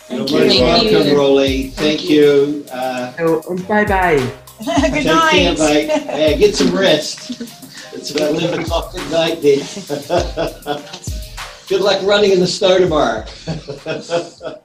Thank 0.08 0.32
You're 0.32 0.46
you. 0.46 0.62
welcome, 0.62 1.08
you. 1.08 1.18
Rolly. 1.18 1.62
Thank, 1.70 2.00
Thank 2.00 2.10
you. 2.10 2.22
you. 2.22 2.66
Uh, 2.72 3.14
so, 3.14 3.58
bye 3.68 3.86
bye. 3.86 4.43
Good 4.92 5.06
night. 5.06 5.58
Care, 5.58 6.38
get 6.38 6.56
some 6.56 6.76
rest. 6.76 7.42
It's 7.94 8.12
about 8.12 8.32
11 8.32 8.62
o'clock 8.62 8.96
at 8.96 9.12
night 9.12 9.42
there. 9.42 9.58
Good 11.68 11.82
luck 11.82 12.02
running 12.04 12.32
in 12.32 12.40
the 12.40 12.48
snow 12.48 12.80
tomorrow. 12.80 13.26